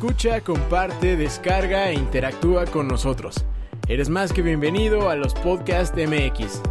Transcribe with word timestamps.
Escucha, 0.00 0.40
comparte, 0.40 1.14
descarga 1.14 1.90
e 1.90 1.92
interactúa 1.92 2.64
con 2.64 2.88
nosotros. 2.88 3.44
Eres 3.86 4.08
más 4.08 4.32
que 4.32 4.40
bienvenido 4.40 5.10
a 5.10 5.14
los 5.14 5.34
Podcast 5.34 5.94
MX. 5.94 6.62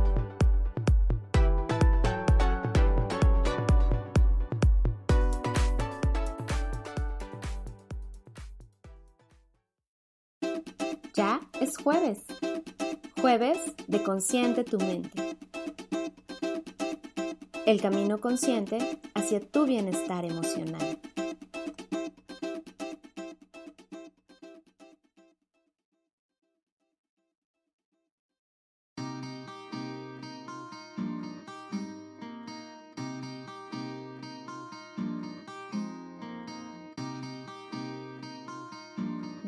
Ya 11.13 11.39
es 11.61 11.77
jueves. 11.77 12.17
Jueves 13.21 13.59
de 13.87 14.01
Consciente 14.01 14.63
tu 14.63 14.79
mente. 14.79 15.37
El 17.67 17.79
camino 17.79 18.19
consciente 18.19 18.99
hacia 19.13 19.39
tu 19.39 19.67
bienestar 19.67 20.25
emocional. 20.25 20.99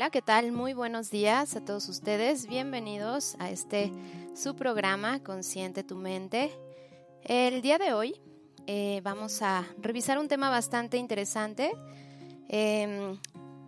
Hola, 0.00 0.08
¿qué 0.08 0.22
tal? 0.22 0.50
Muy 0.50 0.72
buenos 0.72 1.10
días 1.10 1.56
a 1.56 1.62
todos 1.62 1.86
ustedes. 1.90 2.46
Bienvenidos 2.46 3.36
a 3.38 3.50
este 3.50 3.92
su 4.34 4.56
programa 4.56 5.22
Consciente 5.22 5.84
tu 5.84 5.94
mente. 5.94 6.58
El 7.22 7.60
día 7.60 7.76
de 7.76 7.92
hoy 7.92 8.18
eh, 8.66 9.02
vamos 9.04 9.42
a 9.42 9.66
revisar 9.76 10.18
un 10.18 10.26
tema 10.26 10.48
bastante 10.48 10.96
interesante. 10.96 11.72
Eh, 12.48 13.14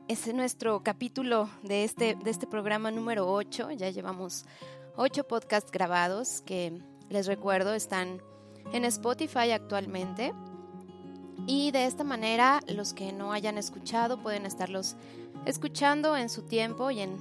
es 0.09 0.33
nuestro 0.33 0.83
capítulo 0.83 1.51
de 1.65 1.85
este, 1.85 2.15
de 2.15 2.31
este 2.31 2.47
programa 2.47 2.91
número 2.91 3.31
8. 3.31 3.73
Ya 3.73 3.91
llevamos 3.91 4.47
8 4.97 5.25
podcasts 5.25 5.71
grabados 5.71 6.41
que 6.47 6.81
les 7.11 7.27
recuerdo 7.27 7.75
están 7.75 8.23
en 8.73 8.87
Spotify 8.87 9.51
actualmente. 9.51 10.33
Y 11.47 11.73
de 11.73 11.85
esta 11.85 12.05
manera 12.05 12.61
los 12.69 12.95
que 12.95 13.13
no 13.13 13.35
hayan 13.35 13.59
escuchado 13.59 14.23
pueden 14.23 14.47
estarlos 14.47 14.93
escuchando 14.93 15.22
en 15.45 16.29
su 16.29 16.43
tiempo 16.43 16.91
y 16.91 17.01
en, 17.01 17.19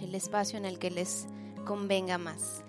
el 0.00 0.14
espacio 0.14 0.58
en 0.58 0.64
el 0.64 0.78
que 0.78 0.90
les 0.90 1.26
convenga 1.64 2.18
más. 2.18 2.64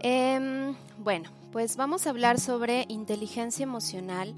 Em, 0.00 0.74
bueno, 0.98 1.30
pues 1.50 1.76
vamos 1.76 2.06
a 2.06 2.10
hablar 2.10 2.38
sobre 2.38 2.84
inteligencia 2.88 3.62
emocional, 3.62 4.34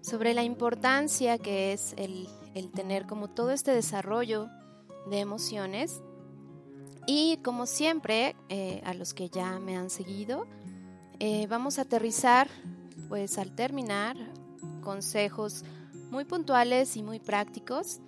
sobre 0.00 0.34
la 0.34 0.42
importancia 0.42 1.38
que 1.38 1.72
es 1.72 1.94
el, 1.96 2.28
tener 2.74 3.06
como 3.06 3.28
todo 3.28 3.50
este 3.50 3.72
desarrollo 3.72 4.48
de 5.10 5.20
emociones. 5.20 6.00
Y 7.06 7.38
como 7.44 7.66
siempre, 7.66 8.34
eh, 8.48 8.80
a 8.84 8.94
los 8.94 9.12
que 9.12 9.28
ya 9.28 9.58
me 9.58 9.76
han 9.76 9.90
seguido, 9.90 10.46
eh, 11.20 11.46
vamos 11.48 11.78
a 11.78 11.82
aterrizar, 11.82 12.48
pues 13.08 13.38
al 13.38 13.54
terminar, 13.54 14.16
consejos 14.82 15.64
muy 16.10 16.24
puntuales 16.24 16.96
y 16.96 17.02
muy 17.02 17.18
prácticos 17.18 18.00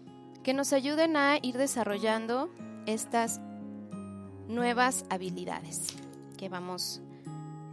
que 0.47 0.55
nos 0.55 0.73
ayuden 0.73 1.17
a 1.17 1.39
ir 1.43 1.59
desarrollando 1.59 2.55
estas 2.87 3.41
nuevas 4.47 5.05
habilidades 5.11 5.89
que 6.39 6.49
vamos 6.49 7.03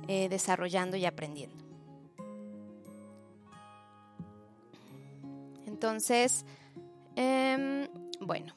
eh, 0.07 0.27
desarrollando 0.27 0.97
y 0.97 1.05
aprendiendo. 1.05 1.63
Entonces, 5.67 6.47
em, 7.15 7.87
bueno, 8.19 8.55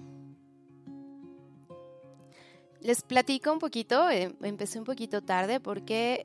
les 2.80 3.02
platico 3.02 3.52
un 3.52 3.58
poquito, 3.58 4.08
eh, 4.08 4.34
empecé 4.40 4.78
un 4.78 4.86
poquito 4.86 5.20
tarde 5.20 5.60
porque 5.60 6.24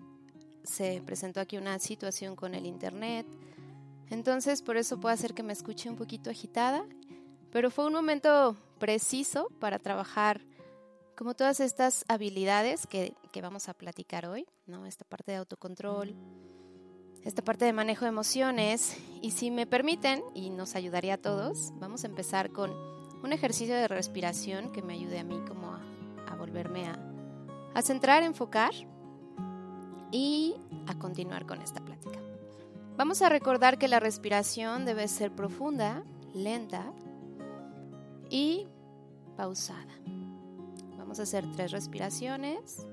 se 0.63 1.01
presentó 1.05 1.41
aquí 1.41 1.57
una 1.57 1.77
situación 1.77 2.37
con 2.37 2.55
el 2.55 2.65
internet, 2.65 3.27
entonces 4.09 4.61
por 4.61 4.77
eso 4.77 4.97
puede 4.97 5.15
hacer 5.15 5.33
que 5.33 5.43
me 5.43 5.51
escuche 5.51 5.89
un 5.89 5.97
poquito 5.97 6.29
agitada 6.29 6.85
pero 7.51 7.69
fue 7.69 7.85
un 7.85 7.93
momento 7.93 8.55
preciso 8.79 9.49
para 9.59 9.79
trabajar 9.79 10.41
como 11.17 11.35
todas 11.35 11.59
estas 11.59 12.03
habilidades 12.07 12.87
que, 12.87 13.13
vamos 13.41 13.69
a 13.69 13.73
platicar 13.73 14.25
hoy, 14.25 14.47
¿no? 14.65 14.85
Esta 14.85 15.05
parte 15.05 15.33
de 15.33 15.37
autocontrol, 15.37 16.15
esta 17.23 17.43
parte 17.43 17.65
de 17.65 17.73
manejo 17.73 18.05
de 18.05 18.09
emociones. 18.09 18.97
Y 19.21 19.31
si 19.31 19.51
me 19.51 19.67
permiten, 19.67 20.23
y 20.33 20.49
nos 20.49 20.75
ayudaría 20.75 21.15
a 21.15 21.17
todos, 21.17 21.73
vamos 21.75 22.03
a 22.03 22.07
empezar 22.07 22.51
con 22.51 22.73
un 23.23 23.33
ejercicio 23.33 23.75
de 23.75 23.87
respiración 23.87 24.71
que 24.71 24.81
me 24.81 24.93
ayude 24.93 25.19
a 25.19 25.23
mí 25.23 25.39
como 25.47 25.73
a, 25.73 26.35
volverme 26.35 26.87
a, 26.87 26.97
a 27.75 27.81
centrar, 27.83 28.23
enfocar 28.23 28.71
y 30.11 30.55
a 30.87 30.97
continuar 30.97 31.45
con 31.45 31.61
esta 31.61 31.81
plática. 31.81 32.17
Vamos 32.97 33.21
a 33.21 33.29
recordar 33.29 33.77
que 33.77 33.87
la 33.87 33.99
respiración 33.99 34.85
debe 34.85 35.07
ser 35.07 35.31
profunda, 35.31 36.03
lenta, 36.33 36.91
y 38.31 38.65
pausada. 39.35 39.93
Vamos 40.97 41.19
a 41.19 41.23
hacer 41.23 41.45
tres 41.51 41.71
respiraciones. 41.71 42.87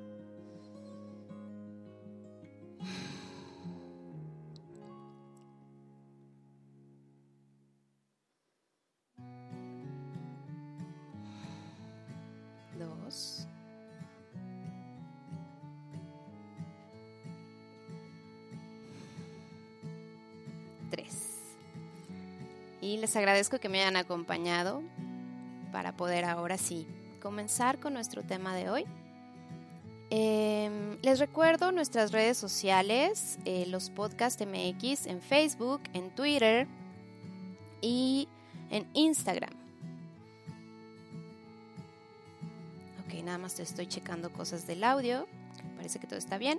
Dos. 12.76 13.46
Tres. 20.90 21.38
Y 22.81 22.96
les 22.96 23.14
agradezco 23.14 23.61
que 23.61 23.69
me 23.69 23.81
hayan 23.81 23.96
acompañado 23.96 24.82
para 25.73 25.97
poder 25.97 26.25
ahora 26.25 26.59
sí 26.59 26.87
comenzar 27.20 27.79
con 27.79 27.94
nuestro 27.94 28.23
tema 28.23 28.55
de 28.55 28.70
hoy. 28.70 28.85
Em, 30.11 30.97
les 31.03 31.19
recuerdo 31.19 31.70
nuestras 31.70 32.12
redes 32.12 32.38
sociales, 32.38 33.38
eh, 33.44 33.67
los 33.67 33.91
podcast 33.91 34.41
MX 34.41 35.06
en 35.06 35.20
Facebook, 35.20 35.82
en 35.93 36.11
Twitter 36.11 36.67
y 37.82 38.26
en 38.70 38.87
Instagram. 38.94 39.53
Ok, 43.05 43.23
nada 43.23 43.37
más 43.37 43.55
te 43.55 43.62
estoy 43.62 43.87
checando 43.87 44.32
cosas 44.32 44.67
del 44.67 44.82
audio. 44.82 45.26
Parece 45.76 45.99
que 45.99 46.06
todo 46.06 46.19
está 46.19 46.38
bien. 46.38 46.59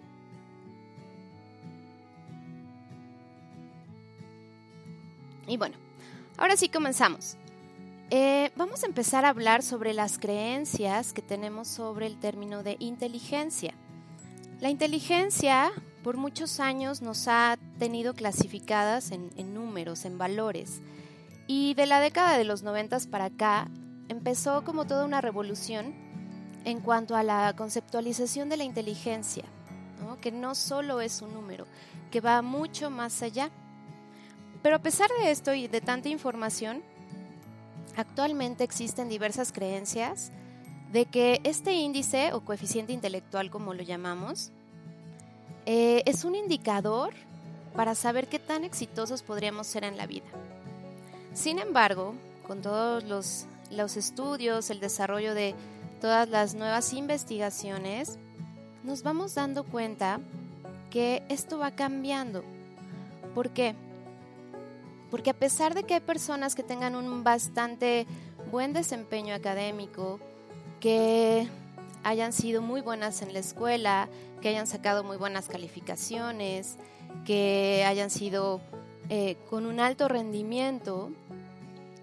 Y 5.48 5.58
bueno, 5.58 5.76
ahora 6.38 6.56
sí 6.56 6.70
comenzamos. 6.70 7.36
Eh, 8.12 8.50
vamos 8.56 8.82
a 8.82 8.88
empezar 8.88 9.24
a 9.24 9.30
hablar 9.30 9.62
sobre 9.62 9.94
las 9.94 10.18
creencias 10.18 11.14
que 11.14 11.22
tenemos 11.22 11.68
sobre 11.68 12.08
el 12.08 12.20
término 12.20 12.64
de 12.64 12.76
inteligencia. 12.80 13.76
La 14.60 14.72
inteligencia 14.72 15.72
por 16.04 16.18
muchos 16.18 16.60
años 16.60 17.04
nos 17.04 17.28
ha 17.28 17.56
tenido 17.78 18.16
clasificadas 18.16 19.12
en, 19.12 19.54
números, 19.54 20.06
en 20.06 20.18
valores. 20.18 20.82
Y 21.46 21.76
de 21.76 21.86
la 21.86 22.00
década 22.00 22.36
de 22.36 22.46
los 22.46 22.64
noventas 22.64 23.06
para 23.06 23.26
acá 23.26 23.70
empezó 24.08 24.64
como 24.64 24.88
toda 24.88 25.06
una 25.06 25.22
revolución 25.22 25.94
en 26.66 26.80
cuanto 26.80 27.16
a 27.16 27.22
la 27.22 27.54
conceptualización 27.56 28.50
de 28.50 28.58
la 28.58 28.64
inteligencia, 28.64 29.44
que 30.20 30.32
no 30.32 30.56
solo 30.56 31.00
es 31.00 31.22
un 31.22 31.32
número, 31.32 31.68
que 32.10 32.22
va 32.22 32.42
mucho 32.42 32.90
más 32.90 33.22
allá. 33.22 33.52
Pero 34.64 34.78
a 34.78 34.82
pesar 34.82 35.12
de 35.22 35.30
esto 35.30 35.54
y 35.54 35.68
de 35.68 35.80
tanta 35.80 36.10
información, 36.10 36.82
Actualmente 38.00 38.64
existen 38.64 39.10
diversas 39.10 39.52
creencias 39.52 40.32
de 40.94 41.06
que 41.06 41.42
este 41.44 41.74
índice 41.74 42.32
o 42.32 42.40
coeficiente 42.40 42.94
intelectual, 42.94 43.52
como 43.52 43.74
lo 43.74 43.84
llamamos, 43.84 44.52
eh, 45.66 46.02
es 46.06 46.24
un 46.24 46.34
indicador 46.34 47.14
para 47.76 47.96
saber 47.96 48.30
qué 48.30 48.40
tan 48.40 48.64
exitosos 48.64 49.22
podríamos 49.22 49.68
ser 49.68 49.84
en 49.84 49.98
la 49.98 50.08
vida. 50.08 50.28
Sin 51.34 51.60
embargo, 51.60 52.16
con 52.48 52.62
todos 52.62 53.04
los, 53.04 53.48
los 53.70 53.98
estudios, 53.98 54.70
el 54.70 54.80
desarrollo 54.80 55.34
de 55.34 55.54
todas 56.00 56.30
las 56.30 56.56
nuevas 56.56 56.94
investigaciones, 56.94 58.18
nos 58.86 59.04
vamos 59.04 59.36
dando 59.36 59.66
cuenta 59.66 60.22
que 60.90 61.22
esto 61.28 61.60
va 61.60 61.72
cambiando. 61.72 62.46
¿Por 63.36 63.50
qué? 63.50 63.76
Porque 65.10 65.32
a 65.32 65.34
pesar 65.34 65.74
de 65.74 65.84
que 65.84 65.96
hay 65.96 66.00
personas 66.00 66.56
que 66.56 66.64
tengan 66.64 66.96
un 66.96 67.24
bastante 67.24 68.06
buen 68.52 68.74
desempeño 68.74 69.34
académico, 69.34 70.20
que 70.80 71.48
hayan 72.04 72.34
sido 72.34 72.62
muy 72.62 72.82
buenas 72.82 73.22
en 73.22 73.34
la 73.34 73.40
escuela, 73.40 74.10
que 74.42 74.50
hayan 74.50 74.68
sacado 74.68 75.04
muy 75.04 75.18
buenas 75.18 75.48
calificaciones, 75.48 76.78
que 77.26 77.84
hayan 77.88 78.10
sido 78.10 78.62
eh, 79.10 79.38
con 79.50 79.66
un 79.66 79.80
alto 79.80 80.08
rendimiento, 80.08 81.12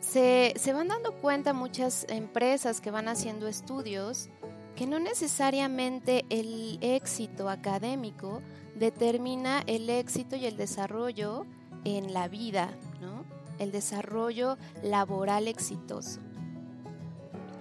se, 0.01 0.53
se 0.57 0.73
van 0.73 0.89
dando 0.89 1.13
cuenta 1.13 1.53
muchas 1.53 2.07
empresas 2.09 2.81
que 2.81 2.91
van 2.91 3.09
haciendo 3.09 3.49
estudios 3.49 4.29
que 4.77 4.87
no 4.87 5.01
necesariamente 5.01 6.27
el 6.29 6.79
éxito 6.83 7.49
académico 7.49 8.43
determina 8.75 9.63
el 9.67 9.89
éxito 9.89 10.37
y 10.37 10.45
el 10.45 10.59
desarrollo 10.59 11.47
en 11.87 12.13
la 12.13 12.27
vida, 12.27 12.71
¿no? 13.01 13.25
El 13.61 13.71
desarrollo 13.71 14.59
laboral 14.83 15.47
exitoso. 15.47 16.19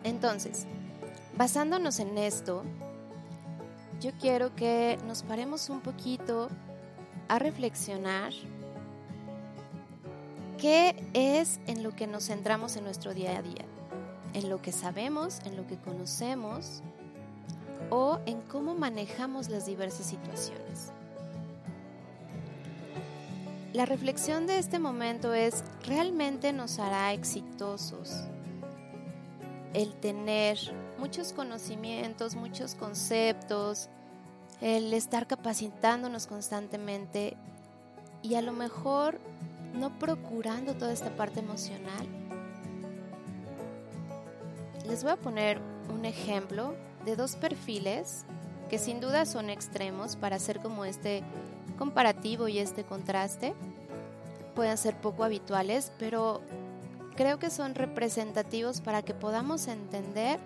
Entonces, 0.04 0.66
basándonos 1.38 2.00
en 2.00 2.18
esto, 2.18 2.64
yo 4.02 4.12
quiero 4.20 4.56
que 4.56 4.98
nos 5.06 5.22
paremos 5.22 5.70
un 5.70 5.82
poquito 5.82 6.50
a 7.28 7.38
reflexionar 7.38 8.34
qué 10.58 11.08
es 11.14 11.60
en 11.68 11.84
lo 11.84 11.96
que 11.96 12.08
nos 12.08 12.26
centramos 12.26 12.76
en 12.78 12.84
nuestro 12.84 13.14
día 13.14 13.38
a 13.38 13.44
día, 13.44 13.66
en 14.34 14.50
lo 14.50 14.60
que 14.60 14.72
sabemos, 14.72 15.40
en 15.46 15.56
lo 15.56 15.68
que 15.68 15.78
conocemos 15.78 16.82
o 17.92 18.20
en 18.26 18.42
cómo 18.42 18.74
manejamos 18.74 19.50
las 19.50 19.68
diversas 19.68 20.08
situaciones. 20.08 20.95
La 23.76 23.86
reflexión 23.86 24.48
de 24.48 24.58
este 24.58 24.80
momento 24.80 25.34
es, 25.34 25.62
¿realmente 25.86 26.54
nos 26.54 26.80
hará 26.80 27.12
exitosos 27.12 28.22
el 29.74 29.94
tener 29.96 30.58
muchos 30.98 31.34
conocimientos, 31.34 32.36
muchos 32.36 32.74
conceptos, 32.74 33.90
el 34.62 34.94
estar 34.94 35.28
capacitándonos 35.28 36.26
constantemente 36.26 37.36
y 38.24 38.36
a 38.36 38.42
lo 38.42 38.54
mejor 38.54 39.20
no 39.74 40.00
procurando 40.00 40.76
toda 40.76 40.94
esta 40.94 41.14
parte 41.18 41.42
emocional? 41.42 42.08
Les 44.88 45.04
voy 45.04 45.12
a 45.12 45.18
poner 45.18 45.60
un 45.94 46.06
ejemplo 46.06 46.76
de 47.04 47.18
dos 47.18 47.36
perfiles 47.36 48.24
que 48.70 48.78
sin 48.78 49.02
duda 49.02 49.26
son 49.26 49.50
extremos 49.50 50.16
para 50.16 50.38
hacer 50.38 50.62
como 50.62 50.86
este 50.86 51.26
comparativo 51.76 52.48
y 52.48 52.60
este 52.60 52.84
contraste 52.84 53.54
pueden 54.56 54.78
ser 54.78 55.00
poco 55.00 55.24
habituales, 55.24 55.92
pero 56.00 56.42
creo 57.16 57.40
que 57.40 57.50
son 57.50 57.76
representativos 57.76 58.82
para 58.82 59.02
que 59.04 59.14
podamos 59.14 59.68
entender 59.68 60.40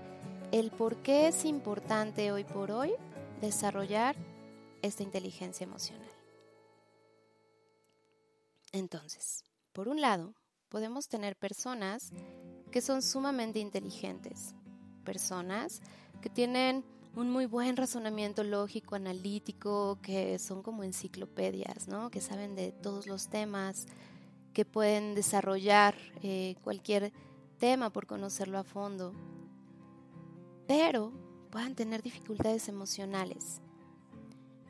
el 0.51 0.71
por 0.71 0.97
qué 0.97 1.27
es 1.27 1.45
importante 1.45 2.31
hoy 2.31 2.43
por 2.43 2.71
hoy 2.71 2.93
desarrollar 3.41 4.15
esta 4.81 5.03
inteligencia 5.03 5.63
emocional. 5.63 6.09
Entonces, 8.71 9.43
por 9.73 9.87
un 9.87 10.01
lado, 10.01 10.33
podemos 10.69 11.07
tener 11.07 11.35
personas 11.35 12.11
que 12.71 12.81
son 12.81 13.01
sumamente 13.01 13.59
inteligentes, 13.59 14.53
personas 15.03 15.81
que 16.21 16.29
tienen 16.29 16.83
un 17.19 17.29
muy 17.29 17.45
buen 17.45 17.75
razonamiento 17.75 18.45
lógico, 18.45 18.95
analítico, 18.95 19.99
que 20.01 20.39
son 20.39 20.63
como 20.63 20.85
enciclopedias, 20.85 21.89
¿no? 21.89 22.09
Que 22.09 22.21
saben 22.21 22.55
de 22.55 22.71
todos 22.71 23.07
los 23.07 23.27
temas, 23.27 23.87
que 24.53 24.63
pueden 24.63 25.15
desarrollar 25.15 25.95
eh, 26.23 26.55
cualquier 26.63 27.11
tema 27.57 27.89
por 27.89 28.07
conocerlo 28.07 28.57
a 28.57 28.63
fondo, 28.63 29.13
pero 30.65 31.11
puedan 31.51 31.75
tener 31.75 32.01
dificultades 32.01 32.69
emocionales. 32.69 33.59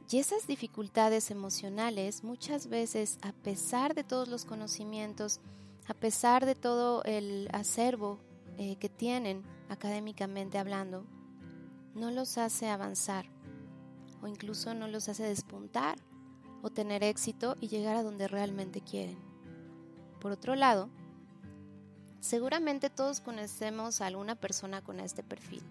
Y 0.10 0.18
esas 0.18 0.48
dificultades 0.48 1.30
emocionales 1.30 2.24
muchas 2.24 2.66
veces, 2.68 3.20
a 3.22 3.32
pesar 3.32 3.94
de 3.94 4.04
todos 4.04 4.28
los 4.28 4.46
conocimientos, 4.46 5.40
a 5.88 5.94
pesar 5.94 6.48
de 6.48 6.56
todo 6.56 7.04
el 7.04 7.48
acervo 7.54 8.20
eh, 8.58 8.76
que 8.78 8.90
tienen 8.90 9.44
académicamente 9.70 10.58
hablando, 10.58 11.06
no 12.00 12.12
los 12.12 12.38
hace 12.38 12.70
avanzar 12.70 13.26
o 14.22 14.28
incluso 14.28 14.74
no 14.74 14.88
los 14.88 15.10
hace 15.10 15.24
despuntar 15.24 15.98
o 16.62 16.70
tener 16.70 17.04
éxito 17.04 17.56
y 17.60 17.68
llegar 17.68 17.96
a 17.96 18.04
donde 18.04 18.28
realmente 18.28 18.82
quieren. 18.82 19.18
Por 20.20 20.32
otro 20.32 20.56
lado, 20.56 20.90
seguramente 22.20 22.90
todos 22.90 23.22
conocemos 23.22 24.02
a 24.02 24.08
alguna 24.08 24.36
persona 24.36 24.82
con 24.82 25.00
este 25.00 25.24
perfil. 25.24 25.64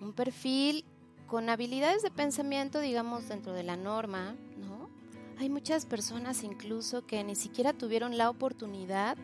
Un 0.00 0.12
perfil 0.12 0.84
con 1.26 1.48
habilidades 1.48 2.02
de 2.02 2.10
pensamiento, 2.10 2.80
digamos, 2.80 3.28
dentro 3.28 3.52
de 3.52 3.62
la 3.62 3.76
norma, 3.76 4.36
¿no? 4.58 4.90
Hay 5.38 5.48
muchas 5.48 5.86
personas 5.86 6.42
incluso 6.42 7.06
que 7.06 7.24
ni 7.24 7.34
siquiera 7.34 7.72
tuvieron 7.72 8.18
la 8.18 8.28
oportunidad 8.28 9.16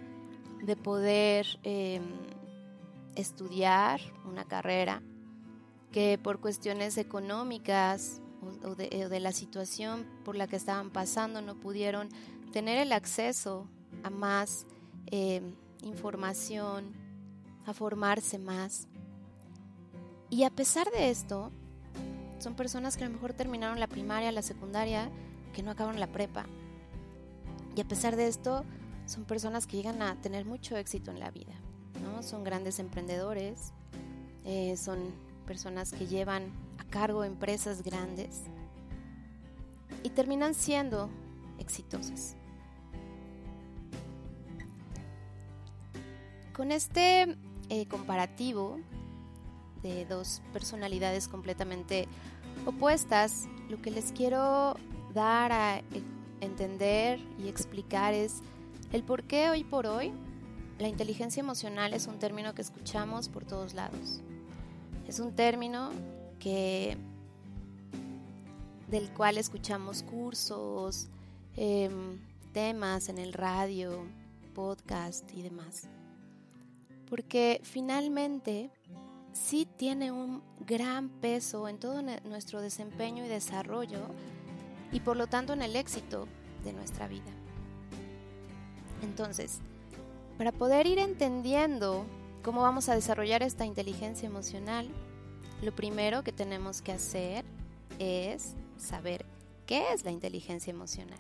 de 0.63 0.77
poder 0.77 1.47
em, 1.63 2.03
estudiar 3.15 4.01
una 4.25 4.45
carrera, 4.45 5.03
que 5.99 6.17
por 6.17 6.39
cuestiones 6.39 6.97
económicas 6.97 8.21
o 8.63 8.77
de, 8.77 9.19
la 9.19 9.33
situación 9.33 10.07
por 10.25 10.37
la 10.37 10.47
que 10.47 10.55
estaban 10.55 10.91
pasando 10.91 11.43
no 11.43 11.57
pudieron 11.57 12.09
tener 12.53 12.79
el 12.79 12.93
acceso 12.93 13.67
a 14.05 14.11
más 14.11 14.65
eh, 15.07 15.43
información, 15.83 16.93
a 17.67 17.75
formarse 17.75 18.39
más. 18.39 18.87
Y 20.31 20.45
a 20.45 20.51
pesar 20.51 20.89
de 20.93 21.11
esto, 21.11 21.51
son 22.39 22.55
personas 22.55 22.97
que 22.97 23.03
a 23.03 23.09
lo 23.09 23.15
mejor 23.15 23.33
terminaron 23.33 23.81
la 23.81 23.89
primaria, 23.89 24.31
la 24.31 24.43
secundaria, 24.43 25.11
que 25.53 25.65
no 25.65 25.73
acabaron 25.73 25.99
la 25.99 26.13
prepa. 26.13 26.47
Y 27.75 27.81
a 27.81 27.89
pesar 27.89 28.15
de 28.15 28.29
esto, 28.29 28.65
son 29.07 29.25
personas 29.25 29.67
que 29.67 29.79
llegan 29.79 30.01
a 30.03 30.15
tener 30.21 30.45
mucho 30.45 30.77
éxito 30.77 31.11
en 31.11 31.19
la 31.19 31.33
vida. 31.33 31.55
¿no? 32.05 32.23
Son 32.23 32.45
grandes 32.45 32.79
emprendedores, 32.79 33.73
eh, 34.45 34.77
son 34.77 35.27
personas 35.49 35.93
que 35.93 36.07
llevan 36.07 36.53
a 36.79 36.85
cargo 36.85 37.25
empresas 37.25 37.83
grandes 37.83 38.43
y 40.03 40.11
terminan 40.11 40.55
siendo 40.55 41.09
exitosas. 41.59 42.37
Con 46.55 46.71
este 46.71 47.35
eh, 47.71 47.87
comparativo, 47.89 48.79
de 49.83 50.05
dos 50.05 50.43
personalidades 50.53 51.29
completamente 51.29 52.09
opuestas, 52.67 53.49
lo 53.71 53.81
que 53.81 53.91
les 53.91 54.13
quiero 54.13 54.75
dar 55.15 55.53
a 55.53 55.83
entender 56.41 57.21
y 57.39 57.49
explicar 57.49 58.13
es 58.13 58.43
el 58.93 59.03
por 59.03 59.23
qué 59.23 59.51
hoy 59.51 59.65
por 59.65 59.87
hoy 59.87 60.13
la 60.79 60.89
inteligencia 60.89 61.41
emocional 61.41 61.95
es 61.95 62.07
un 62.07 62.19
término 62.19 62.55
que 62.55 62.63
escuchamos 62.63 63.29
por 63.29 63.45
todos 63.45 63.75
lados. 63.75 64.21
Es 65.09 65.21
un 65.21 65.35
término 65.35 65.91
que 66.39 66.99
del 68.89 69.11
cual 69.15 69.39
escuchamos 69.39 70.03
cursos, 70.03 71.09
em, 71.57 72.19
temas 72.53 73.09
en 73.09 73.17
el 73.17 73.33
radio, 73.33 74.05
podcast 74.55 75.25
y 75.33 75.41
demás. 75.41 75.89
Porque 77.09 77.61
finalmente 77.65 78.71
sí 79.33 79.67
tiene 79.79 80.13
un 80.13 80.43
gran 80.67 81.09
peso 81.09 81.69
en 81.69 81.79
todo 81.79 82.03
nuestro 82.03 82.61
desempeño 82.61 83.25
y 83.25 83.29
desarrollo 83.29 84.01
y 84.93 85.01
por 85.01 85.17
lo 85.17 85.27
tanto 85.27 85.55
en 85.55 85.63
el 85.63 85.75
éxito 85.75 86.29
de 86.65 86.75
nuestra 86.75 87.09
vida. 87.09 87.33
Entonces, 89.03 89.61
para 90.37 90.53
poder 90.53 90.87
ir 90.87 90.99
entendiendo 90.99 92.05
cómo 92.43 92.63
vamos 92.63 92.89
a 92.89 92.95
desarrollar 92.95 93.43
esta 93.43 93.65
inteligencia 93.65 94.27
emocional, 94.27 94.89
lo 95.63 95.75
primero 95.75 96.23
que 96.23 96.33
tenemos 96.33 96.83
que 96.83 96.93
hacer 96.93 97.45
es 97.99 98.55
saber 98.77 99.27
qué 99.67 99.93
es 99.93 100.05
la 100.05 100.11
inteligencia 100.11 100.71
emocional. 100.71 101.19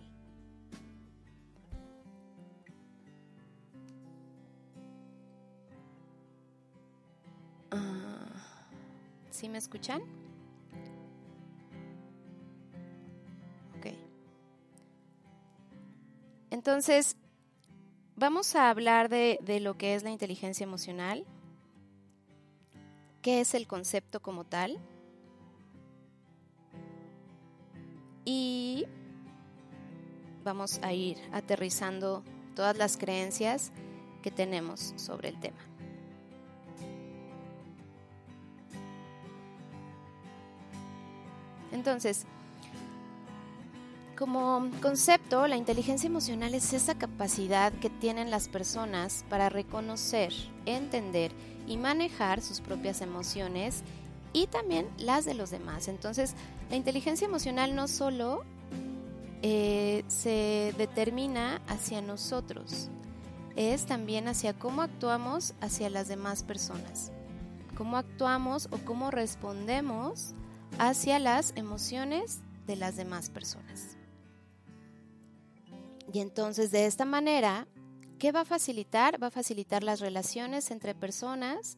Ah, 7.70 8.42
¿Sí 9.30 9.48
me 9.48 9.58
escuchan? 9.58 10.02
Ok. 13.76 13.92
Entonces, 16.50 17.16
vamos 18.18 18.56
a 18.56 18.68
hablar 18.68 19.08
de, 19.08 19.38
de 19.42 19.60
lo 19.60 19.78
que 19.78 19.94
es 19.94 20.02
la 20.02 20.10
inteligencia 20.10 20.64
emocional, 20.64 21.24
qué 23.22 23.40
es 23.40 23.54
el 23.54 23.66
concepto 23.66 24.20
como 24.20 24.44
tal 24.44 24.78
y 28.24 28.86
vamos 30.44 30.80
a 30.82 30.92
ir 30.92 31.16
aterrizando 31.32 32.24
todas 32.56 32.76
las 32.76 32.96
creencias 32.96 33.70
que 34.22 34.30
tenemos 34.30 34.94
sobre 34.96 35.28
el 35.28 35.38
tema. 35.38 35.58
Entonces, 41.70 42.26
como 44.18 44.68
concepto, 44.82 45.46
la 45.46 45.56
inteligencia 45.56 46.08
emocional 46.08 46.52
es 46.52 46.72
esa 46.72 46.96
capacidad 46.96 47.72
que 47.74 47.88
tienen 47.88 48.32
las 48.32 48.48
personas 48.48 49.24
para 49.30 49.48
reconocer, 49.48 50.32
entender 50.66 51.30
y 51.68 51.76
manejar 51.76 52.40
sus 52.40 52.60
propias 52.60 53.00
emociones 53.00 53.84
y 54.32 54.48
también 54.48 54.88
las 54.98 55.24
de 55.24 55.34
los 55.34 55.50
demás. 55.50 55.86
Entonces, 55.86 56.34
la 56.68 56.74
inteligencia 56.74 57.26
emocional 57.26 57.76
no 57.76 57.86
solo 57.86 58.42
eh, 59.42 60.02
se 60.08 60.74
determina 60.76 61.62
hacia 61.68 62.02
nosotros, 62.02 62.90
es 63.54 63.86
también 63.86 64.26
hacia 64.26 64.52
cómo 64.52 64.82
actuamos 64.82 65.54
hacia 65.60 65.90
las 65.90 66.08
demás 66.08 66.42
personas, 66.42 67.12
cómo 67.76 67.96
actuamos 67.96 68.68
o 68.72 68.78
cómo 68.78 69.12
respondemos 69.12 70.34
hacia 70.80 71.20
las 71.20 71.52
emociones 71.54 72.40
de 72.66 72.74
las 72.74 72.96
demás 72.96 73.30
personas. 73.30 73.97
Y 76.12 76.20
entonces 76.20 76.70
de 76.70 76.86
esta 76.86 77.04
manera, 77.04 77.68
¿qué 78.18 78.32
va 78.32 78.40
a 78.40 78.44
facilitar? 78.44 79.22
Va 79.22 79.28
a 79.28 79.30
facilitar 79.30 79.82
las 79.82 80.00
relaciones 80.00 80.70
entre 80.70 80.94
personas, 80.94 81.76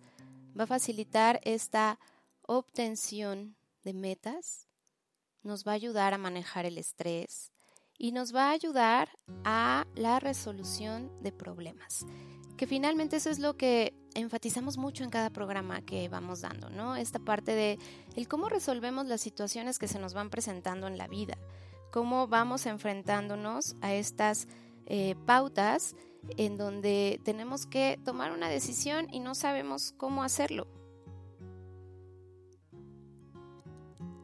va 0.58 0.64
a 0.64 0.68
facilitar 0.68 1.40
esta 1.42 1.98
obtención 2.42 3.56
de 3.82 3.92
metas, 3.92 4.68
nos 5.42 5.66
va 5.66 5.72
a 5.72 5.76
ayudar 5.76 6.14
a 6.14 6.18
manejar 6.18 6.66
el 6.66 6.78
estrés 6.78 7.52
y 7.98 8.12
nos 8.12 8.34
va 8.34 8.48
a 8.48 8.52
ayudar 8.52 9.10
a 9.44 9.86
la 9.94 10.20
resolución 10.20 11.10
de 11.22 11.32
problemas. 11.32 12.06
Que 12.56 12.66
finalmente 12.66 13.16
eso 13.16 13.30
es 13.30 13.38
lo 13.38 13.56
que 13.56 13.94
enfatizamos 14.14 14.76
mucho 14.76 15.02
en 15.02 15.10
cada 15.10 15.30
programa 15.30 15.82
que 15.82 16.08
vamos 16.08 16.42
dando, 16.42 16.68
¿no? 16.68 16.94
Esta 16.94 17.18
parte 17.18 17.52
de 17.52 17.78
el 18.16 18.28
cómo 18.28 18.48
resolvemos 18.48 19.06
las 19.06 19.20
situaciones 19.20 19.78
que 19.78 19.88
se 19.88 19.98
nos 19.98 20.14
van 20.14 20.30
presentando 20.30 20.86
en 20.86 20.98
la 20.98 21.08
vida 21.08 21.38
cómo 21.90 22.26
vamos 22.28 22.66
enfrentándonos 22.66 23.76
a 23.80 23.94
estas 23.94 24.48
eh, 24.86 25.14
pautas 25.26 25.96
en 26.36 26.56
donde 26.56 27.20
tenemos 27.24 27.66
que 27.66 27.98
tomar 28.04 28.32
una 28.32 28.48
decisión 28.48 29.06
y 29.10 29.20
no 29.20 29.34
sabemos 29.34 29.94
cómo 29.96 30.22
hacerlo. 30.22 30.66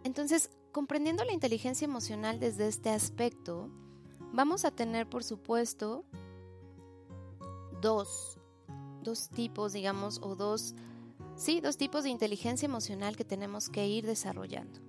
Entonces, 0.04 0.50
comprendiendo 0.72 1.24
la 1.24 1.32
inteligencia 1.32 1.84
emocional 1.84 2.38
desde 2.38 2.68
este 2.68 2.90
aspecto, 2.90 3.70
vamos 4.32 4.64
a 4.64 4.70
tener, 4.70 5.08
por 5.08 5.24
supuesto, 5.24 6.04
dos, 7.80 8.38
dos 9.02 9.28
tipos, 9.30 9.72
digamos, 9.72 10.20
o 10.22 10.36
dos, 10.36 10.74
sí, 11.34 11.60
dos 11.60 11.76
tipos 11.76 12.04
de 12.04 12.10
inteligencia 12.10 12.66
emocional 12.66 13.16
que 13.16 13.24
tenemos 13.24 13.68
que 13.68 13.86
ir 13.88 14.06
desarrollando. 14.06 14.80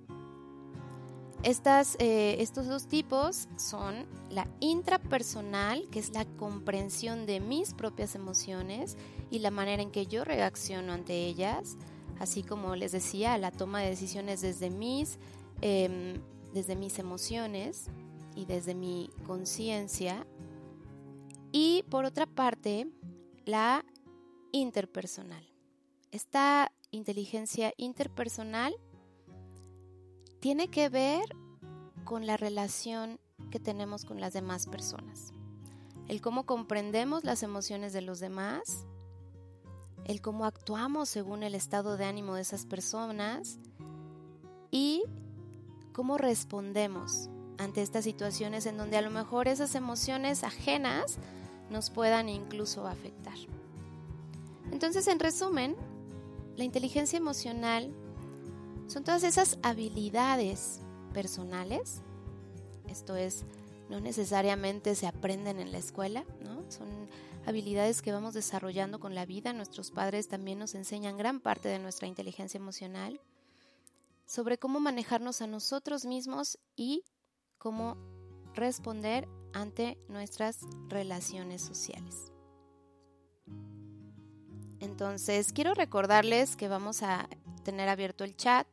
Eh, 1.44 2.36
estos 2.40 2.66
dos 2.66 2.88
tipos 2.88 3.48
son 3.56 4.06
la 4.28 4.48
intrapersonal, 4.60 5.88
que 5.90 6.00
es 6.00 6.12
la 6.12 6.24
comprensión 6.24 7.26
de 7.26 7.38
mis 7.40 7.74
propias 7.74 8.16
emociones 8.16 8.96
y 9.30 9.38
la 9.38 9.50
manera 9.50 9.82
en 9.82 9.90
que 9.92 10.06
yo 10.06 10.24
reacciono 10.24 10.92
ante 10.92 11.26
ellas, 11.26 11.76
así 12.18 12.42
como 12.42 12.74
les 12.74 12.92
decía, 12.92 13.38
la 13.38 13.52
toma 13.52 13.80
de 13.80 13.90
decisiones 13.90 14.40
desde 14.40 14.68
mis, 14.70 15.18
em, 15.60 16.20
desde 16.52 16.74
mis 16.74 16.98
emociones 16.98 17.86
y 18.34 18.44
desde 18.44 18.74
mi 18.74 19.08
conciencia. 19.24 20.26
Y 21.52 21.84
por 21.88 22.04
otra 22.04 22.26
parte, 22.26 22.88
la 23.44 23.84
interpersonal. 24.50 25.46
Esta 26.10 26.72
inteligencia 26.90 27.72
interpersonal 27.76 28.74
tiene 30.40 30.68
que 30.68 30.88
ver 30.88 31.24
con 32.04 32.26
la 32.26 32.36
relación 32.36 33.18
que 33.50 33.60
tenemos 33.60 34.04
con 34.04 34.20
las 34.20 34.32
demás 34.32 34.66
personas. 34.66 35.32
El 36.06 36.20
cómo 36.20 36.46
comprendemos 36.46 37.24
las 37.24 37.42
emociones 37.42 37.92
de 37.92 38.02
los 38.02 38.20
demás, 38.20 38.86
el 40.04 40.22
cómo 40.22 40.46
actuamos 40.46 41.08
según 41.08 41.42
el 41.42 41.54
estado 41.54 41.96
de 41.96 42.06
ánimo 42.06 42.34
de 42.34 42.42
esas 42.42 42.64
personas 42.64 43.58
y 44.70 45.02
cómo 45.92 46.16
respondemos 46.16 47.28
ante 47.58 47.82
estas 47.82 48.04
situaciones 48.04 48.66
en 48.66 48.78
donde 48.78 48.96
a 48.96 49.02
lo 49.02 49.10
mejor 49.10 49.48
esas 49.48 49.74
emociones 49.74 50.44
ajenas 50.44 51.18
nos 51.70 51.90
puedan 51.90 52.28
incluso 52.28 52.86
afectar. 52.86 53.36
Entonces, 54.72 55.08
en 55.08 55.18
resumen, 55.18 55.76
la 56.56 56.64
inteligencia 56.64 57.16
emocional 57.16 57.92
son 58.88 59.04
todas 59.04 59.22
esas 59.22 59.58
habilidades 59.62 60.80
personales. 61.12 62.02
Esto 62.88 63.16
es, 63.16 63.44
no 63.88 64.00
necesariamente 64.00 64.94
se 64.94 65.06
aprenden 65.06 65.60
en 65.60 65.72
la 65.72 65.78
escuela, 65.78 66.24
¿no? 66.42 66.68
Son 66.70 66.88
habilidades 67.46 68.02
que 68.02 68.12
vamos 68.12 68.34
desarrollando 68.34 68.98
con 68.98 69.14
la 69.14 69.26
vida. 69.26 69.52
Nuestros 69.52 69.90
padres 69.90 70.28
también 70.28 70.58
nos 70.58 70.74
enseñan 70.74 71.18
gran 71.18 71.40
parte 71.40 71.68
de 71.68 71.78
nuestra 71.78 72.08
inteligencia 72.08 72.58
emocional 72.58 73.20
sobre 74.26 74.58
cómo 74.58 74.80
manejarnos 74.80 75.42
a 75.42 75.46
nosotros 75.46 76.04
mismos 76.04 76.58
y 76.74 77.04
cómo 77.58 77.96
responder 78.54 79.28
ante 79.52 79.98
nuestras 80.08 80.60
relaciones 80.88 81.62
sociales. 81.62 82.32
Entonces, 84.80 85.52
quiero 85.52 85.74
recordarles 85.74 86.56
que 86.56 86.68
vamos 86.68 87.02
a 87.02 87.28
tener 87.68 87.90
abierto 87.90 88.24
el 88.24 88.34
chat 88.34 88.66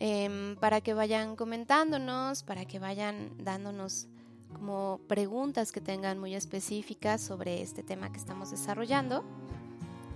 em, 0.00 0.56
para 0.56 0.80
que 0.80 0.92
vayan 0.92 1.36
comentándonos, 1.36 2.42
para 2.42 2.64
que 2.64 2.80
vayan 2.80 3.30
dándonos 3.38 4.08
como 4.52 4.98
preguntas 5.06 5.70
que 5.70 5.80
tengan 5.80 6.18
muy 6.18 6.34
específicas 6.34 7.20
sobre 7.20 7.62
este 7.62 7.84
tema 7.84 8.10
que 8.10 8.18
estamos 8.18 8.50
desarrollando 8.50 9.22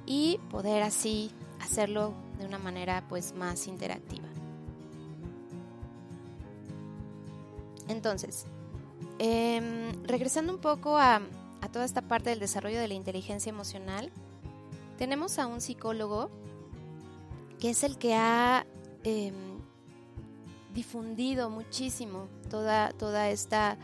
y 0.04 0.40
poder 0.50 0.82
así 0.82 1.30
hacerlo 1.60 2.12
de 2.40 2.46
una 2.46 2.58
manera 2.58 3.04
pues 3.08 3.34
más 3.34 3.68
interactiva. 3.68 4.26
Entonces, 7.86 8.46
em, 9.20 9.92
regresando 10.02 10.52
un 10.52 10.60
poco 10.60 10.96
a, 10.96 11.20
a 11.60 11.68
toda 11.70 11.84
esta 11.84 12.02
parte 12.02 12.30
del 12.30 12.40
desarrollo 12.40 12.80
de 12.80 12.88
la 12.88 12.94
inteligencia 12.94 13.50
emocional, 13.50 14.10
tenemos 14.98 15.38
a 15.38 15.46
un 15.46 15.60
psicólogo 15.60 16.30
que 17.60 17.70
es 17.70 17.84
el 17.84 17.98
que 17.98 18.14
ha 18.14 18.66
em, 19.04 19.60
difundido 20.74 21.50
muchísimo 21.50 22.28
toda, 22.48 22.90
toda 22.92 23.30
esta 23.30 23.78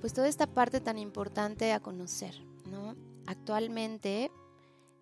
pues 0.00 0.12
toda 0.14 0.28
esta 0.28 0.46
parte 0.46 0.80
tan 0.80 0.96
importante 0.96 1.72
a 1.72 1.80
conocer, 1.80 2.32
¿no? 2.70 2.94
Actualmente 3.26 4.30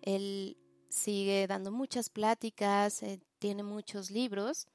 él 0.01 0.57
sigue 0.89 1.45
dando 1.45 1.71
muchas 1.71 2.09
pláticas, 2.09 3.03
eh, 3.03 3.19
tiene 3.37 3.61
muchos 3.61 4.09
libros 4.09 4.65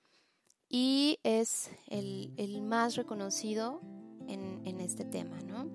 y 0.68 1.18
es 1.24 1.70
el, 1.88 2.62
más 2.62 2.94
reconocido 2.94 3.80
en, 4.28 4.62
en, 4.64 4.80
este 4.80 5.04
tema, 5.04 5.40
¿no? 5.40 5.68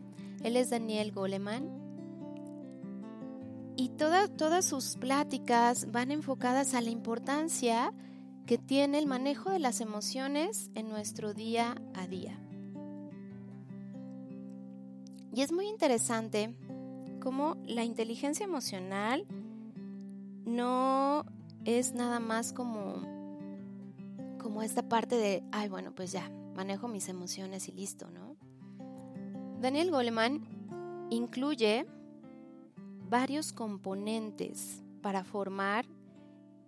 Él 0.43 0.55
es 0.55 0.69
Daniel 0.69 1.11
Goleman 1.11 1.86
y 3.77 3.89
todas 3.89 4.65
sus 4.65 4.97
pláticas 4.97 5.91
van 5.91 6.11
enfocadas 6.11 6.73
a 6.73 6.81
la 6.81 6.89
importancia 6.89 7.93
que 8.47 8.57
tiene 8.57 8.97
el 8.97 9.05
manejo 9.05 9.51
de 9.51 9.59
las 9.59 9.81
emociones 9.81 10.71
en 10.73 10.89
nuestro 10.89 11.35
día 11.35 11.75
a 11.93 12.07
día. 12.07 12.39
Y 15.31 15.41
es 15.41 15.51
muy 15.51 15.67
interesante 15.67 16.55
cómo 17.21 17.55
la 17.67 17.83
inteligencia 17.83 18.45
emocional 18.45 19.27
no 20.45 21.23
es 21.63 21.93
nada 21.93 22.19
más 22.19 22.53
como, 22.53 23.03
como 24.39 24.63
esta 24.63 24.89
parte 24.89 25.17
de, 25.17 25.43
ay, 25.51 25.69
bueno, 25.69 25.93
pues 25.93 26.11
ya, 26.11 26.31
manejo 26.55 26.87
mis 26.87 27.09
emociones 27.09 27.67
y 27.67 27.73
listo, 27.73 28.09
¿no? 28.09 28.37
Daniel 29.61 29.91
Goleman 29.91 30.41
incluye 31.11 31.85
varios 33.09 33.53
componentes 33.53 34.83
para 35.01 35.23
formar 35.23 35.85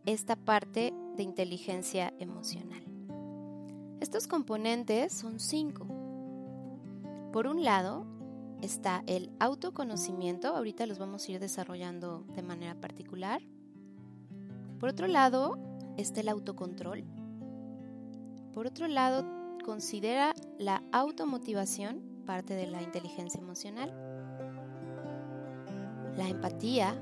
esta 0.06 0.36
parte 0.36 0.94
de 1.16 1.24
inteligencia 1.24 2.14
emocional. 2.20 2.84
Estos 4.00 4.28
componentes 4.28 5.12
son 5.14 5.40
cinco. 5.40 5.88
Por 7.34 7.48
un 7.48 7.64
lado, 7.64 8.06
está 8.62 9.04
el 9.08 9.32
autoconocimiento, 9.40 10.56
ahorita 10.56 10.86
los 10.86 11.00
vamos 11.00 11.28
a 11.28 11.32
ir 11.34 11.40
desarrollando 11.40 12.24
de 12.36 12.42
manera 12.42 12.76
particular. 12.76 13.42
Por 14.80 14.90
otro 14.90 15.08
lado, 15.08 15.58
está 15.98 16.22
el 16.22 16.30
autocontrol. 16.30 17.04
Por 18.54 18.68
otro 18.68 18.88
lado, 18.88 19.26
considera 19.66 20.34
la 20.58 20.84
automotivación 20.92 22.02
parte 22.26 22.54
de 22.56 22.68
la 22.68 22.82
inteligencia 22.82 23.40
emocional, 23.40 23.94
la 26.20 26.28
empatía 26.28 27.02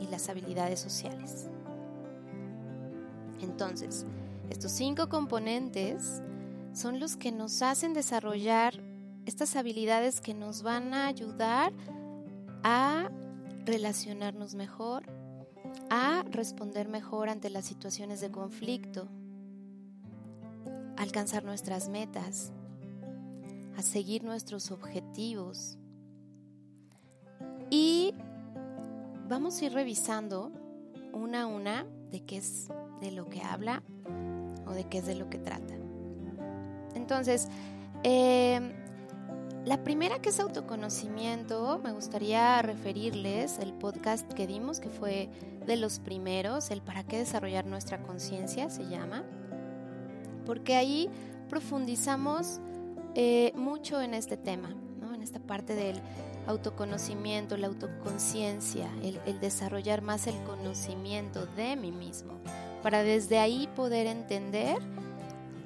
y 0.00 0.08
las 0.08 0.28
habilidades 0.28 0.80
sociales. 0.80 1.48
Entonces, 3.40 4.04
estos 4.50 4.72
cinco 4.72 5.08
componentes 5.08 6.20
son 6.72 6.98
los 6.98 7.16
que 7.16 7.30
nos 7.30 7.62
hacen 7.62 7.94
desarrollar 7.94 8.74
estas 9.26 9.54
habilidades 9.54 10.20
que 10.20 10.34
nos 10.34 10.62
van 10.64 10.92
a 10.92 11.06
ayudar 11.06 11.72
a 12.64 13.10
relacionarnos 13.64 14.56
mejor, 14.56 15.04
a 15.88 16.24
responder 16.30 16.88
mejor 16.88 17.28
ante 17.28 17.48
las 17.48 17.64
situaciones 17.64 18.20
de 18.20 18.32
conflicto, 18.32 19.08
a 20.96 21.02
alcanzar 21.02 21.44
nuestras 21.44 21.88
metas, 21.88 22.52
a 23.76 23.82
seguir 23.82 24.24
nuestros 24.24 24.72
objetivos. 24.72 25.78
Y 27.76 28.14
vamos 29.28 29.60
a 29.60 29.64
ir 29.64 29.72
revisando 29.72 30.52
una 31.12 31.42
a 31.42 31.46
una 31.48 31.84
de 32.12 32.20
qué 32.20 32.36
es 32.36 32.68
de 33.00 33.10
lo 33.10 33.28
que 33.28 33.42
habla 33.42 33.82
o 34.64 34.70
de 34.70 34.84
qué 34.84 34.98
es 34.98 35.06
de 35.06 35.16
lo 35.16 35.28
que 35.28 35.38
trata. 35.38 35.74
Entonces, 36.94 37.48
eh, 38.04 38.60
la 39.64 39.82
primera 39.82 40.20
que 40.20 40.28
es 40.28 40.38
autoconocimiento, 40.38 41.80
me 41.82 41.90
gustaría 41.90 42.62
referirles 42.62 43.58
el 43.58 43.72
podcast 43.72 44.32
que 44.34 44.46
dimos, 44.46 44.78
que 44.78 44.88
fue 44.88 45.28
de 45.66 45.76
los 45.76 45.98
primeros, 45.98 46.70
el 46.70 46.80
para 46.80 47.02
qué 47.02 47.18
desarrollar 47.18 47.66
nuestra 47.66 48.04
conciencia 48.04 48.70
se 48.70 48.86
llama, 48.86 49.24
porque 50.46 50.76
ahí 50.76 51.10
profundizamos 51.48 52.60
eh, 53.16 53.52
mucho 53.56 54.00
en 54.00 54.14
este 54.14 54.36
tema, 54.36 54.76
¿no? 55.00 55.12
en 55.12 55.24
esta 55.24 55.40
parte 55.40 55.74
del 55.74 56.00
autoconocimiento, 56.46 57.56
la 57.56 57.68
autoconciencia, 57.68 58.88
el, 59.02 59.40
desarrollar 59.40 60.02
más 60.02 60.26
el 60.26 60.36
conocimiento 60.44 61.46
de 61.46 61.76
mí 61.76 61.92
mismo, 61.92 62.34
para 62.82 63.02
desde 63.02 63.38
ahí 63.38 63.68
poder 63.74 64.06
entender 64.06 64.76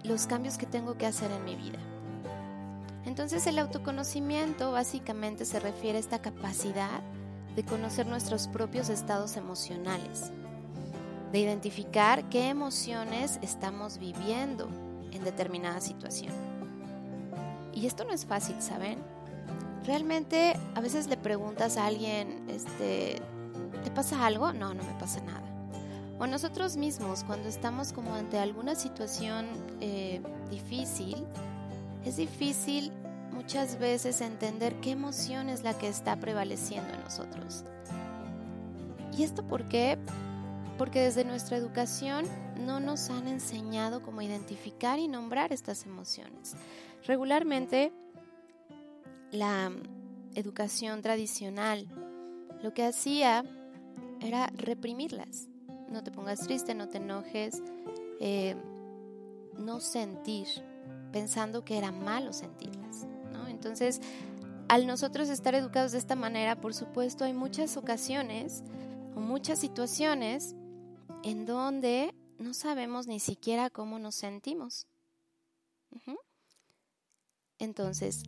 los 0.05 0.27
cambios 0.27 0.59
que 0.59 0.67
tengo 0.67 0.97
que 0.97 1.07
hacer 1.07 1.31
en 1.31 1.45
mi 1.45 1.57
vida. 1.57 1.79
Entonces 3.05 3.47
el 3.47 3.59
autoconocimiento 3.59 4.73
básicamente 4.73 5.45
se 5.45 5.61
refiere 5.61 5.97
a 5.99 6.01
esta 6.01 6.21
capacidad 6.21 7.01
de 7.57 7.65
conocer 7.65 8.07
nuestros 8.07 8.47
propios 8.47 8.89
estados 8.89 9.37
emocionales, 9.37 10.31
de 11.33 11.41
identificar 11.41 12.29
qué 12.29 12.49
emociones 12.49 13.39
estamos 13.43 13.99
viviendo 13.99 14.69
en 15.11 15.25
determinada 15.25 15.81
situación. 15.81 16.33
Y 17.73 17.87
esto 17.87 18.05
no 18.05 18.13
es 18.13 18.27
fácil, 18.27 18.61
¿saben? 18.61 19.18
Realmente 19.85 20.55
a 20.75 20.81
veces 20.81 21.09
le 21.09 21.17
preguntas 21.17 21.77
a 21.77 21.87
alguien, 21.87 22.45
este, 22.49 23.21
¿te 23.85 23.91
pasa 23.91 24.27
algo? 24.27 24.53
No, 24.53 24.75
no 24.75 24.83
me 24.83 24.93
pasa 24.99 25.21
nada. 25.23 25.49
O 26.19 26.27
nosotros 26.27 26.77
mismos, 26.77 27.23
cuando 27.25 27.49
estamos 27.49 27.93
como 27.93 28.15
ante 28.15 28.39
alguna 28.39 28.75
situación 28.75 29.47
eh, 29.81 30.21
difícil, 30.51 31.25
es 32.05 32.17
difícil 32.17 32.93
muchas 33.33 33.79
veces 33.79 34.21
entender 34.21 34.75
qué 34.81 34.91
emoción 34.91 35.49
es 35.49 35.63
la 35.63 35.79
que 35.79 35.89
está 35.89 36.17
prevaleciendo 36.17 36.93
en 36.93 37.01
nosotros. 37.03 37.65
¿Y 39.17 39.23
esto 39.23 39.47
por 39.47 39.69
qué? 39.69 39.97
Porque 40.77 41.01
desde 41.01 41.25
nuestra 41.25 41.57
educación 41.57 42.25
no 42.59 42.81
nos 42.81 43.11
han 43.11 43.29
enseñado 43.29 44.03
cómo 44.03 44.21
identificar 44.23 44.99
y 44.99 45.07
nombrar 45.07 45.53
estas 45.53 45.87
emociones. 45.87 46.55
Regularmente 47.07 47.93
la 49.31 49.71
educación 50.35 51.03
tradicional 51.03 51.87
lo 52.63 52.75
que 52.75 52.85
hacía 52.85 53.45
era 54.21 54.49
reprimirlas. 54.57 55.49
No 55.91 56.03
te 56.03 56.11
pongas 56.11 56.41
triste, 56.41 56.75
no 56.75 56.89
te 56.89 56.99
enojes, 56.99 57.63
eh, 58.21 58.57
no 59.59 59.81
sentir 59.81 60.47
pensando 61.13 61.65
que 61.65 61.79
era 61.79 61.93
malo 61.93 62.33
sentirlas. 62.33 63.07
Entonces, 63.59 64.01
al 64.69 64.87
nosotros 64.87 65.29
estar 65.29 65.57
educados 65.57 65.91
de 65.91 65.99
esta 65.99 66.15
manera, 66.15 66.61
por 66.61 66.75
supuesto, 66.75 67.25
hay 67.25 67.35
muchas 67.35 67.77
ocasiones 67.77 68.63
o 69.17 69.21
muchas 69.21 69.59
situaciones 69.59 70.55
en 71.25 71.45
donde 71.45 72.15
no 72.39 72.55
sabemos 72.55 73.09
ni 73.09 73.19
siquiera 73.19 73.69
cómo 73.69 73.99
nos 73.99 74.15
sentimos. 74.15 74.87
Entonces, 77.59 78.23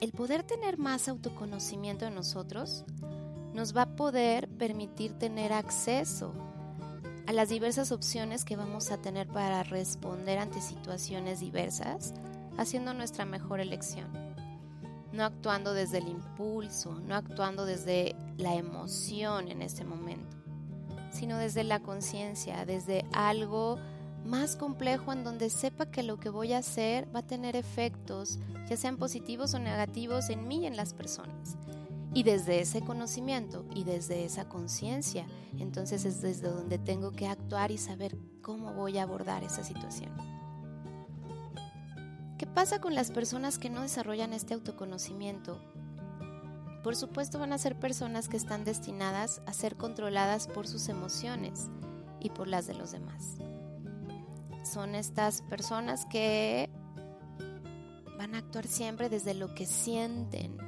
el 0.00 0.12
poder 0.12 0.44
tener 0.44 0.78
más 0.78 1.08
autoconocimiento 1.08 2.06
en 2.06 2.14
nosotros 2.14 2.84
nos 3.52 3.76
va 3.76 3.82
a 3.82 3.96
poder 3.96 4.48
permitir 4.48 5.18
tener 5.18 5.52
acceso 5.52 6.32
a 7.26 7.32
las 7.32 7.48
diversas 7.48 7.92
opciones 7.92 8.44
que 8.44 8.56
vamos 8.56 8.90
a 8.90 8.98
tener 8.98 9.26
para 9.26 9.62
responder 9.62 10.38
ante 10.38 10.60
situaciones 10.60 11.40
diversas, 11.40 12.14
haciendo 12.56 12.94
nuestra 12.94 13.24
mejor 13.24 13.60
elección. 13.60 14.10
No 15.12 15.24
actuando 15.24 15.74
desde 15.74 15.98
el 15.98 16.08
impulso, 16.08 17.00
no 17.00 17.16
actuando 17.16 17.66
desde 17.66 18.14
la 18.36 18.54
emoción 18.54 19.48
en 19.48 19.62
ese 19.62 19.84
momento, 19.84 20.36
sino 21.10 21.38
desde 21.38 21.64
la 21.64 21.80
conciencia, 21.80 22.64
desde 22.64 23.04
algo 23.12 23.78
más 24.28 24.56
complejo 24.56 25.12
en 25.12 25.24
donde 25.24 25.48
sepa 25.48 25.86
que 25.86 26.02
lo 26.02 26.20
que 26.20 26.28
voy 26.28 26.52
a 26.52 26.58
hacer 26.58 27.08
va 27.14 27.20
a 27.20 27.26
tener 27.26 27.56
efectos, 27.56 28.38
ya 28.68 28.76
sean 28.76 28.98
positivos 28.98 29.54
o 29.54 29.58
negativos, 29.58 30.28
en 30.28 30.46
mí 30.46 30.62
y 30.62 30.66
en 30.66 30.76
las 30.76 30.92
personas. 30.92 31.56
Y 32.12 32.22
desde 32.24 32.60
ese 32.60 32.82
conocimiento 32.82 33.64
y 33.74 33.84
desde 33.84 34.24
esa 34.24 34.48
conciencia, 34.48 35.26
entonces 35.58 36.04
es 36.04 36.20
desde 36.20 36.48
donde 36.48 36.78
tengo 36.78 37.12
que 37.12 37.26
actuar 37.26 37.70
y 37.70 37.78
saber 37.78 38.16
cómo 38.42 38.72
voy 38.74 38.98
a 38.98 39.04
abordar 39.04 39.44
esa 39.44 39.64
situación. 39.64 40.10
¿Qué 42.36 42.46
pasa 42.46 42.80
con 42.80 42.94
las 42.94 43.10
personas 43.10 43.58
que 43.58 43.70
no 43.70 43.82
desarrollan 43.82 44.32
este 44.32 44.54
autoconocimiento? 44.54 45.58
Por 46.84 46.96
supuesto 46.96 47.38
van 47.38 47.52
a 47.52 47.58
ser 47.58 47.78
personas 47.78 48.28
que 48.28 48.36
están 48.36 48.64
destinadas 48.64 49.40
a 49.46 49.52
ser 49.52 49.76
controladas 49.76 50.46
por 50.46 50.66
sus 50.66 50.88
emociones 50.88 51.68
y 52.20 52.30
por 52.30 52.46
las 52.46 52.66
de 52.66 52.74
los 52.74 52.92
demás. 52.92 53.38
Son 54.72 54.94
estas 54.94 55.40
personas 55.40 56.04
que 56.04 56.68
van 58.18 58.34
a 58.34 58.38
actuar 58.38 58.66
siempre 58.66 59.08
desde 59.08 59.32
lo 59.32 59.54
que 59.54 59.64
sienten, 59.64 60.58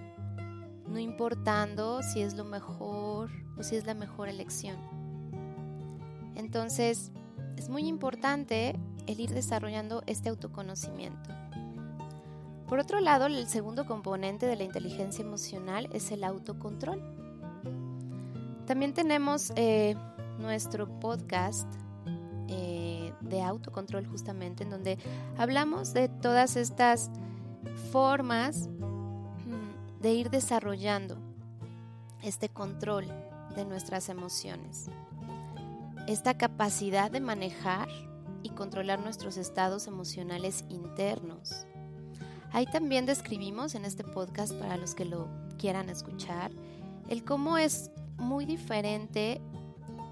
no 0.89 0.99
importando 0.99 2.03
si 2.03 2.23
es 2.23 2.35
lo 2.35 2.45
mejor 2.45 3.31
o 3.59 3.63
si 3.63 3.77
es 3.77 3.85
la 3.85 3.93
mejor 3.93 4.31
elección. 4.31 4.79
Entonces, 6.35 7.13
es 7.59 7.69
muy 7.69 7.87
importante 7.89 8.75
el 9.07 9.21
ir 9.21 9.35
desarrollando 9.35 10.03
este 10.07 10.31
autoconocimiento. 10.31 11.29
Por 12.69 12.79
otro 12.79 13.01
lado, 13.01 13.27
el 13.27 13.47
segundo 13.49 13.85
componente 13.85 14.47
de 14.47 14.57
la 14.57 14.65
inteligencia 14.65 15.23
emocional 15.23 15.91
es 15.93 16.11
el 16.11 16.25
autocontrol. 16.25 17.03
También 18.65 18.95
tenemos 18.95 19.53
eh, 19.57 19.95
nuestro 20.39 20.89
podcast 21.01 21.71
eh, 22.53 23.13
de 23.21 23.43
autocontrol 23.43 24.07
justamente, 24.07 24.65
en 24.65 24.71
donde 24.71 24.99
hablamos 25.39 25.95
de 25.95 26.09
todas 26.09 26.57
estas 26.57 27.11
formas 27.93 28.69
mm, 28.69 30.01
de 30.03 30.13
ir 30.13 30.31
desarrollando 30.31 31.17
este 32.23 32.49
control 32.49 33.07
de 33.55 33.65
nuestras 33.65 34.09
emociones, 34.09 34.91
esta 36.09 36.37
capacidad 36.37 37.11
de 37.11 37.21
manejar 37.21 37.89
y 38.43 38.51
controlar 38.51 38.99
nuestros 38.99 39.37
estados 39.37 39.87
emocionales 39.87 40.65
internos. 40.69 41.67
Ahí 42.53 42.67
también 42.67 43.07
describimos 43.07 43.77
en 43.77 43.85
este 43.85 44.03
podcast 44.03 44.55
para 44.55 44.77
los 44.77 44.97
que 44.97 45.05
lo 45.05 45.29
quieran 45.57 45.89
escuchar 45.89 46.51
el 47.09 47.25
cómo 47.25 47.59
es 47.59 47.91
muy 48.19 48.45
diferente 48.45 49.41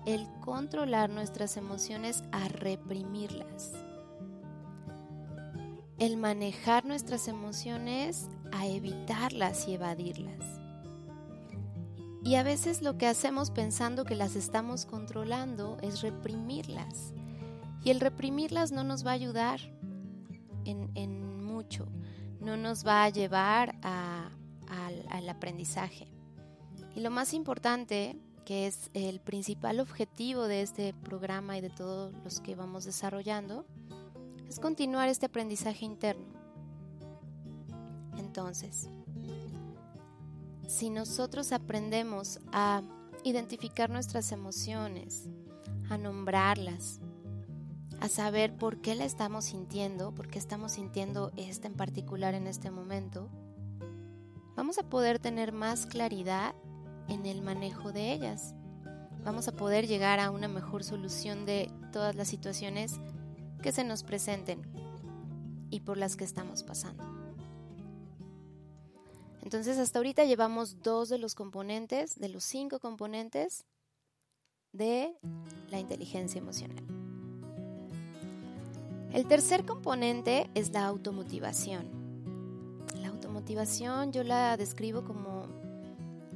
el 0.08 0.26
controlar 0.40 1.10
nuestras 1.10 1.58
emociones 1.58 2.24
a 2.32 2.48
reprimirlas. 2.48 3.72
El 5.98 6.16
manejar 6.16 6.86
nuestras 6.86 7.28
emociones 7.28 8.30
a 8.50 8.66
evitarlas 8.66 9.68
y 9.68 9.74
evadirlas. 9.74 10.42
Y 12.24 12.36
a 12.36 12.42
veces 12.42 12.80
lo 12.80 12.96
que 12.96 13.06
hacemos 13.06 13.50
pensando 13.50 14.06
que 14.06 14.14
las 14.14 14.34
estamos 14.34 14.86
controlando 14.86 15.76
es 15.82 16.00
reprimirlas. 16.00 17.12
Y 17.84 17.90
el 17.90 18.00
reprimirlas 18.00 18.72
no 18.72 18.84
nos 18.84 19.04
va 19.04 19.10
a 19.10 19.14
ayudar 19.14 19.60
en, 20.64 21.44
mucho, 21.44 21.86
no 22.40 22.56
nos 22.56 22.86
va 22.86 23.04
a 23.04 23.10
llevar 23.10 23.76
al 23.82 25.28
aprendizaje. 25.28 26.08
Y 26.96 27.00
lo 27.00 27.10
más 27.10 27.34
importante, 27.34 28.16
que 28.48 28.66
es 28.66 28.88
el 28.94 29.20
principal 29.20 29.78
objetivo 29.78 30.44
de 30.44 30.62
este 30.62 30.94
programa 30.94 31.58
y 31.58 31.60
de 31.60 31.68
todos 31.68 32.14
los 32.24 32.40
que 32.40 32.54
vamos 32.54 32.86
desarrollando, 32.86 33.66
es 34.48 34.58
continuar 34.58 35.10
este 35.10 35.26
aprendizaje 35.26 35.84
interno. 35.84 36.24
Entonces, 38.16 38.88
si 40.66 40.88
nosotros 40.88 41.52
aprendemos 41.52 42.40
a 42.50 42.80
identificar 43.22 43.90
nuestras 43.90 44.32
emociones, 44.32 45.28
a 45.90 45.98
nombrarlas, 45.98 47.00
a 48.00 48.08
saber 48.08 48.56
por 48.56 48.80
qué 48.80 48.94
la 48.94 49.04
estamos 49.04 49.44
sintiendo, 49.44 50.14
por 50.14 50.28
qué 50.28 50.38
estamos 50.38 50.72
sintiendo 50.72 51.32
esta 51.36 51.66
en 51.66 51.74
particular 51.74 52.32
en 52.32 52.46
este 52.46 52.70
momento, 52.70 53.28
vamos 54.56 54.78
a 54.78 54.84
poder 54.84 55.18
tener 55.18 55.52
más 55.52 55.84
claridad 55.84 56.54
en 57.08 57.26
el 57.26 57.42
manejo 57.42 57.92
de 57.92 58.12
ellas. 58.12 58.54
Vamos 59.24 59.48
a 59.48 59.52
poder 59.52 59.86
llegar 59.86 60.20
a 60.20 60.30
una 60.30 60.48
mejor 60.48 60.84
solución 60.84 61.46
de 61.46 61.70
todas 61.92 62.14
las 62.14 62.28
situaciones 62.28 63.00
que 63.62 63.72
se 63.72 63.84
nos 63.84 64.02
presenten 64.02 64.62
y 65.70 65.80
por 65.80 65.96
las 65.96 66.16
que 66.16 66.24
estamos 66.24 66.62
pasando. 66.62 67.04
Entonces 69.42 69.78
hasta 69.78 69.98
ahorita 69.98 70.24
llevamos 70.24 70.82
dos 70.82 71.08
de 71.08 71.18
los 71.18 71.34
componentes, 71.34 72.18
de 72.18 72.28
los 72.28 72.44
cinco 72.44 72.80
componentes 72.80 73.64
de 74.72 75.16
la 75.70 75.78
inteligencia 75.80 76.38
emocional. 76.38 76.84
El 79.12 79.26
tercer 79.26 79.64
componente 79.64 80.50
es 80.54 80.72
la 80.72 80.84
automotivación. 80.84 81.88
La 83.00 83.08
automotivación 83.08 84.12
yo 84.12 84.22
la 84.22 84.56
describo 84.56 85.02
como, 85.02 85.47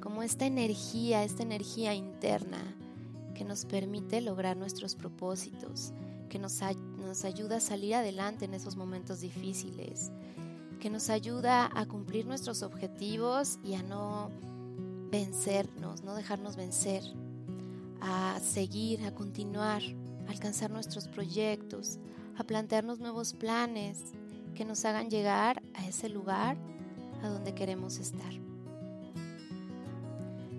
como 0.02 0.22
esta 0.24 0.46
energía, 0.46 1.22
esta 1.22 1.44
energía 1.44 1.94
interna 1.94 2.76
que 3.34 3.44
nos 3.44 3.64
permite 3.64 4.20
lograr 4.20 4.56
nuestros 4.56 4.96
propósitos, 4.96 5.92
que 6.28 6.38
nos, 6.40 6.60
nos 6.98 7.24
ayuda 7.24 7.56
a 7.56 7.60
salir 7.60 7.94
adelante 7.94 8.44
en 8.44 8.54
esos 8.54 8.76
momentos 8.76 9.20
difíciles, 9.20 10.10
que 10.80 10.90
nos 10.90 11.08
ayuda 11.08 11.70
a 11.72 11.86
cumplir 11.86 12.26
nuestros 12.26 12.62
objetivos 12.62 13.60
y 13.64 13.74
a 13.74 13.82
no 13.84 14.28
vencernos, 15.10 16.02
no 16.02 16.14
dejarnos 16.16 16.56
vencer, 16.56 17.04
a 18.00 18.40
seguir, 18.40 19.04
a 19.04 19.14
continuar, 19.14 19.82
a 20.26 20.30
alcanzar 20.32 20.72
nuestros 20.72 21.06
proyectos, 21.06 21.98
a 22.36 22.42
plantearnos 22.42 22.98
nuevos 22.98 23.34
planes 23.34 24.00
que 24.56 24.64
nos 24.64 24.84
hagan 24.84 25.10
llegar 25.10 25.62
a 25.74 25.86
ese 25.86 26.08
lugar 26.08 26.56
a 27.22 27.28
donde 27.28 27.54
queremos 27.54 27.98
estar. 27.98 28.51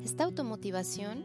Esta 0.04 0.26
automotivación 0.26 1.24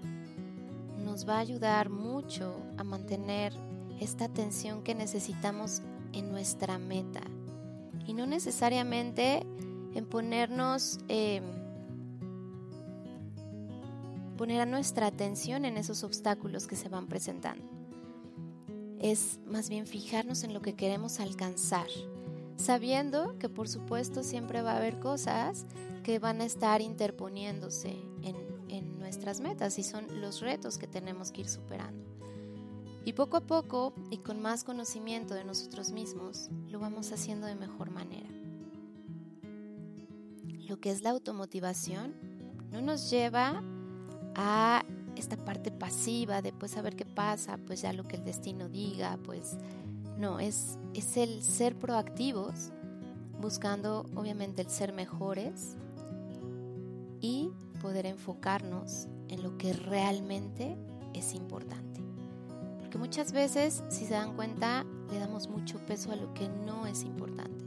nos 1.04 1.28
va 1.28 1.36
a 1.36 1.40
ayudar 1.40 1.90
mucho 1.90 2.54
a 2.76 2.84
mantener 2.84 3.52
esta 4.00 4.26
atención 4.26 4.82
que 4.82 4.94
necesitamos 4.94 5.82
en 6.12 6.30
nuestra 6.30 6.78
meta 6.78 7.20
y 8.06 8.14
no 8.14 8.26
necesariamente 8.26 9.44
en 9.94 10.06
ponernos, 10.06 11.00
em, 11.08 11.42
poner 14.36 14.60
a 14.60 14.66
nuestra 14.66 15.08
atención 15.08 15.64
en 15.64 15.76
esos 15.76 16.04
obstáculos 16.04 16.66
que 16.66 16.76
se 16.76 16.88
van 16.88 17.08
presentando. 17.08 17.64
Es 19.00 19.40
más 19.46 19.68
bien 19.68 19.86
fijarnos 19.86 20.44
en 20.44 20.54
lo 20.54 20.62
que 20.62 20.74
queremos 20.74 21.18
alcanzar, 21.18 21.88
sabiendo 22.56 23.38
que 23.38 23.48
por 23.48 23.68
supuesto 23.68 24.22
siempre 24.22 24.62
va 24.62 24.72
a 24.72 24.76
haber 24.76 25.00
cosas 25.00 25.66
que 26.04 26.18
van 26.18 26.40
a 26.40 26.44
estar 26.44 26.80
interponiéndose 26.80 27.96
en, 28.22 28.58
nuestras 29.09 29.40
metas 29.40 29.79
y 29.79 29.83
son 29.83 30.21
los 30.21 30.42
retos 30.42 30.77
que 30.77 30.87
tenemos 30.87 31.33
que 31.33 31.40
ir 31.40 31.49
superando. 31.49 32.05
Y 33.07 33.14
poco 33.14 33.38
a 33.38 33.40
poco 33.40 33.94
y 34.11 34.18
con 34.18 34.42
más 34.42 34.64
conocimiento 34.64 35.33
de 35.33 35.44
nosotros 35.44 35.92
mismos, 35.92 36.51
lo 36.68 36.79
vamos 36.79 37.11
haciendo 37.11 37.47
de 37.47 37.55
mejor 37.55 37.90
manera. 37.90 38.29
Lo 40.68 40.79
que 40.79 40.90
es 40.90 41.03
la 41.03 41.11
automotivación 41.11 42.12
no 42.71 42.83
nos 42.83 43.09
lleva 43.09 43.62
a 44.35 44.85
esta 45.16 45.42
parte 45.42 45.71
pasiva 45.71 46.42
de 46.42 46.53
pues 46.53 46.73
saber 46.73 46.94
qué 46.94 47.07
pasa, 47.07 47.57
pues 47.66 47.81
ya 47.81 47.94
lo 47.94 48.05
que 48.05 48.16
el 48.16 48.25
destino 48.25 48.68
diga, 48.68 49.18
pues 49.25 49.57
no, 50.18 50.38
es, 50.38 50.79
es 50.92 51.16
el 51.16 51.42
ser 51.42 51.79
proactivos, 51.79 52.73
buscando 53.40 54.05
obviamente 54.14 54.61
el 54.61 54.68
ser 54.68 54.92
mejores 54.92 55.79
y 57.23 57.51
poder 57.78 58.06
enfocarnos 58.06 59.08
en 59.28 59.42
lo 59.42 59.56
que 59.58 59.72
realmente 59.72 60.76
es 61.14 61.34
importante. 61.34 62.02
Porque 62.78 62.98
muchas 62.98 63.32
veces, 63.32 63.82
si 63.90 64.06
se 64.06 64.14
dan 64.14 64.34
cuenta, 64.34 64.84
le 65.10 65.18
damos 65.18 65.48
mucho 65.48 65.78
peso 65.86 66.12
a 66.12 66.16
lo 66.16 66.32
que 66.34 66.48
no 66.48 66.86
es 66.86 67.02
importante, 67.02 67.66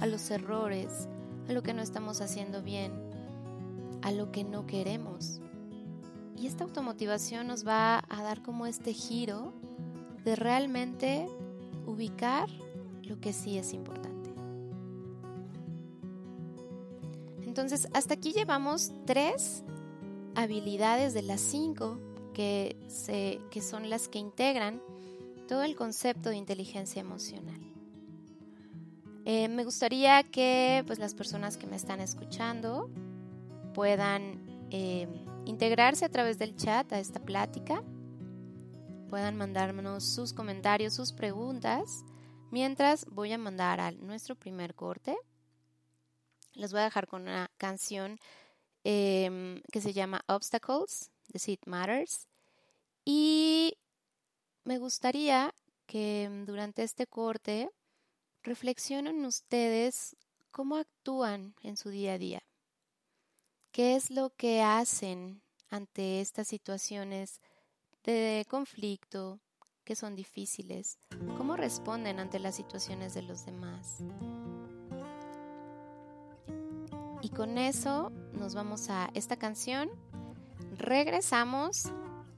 a 0.00 0.06
los 0.06 0.30
errores, 0.30 1.08
a 1.48 1.52
lo 1.52 1.62
que 1.62 1.74
no 1.74 1.82
estamos 1.82 2.20
haciendo 2.20 2.62
bien, 2.62 2.92
a 4.02 4.12
lo 4.12 4.32
que 4.32 4.44
no 4.44 4.66
queremos. 4.66 5.40
Y 6.36 6.46
esta 6.46 6.64
automotivación 6.64 7.46
nos 7.46 7.66
va 7.66 8.02
a 8.08 8.22
dar 8.22 8.42
como 8.42 8.66
este 8.66 8.92
giro 8.92 9.52
de 10.24 10.36
realmente 10.36 11.26
ubicar 11.86 12.48
lo 13.02 13.20
que 13.20 13.32
sí 13.32 13.58
es 13.58 13.72
importante. 13.72 14.01
Entonces, 17.52 17.86
hasta 17.92 18.14
aquí 18.14 18.32
llevamos 18.32 18.92
tres 19.04 19.62
habilidades 20.34 21.12
de 21.12 21.20
las 21.20 21.38
cinco 21.38 22.00
que, 22.32 22.82
se, 22.88 23.40
que 23.50 23.60
son 23.60 23.90
las 23.90 24.08
que 24.08 24.18
integran 24.18 24.80
todo 25.48 25.62
el 25.62 25.76
concepto 25.76 26.30
de 26.30 26.36
inteligencia 26.36 27.00
emocional. 27.00 27.60
Eh, 29.26 29.48
me 29.48 29.64
gustaría 29.64 30.22
que 30.22 30.82
pues, 30.86 30.98
las 30.98 31.12
personas 31.12 31.58
que 31.58 31.66
me 31.66 31.76
están 31.76 32.00
escuchando 32.00 32.88
puedan 33.74 34.66
eh, 34.70 35.06
integrarse 35.44 36.06
a 36.06 36.08
través 36.08 36.38
del 36.38 36.56
chat 36.56 36.90
a 36.90 37.00
esta 37.00 37.20
plática, 37.20 37.82
puedan 39.10 39.36
mandarnos 39.36 40.04
sus 40.04 40.32
comentarios, 40.32 40.94
sus 40.94 41.12
preguntas, 41.12 42.02
mientras 42.50 43.04
voy 43.10 43.30
a 43.34 43.36
mandar 43.36 43.78
a 43.78 43.90
nuestro 43.90 44.36
primer 44.36 44.74
corte. 44.74 45.18
Les 46.54 46.72
voy 46.72 46.80
a 46.80 46.84
dejar 46.84 47.06
con 47.06 47.22
una 47.22 47.50
canción 47.56 48.18
em, 48.84 49.60
que 49.72 49.80
se 49.80 49.92
llama 49.92 50.22
Obstacles 50.26 51.10
The 51.32 51.38
Seed 51.38 51.60
Matters. 51.66 52.28
Y 53.04 53.78
me 54.64 54.78
gustaría 54.78 55.54
que 55.86 56.28
mm, 56.30 56.44
durante 56.44 56.82
este 56.82 57.06
corte 57.06 57.70
reflexionen 58.42 59.24
ustedes 59.24 60.16
cómo 60.50 60.76
actúan 60.76 61.54
en 61.62 61.76
su 61.76 61.90
día 61.90 62.14
a 62.14 62.18
día. 62.18 62.42
¿Qué 63.72 63.96
es 63.96 64.10
lo 64.10 64.30
que 64.30 64.62
hacen 64.62 65.42
ante 65.72 66.20
estas 66.20 66.48
situaciones 66.48 67.40
de 68.04 68.44
conflicto, 68.48 69.40
que 69.84 69.96
son 69.96 70.14
difíciles, 70.14 70.98
cómo 71.36 71.56
responden 71.56 72.20
ante 72.20 72.38
las 72.38 72.54
situaciones 72.54 73.14
de 73.14 73.22
los 73.22 73.46
demás. 73.46 74.02
Con 77.34 77.56
eso 77.56 78.12
nos 78.34 78.54
vamos 78.54 78.90
a 78.90 79.10
esta 79.14 79.36
canción, 79.36 79.88
regresamos 80.76 81.90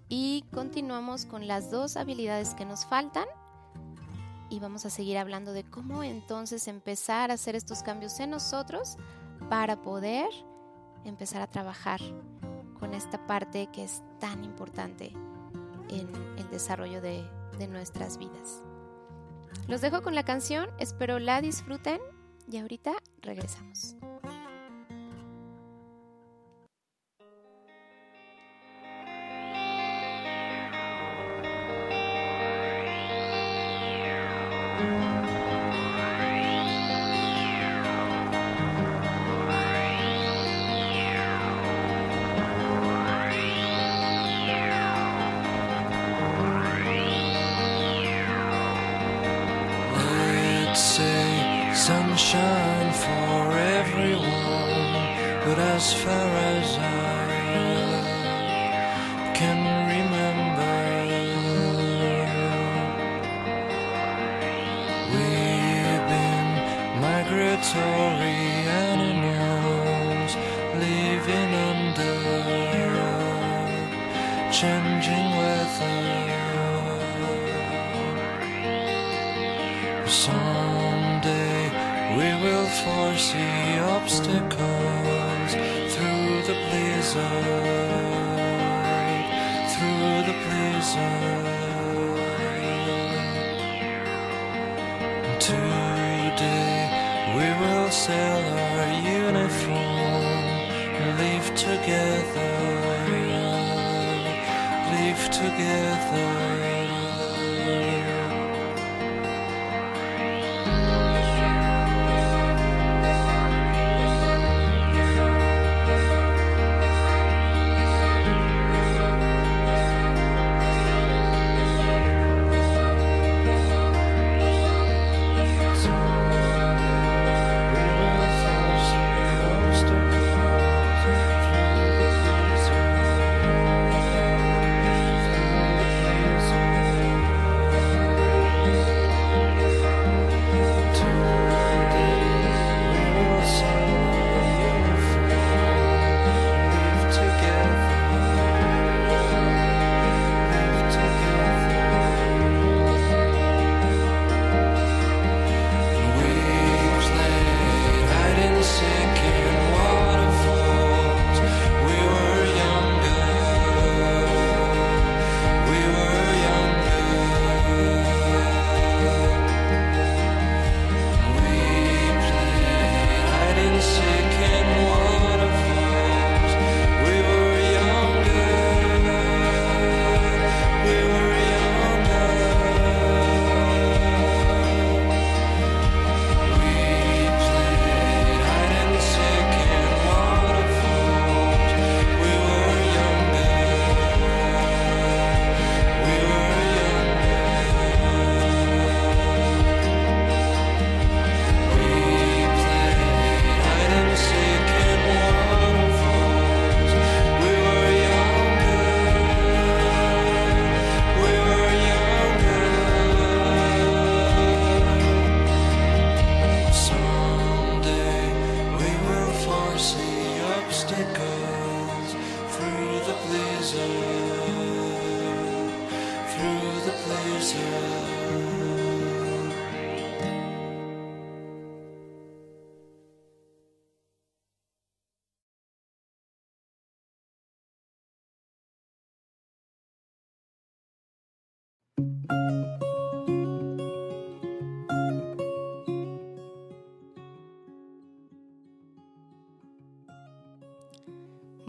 y 0.09 0.45
continuamos 0.53 1.27
con 1.27 1.49
las 1.49 1.71
dos 1.71 1.97
habilidades 1.97 2.55
que 2.55 2.65
nos 2.65 2.87
faltan 2.87 3.27
y 4.51 4.61
vamos 4.61 4.87
a 4.87 4.91
seguir 4.91 5.19
hablando 5.19 5.53
de 5.53 5.65
cómo 5.65 6.05
entonces 6.05 6.69
empezar 6.69 7.33
a 7.33 7.35
hacer 7.35 7.57
estos 7.57 7.83
cambios 7.83 8.21
en 8.21 8.31
nosotros 8.31 8.97
para 9.51 9.83
poder 9.83 10.29
empezar 11.05 11.43
a 11.43 11.49
trabajar 11.49 12.01
con 12.79 12.95
esta 12.95 13.27
parte 13.27 13.69
que 13.73 13.83
es 13.83 14.01
tan 14.21 14.45
importante 14.45 15.13
en 15.89 16.09
el 16.39 16.49
desarrollo 16.51 17.01
de, 17.01 17.29
de 17.59 17.67
nuestras 17.67 18.17
vidas. 18.17 18.63
Los 19.67 19.81
dejo 19.81 20.03
con 20.03 20.15
la 20.15 20.25
canción, 20.25 20.69
espero 20.79 21.19
la 21.19 21.41
disfruten 21.41 22.01
y 22.49 22.59
ahorita 22.59 22.93
regresamos. 23.23 23.97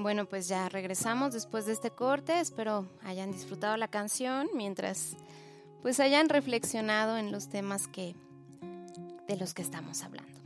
Bueno, 0.05 0.27
pues 0.27 0.47
ya 0.47 0.69
regresamos 0.69 1.33
después 1.33 1.65
de 1.65 1.73
este 1.73 1.89
corte. 1.89 2.39
Espero 2.39 2.85
hayan 3.03 3.31
disfrutado 3.31 3.75
la 3.75 3.87
canción 3.87 4.47
mientras 4.53 5.17
pues 5.81 5.99
hayan 5.99 6.29
reflexionado 6.29 7.17
en 7.17 7.31
los 7.31 7.49
temas 7.49 7.87
que 7.87 8.15
de 9.27 9.35
los 9.35 9.55
que 9.55 9.63
estamos 9.63 10.03
hablando. 10.03 10.39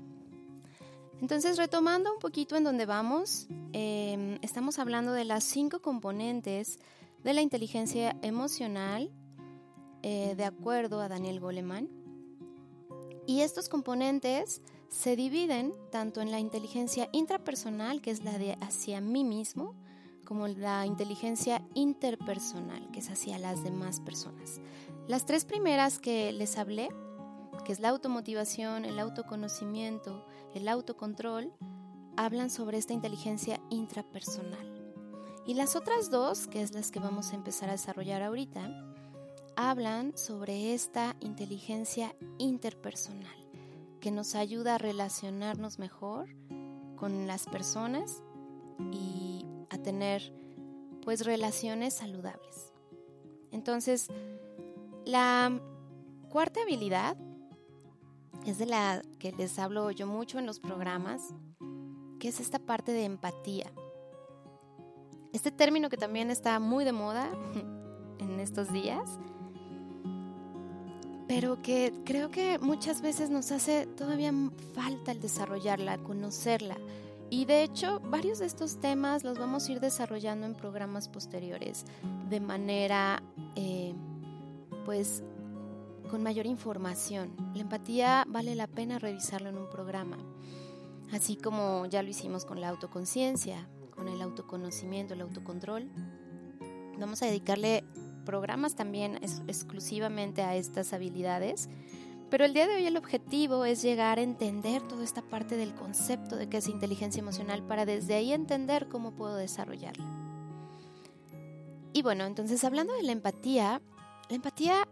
Entonces, 1.19 1.57
retomando 1.57 2.13
un 2.13 2.19
poquito 2.19 2.55
en 2.55 2.63
donde 2.63 2.85
vamos, 2.85 3.47
eh, 3.73 4.39
estamos 4.43 4.79
hablando 4.79 5.11
de 5.11 5.25
las 5.25 5.43
cinco 5.43 5.81
componentes 5.81 6.79
de 7.25 7.33
la 7.33 7.41
inteligencia 7.41 8.15
emocional, 8.21 9.11
eh, 10.03 10.35
de 10.37 10.45
acuerdo 10.45 11.01
a 11.01 11.09
Daniel 11.09 11.41
Goleman. 11.41 11.89
Y 13.27 13.41
estos 13.41 13.67
componentes 13.67 14.61
se 14.89 15.15
dividen 15.15 15.73
tanto 15.91 16.21
en 16.21 16.31
la 16.31 16.39
inteligencia 16.39 17.09
intrapersonal, 17.11 18.01
que 18.01 18.11
es 18.11 18.23
la 18.23 18.37
de 18.37 18.57
hacia 18.61 19.01
mí 19.01 19.23
mismo, 19.23 19.75
como 20.25 20.47
la 20.47 20.85
inteligencia 20.85 21.63
interpersonal, 21.73 22.91
que 22.91 22.99
es 22.99 23.09
hacia 23.09 23.39
las 23.39 23.63
demás 23.63 23.99
personas. 23.99 24.59
Las 25.07 25.25
tres 25.25 25.45
primeras 25.45 25.97
que 25.97 26.31
les 26.31 26.57
hablé, 26.57 26.89
que 27.65 27.71
es 27.71 27.79
la 27.79 27.89
automotivación, 27.89 28.85
el 28.85 28.99
autoconocimiento, 28.99 30.25
el 30.53 30.67
autocontrol, 30.67 31.51
hablan 32.15 32.49
sobre 32.49 32.77
esta 32.77 32.93
inteligencia 32.93 33.59
intrapersonal. 33.69 34.93
Y 35.45 35.55
las 35.55 35.75
otras 35.75 36.11
dos, 36.11 36.47
que 36.47 36.61
es 36.61 36.73
las 36.73 36.91
que 36.91 36.99
vamos 36.99 37.31
a 37.31 37.35
empezar 37.35 37.69
a 37.69 37.73
desarrollar 37.73 38.21
ahorita, 38.21 38.69
hablan 39.55 40.15
sobre 40.15 40.73
esta 40.73 41.15
inteligencia 41.21 42.15
interpersonal, 42.37 43.48
que 43.99 44.11
nos 44.11 44.35
ayuda 44.35 44.75
a 44.75 44.77
relacionarnos 44.77 45.79
mejor 45.79 46.29
con 46.95 47.27
las 47.27 47.45
personas 47.45 48.23
y 48.91 49.45
a 49.69 49.77
tener 49.77 50.33
pues 51.03 51.25
relaciones 51.25 51.93
saludables. 51.93 52.73
Entonces, 53.51 54.07
la 55.05 55.59
cuarta 56.29 56.61
habilidad 56.61 57.17
es 58.45 58.57
de 58.57 58.65
la 58.65 59.01
que 59.19 59.31
les 59.31 59.59
hablo 59.59 59.91
yo 59.91 60.07
mucho 60.07 60.39
en 60.39 60.45
los 60.45 60.59
programas, 60.59 61.33
que 62.19 62.29
es 62.29 62.39
esta 62.39 62.59
parte 62.59 62.91
de 62.91 63.05
empatía. 63.05 63.71
Este 65.33 65.51
término 65.51 65.89
que 65.89 65.97
también 65.97 66.31
está 66.31 66.59
muy 66.59 66.85
de 66.85 66.91
moda 66.91 67.29
en 68.19 68.39
estos 68.39 68.71
días, 68.71 69.19
pero 71.29 71.61
que 71.61 71.93
creo 72.05 72.31
que 72.31 72.57
muchas 72.57 73.03
veces 73.03 73.29
nos 73.29 73.51
hace 73.51 73.85
todavía 73.85 74.33
falta 74.73 75.11
el 75.11 75.19
desarrollarla, 75.19 75.99
conocerla. 75.99 76.75
Y 77.29 77.45
de 77.45 77.61
hecho, 77.61 77.99
varios 77.99 78.39
de 78.39 78.47
estos 78.47 78.79
temas 78.79 79.23
los 79.23 79.37
vamos 79.37 79.69
a 79.69 79.73
ir 79.73 79.79
desarrollando 79.79 80.47
en 80.47 80.55
programas 80.55 81.07
posteriores 81.07 81.85
de 82.31 82.39
manera, 82.39 83.21
eh, 83.55 83.93
pues, 84.85 85.23
con 86.09 86.23
mayor 86.23 86.47
información. 86.47 87.35
La 87.53 87.61
empatía 87.61 88.25
vale 88.27 88.55
la 88.55 88.65
pena 88.65 88.97
revisarlo 88.97 89.49
en 89.49 89.59
un 89.59 89.69
programa, 89.69 90.17
así 91.11 91.35
como 91.35 91.85
ya 91.85 92.01
lo 92.01 92.09
hicimos 92.09 92.43
con 92.43 92.59
la 92.59 92.69
autoconciencia, 92.69 93.69
con 93.91 94.07
el 94.07 94.19
autoconocimiento, 94.23 95.13
el 95.13 95.21
autocontrol. 95.21 95.91
Vamos 96.97 97.21
a 97.21 97.27
dedicarle 97.27 97.83
programas 98.29 98.75
también 98.75 99.19
exclusivamente 99.47 100.43
a 100.43 100.55
estas 100.55 100.93
habilidades 100.93 101.67
pero 102.29 102.45
el 102.45 102.53
día 102.53 102.67
de 102.67 102.75
hoy 102.75 102.85
el 102.85 102.97
objetivo 102.97 103.65
es 103.65 103.81
llegar 103.81 104.19
a 104.19 104.21
entender 104.21 104.83
toda 104.83 105.03
esta 105.03 105.23
parte 105.23 105.57
del 105.57 105.73
concepto 105.73 106.35
de 106.35 106.47
qué 106.47 106.57
es 106.57 106.67
inteligencia 106.67 107.21
emocional 107.21 107.63
para 107.63 107.85
desde 107.85 108.13
ahí 108.13 108.33
entender 108.33 108.87
cómo 108.87 109.11
puedo 109.11 109.35
desarrollarla. 109.35 110.05
Y 111.91 112.03
bueno, 112.03 112.25
entonces 112.25 112.63
hablando 112.63 112.93
de 112.93 113.01
la 113.01 113.13
empatía, 113.13 113.81
la 114.29 114.35
empatía 114.35 114.87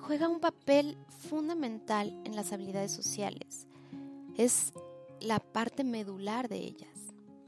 juega 0.00 0.28
un 0.28 0.40
papel 0.40 0.96
fundamental 1.06 2.18
en 2.24 2.34
las 2.34 2.52
habilidades 2.52 2.92
sociales. 2.92 3.66
Es 4.38 4.72
la 5.20 5.38
parte 5.38 5.84
medular 5.84 6.48
de 6.48 6.56
ellas. 6.56 6.88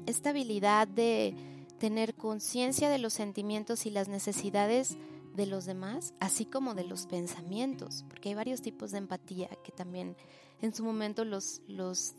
Esta 0.04 0.30
habilidad 0.30 0.86
de 0.86 1.34
tener 1.78 2.14
conciencia 2.14 2.88
de 2.88 2.98
los 2.98 3.12
sentimientos 3.12 3.86
y 3.86 3.90
las 3.90 4.08
necesidades 4.08 4.96
de 5.34 5.46
los 5.46 5.64
demás, 5.64 6.14
así 6.20 6.46
como 6.46 6.74
de 6.74 6.84
los 6.84 7.06
pensamientos, 7.06 8.04
porque 8.08 8.30
hay 8.30 8.34
varios 8.34 8.62
tipos 8.62 8.92
de 8.92 8.98
empatía 8.98 9.48
que 9.64 9.72
también 9.72 10.16
en 10.62 10.74
su 10.74 10.84
momento 10.84 11.24
los, 11.24 11.60
los, 11.66 12.14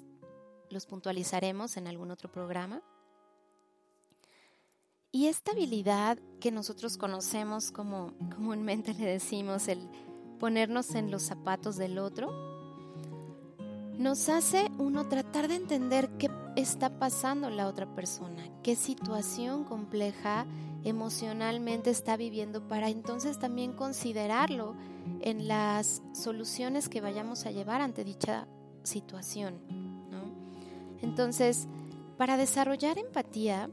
los 0.69 0.85
puntualizaremos 0.85 1.77
en 1.77 1.87
algún 1.87 2.11
otro 2.11 2.31
programa. 2.31 2.81
Y 5.11 5.27
esta 5.27 5.51
habilidad 5.51 6.19
que 6.41 6.51
nosotros 6.51 6.97
conocemos 6.97 7.71
como 7.71 8.13
comúnmente 8.35 8.93
le 8.93 9.05
decimos 9.05 9.69
el 9.69 9.89
ponernos 10.39 10.93
en 10.93 11.09
los 11.09 11.23
zapatos 11.23 11.77
del 11.77 11.97
otro, 11.97 12.54
nos 13.97 14.29
hace 14.29 14.69
uno 14.77 15.07
tratar 15.07 15.47
de 15.47 15.55
entender 15.55 16.09
qué 16.17 16.29
está 16.55 16.99
pasando 16.99 17.49
la 17.49 17.67
otra 17.67 17.85
persona, 17.95 18.43
qué 18.63 18.75
situación 18.75 19.63
compleja 19.63 20.45
emocionalmente 20.83 21.89
está 21.89 22.15
viviendo 22.15 22.67
para 22.67 22.89
entonces 22.89 23.39
también 23.39 23.73
considerarlo 23.73 24.75
en 25.21 25.47
las 25.47 26.03
soluciones 26.13 26.89
que 26.89 27.01
vayamos 27.01 27.45
a 27.45 27.51
llevar 27.51 27.81
ante 27.81 28.03
dicha 28.03 28.47
situación. 28.83 29.59
Entonces, 31.01 31.67
para 32.17 32.37
desarrollar 32.37 32.97
empatía, 32.97 33.69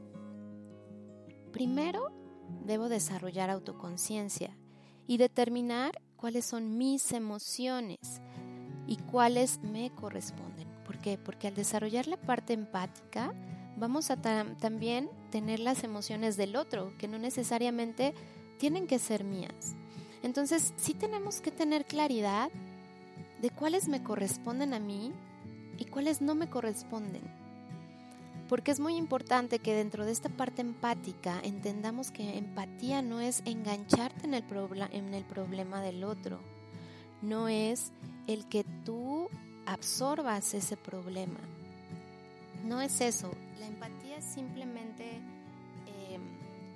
primero 1.51 2.11
debo 2.65 2.89
desarrollar 2.89 3.49
autoconciencia 3.49 4.57
y 5.07 5.17
determinar 5.17 6.01
cuáles 6.15 6.45
son 6.45 6.77
mis 6.77 7.11
emociones 7.11 8.21
y 8.87 8.97
cuáles 8.97 9.59
me 9.63 9.91
corresponden. 9.91 10.67
¿Por 10.85 10.97
qué? 10.99 11.17
Porque 11.17 11.47
al 11.47 11.55
desarrollar 11.55 12.07
la 12.07 12.17
parte 12.17 12.53
empática, 12.53 13.33
vamos 13.77 14.11
a 14.11 14.17
también 14.17 15.09
tener 15.31 15.59
las 15.59 15.83
emociones 15.83 16.37
del 16.37 16.55
otro, 16.55 16.93
que 16.97 17.07
no 17.07 17.17
necesariamente 17.17 18.13
tienen 18.57 18.87
que 18.87 18.99
ser 18.99 19.23
mías. 19.23 19.75
Entonces, 20.21 20.73
sí 20.77 20.93
tenemos 20.93 21.41
que 21.41 21.51
tener 21.51 21.85
claridad 21.85 22.49
de 23.41 23.49
cuáles 23.49 23.87
me 23.87 24.03
corresponden 24.03 24.73
a 24.73 24.79
mí 24.79 25.11
y 25.77 25.85
cuáles 25.85 26.21
no 26.21 26.35
me 26.35 26.49
corresponden. 26.49 27.21
Porque 28.47 28.71
es 28.71 28.79
muy 28.79 28.95
importante 28.95 29.59
que 29.59 29.73
dentro 29.73 30.05
de 30.05 30.11
esta 30.11 30.29
parte 30.29 30.61
empática 30.61 31.39
entendamos 31.43 32.11
que 32.11 32.37
empatía 32.37 33.01
no 33.01 33.19
es 33.19 33.41
engancharte 33.45 34.25
en 34.25 34.33
el, 34.33 34.43
en 34.91 35.13
el 35.13 35.23
problema 35.25 35.81
del 35.81 36.03
otro, 36.03 36.39
no 37.21 37.47
es 37.47 37.91
el 38.27 38.47
que 38.47 38.63
tú 38.85 39.29
absorbas 39.65 40.53
ese 40.53 40.77
problema. 40.77 41.39
No 42.63 42.81
es 42.81 43.01
eso. 43.01 43.31
La 43.59 43.67
empatía 43.67 44.17
es 44.17 44.25
simplemente 44.25 45.17
em, 45.87 46.21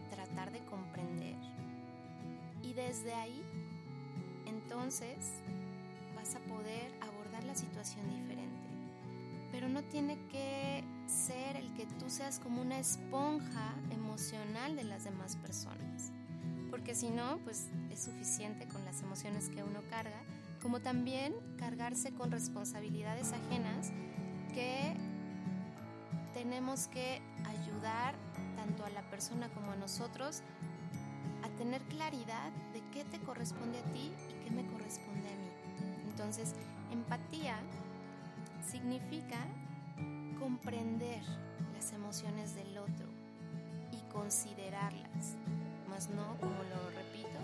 tratar 0.09 0.51
de 0.51 0.59
comprender. 0.65 1.35
Y 2.63 2.73
desde 2.73 3.13
ahí, 3.13 3.41
entonces, 4.45 5.17
vas 6.15 6.35
a 6.35 6.39
poder 6.39 6.91
abordar 7.01 7.43
la 7.45 7.55
situación 7.55 8.09
diferente. 8.09 8.67
Pero 9.51 9.69
no 9.69 9.81
tiene 9.83 10.17
que 10.29 10.83
ser 11.07 11.55
el 11.55 11.73
que 11.73 11.85
tú 11.85 12.09
seas 12.09 12.39
como 12.39 12.61
una 12.61 12.79
esponja 12.79 13.73
emocional 13.91 14.75
de 14.75 14.83
las 14.83 15.05
demás 15.05 15.37
personas. 15.37 16.11
Porque 16.69 16.95
si 16.95 17.09
no, 17.09 17.37
pues 17.45 17.69
es 17.89 18.03
suficiente 18.03 18.67
con 18.67 18.83
las 18.83 19.01
emociones 19.01 19.47
que 19.47 19.63
uno 19.63 19.81
carga 19.89 20.21
como 20.61 20.79
también 20.79 21.33
cargarse 21.57 22.13
con 22.13 22.31
responsabilidades 22.31 23.33
ajenas 23.33 23.91
que 24.53 24.95
tenemos 26.33 26.87
que 26.87 27.21
ayudar 27.45 28.15
tanto 28.55 28.85
a 28.85 28.89
la 28.89 29.01
persona 29.09 29.49
como 29.49 29.71
a 29.71 29.75
nosotros 29.75 30.41
a 31.43 31.49
tener 31.57 31.81
claridad 31.83 32.51
de 32.73 32.81
qué 32.91 33.05
te 33.05 33.19
corresponde 33.19 33.79
a 33.79 33.83
ti 33.93 34.11
y 34.29 34.43
qué 34.43 34.51
me 34.51 34.65
corresponde 34.65 35.29
a 35.29 35.35
mí. 35.35 35.49
Entonces, 36.09 36.53
empatía 36.91 37.57
significa 38.65 39.39
comprender 40.39 41.21
las 41.73 41.91
emociones 41.93 42.55
del 42.55 42.77
otro 42.77 43.07
y 43.91 44.01
considerarlas, 44.11 45.35
más 45.89 46.09
no, 46.09 46.37
como 46.39 46.63
lo 46.63 46.89
repito, 46.91 47.39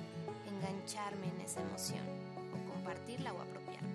engancharme 0.48 1.28
en 1.28 1.42
esa 1.42 1.62
emoción 1.62 2.23
compartirla 2.84 3.34
o 3.34 3.42
apropiarme. 3.42 3.94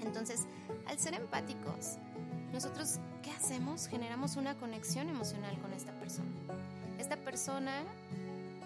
Entonces, 0.00 0.46
al 0.86 0.98
ser 0.98 1.14
empáticos, 1.14 1.98
nosotros, 2.52 2.98
¿qué 3.22 3.30
hacemos? 3.30 3.86
Generamos 3.86 4.36
una 4.36 4.56
conexión 4.56 5.08
emocional 5.08 5.58
con 5.58 5.72
esta 5.74 5.92
persona. 5.92 6.30
Esta 6.98 7.16
persona 7.16 7.82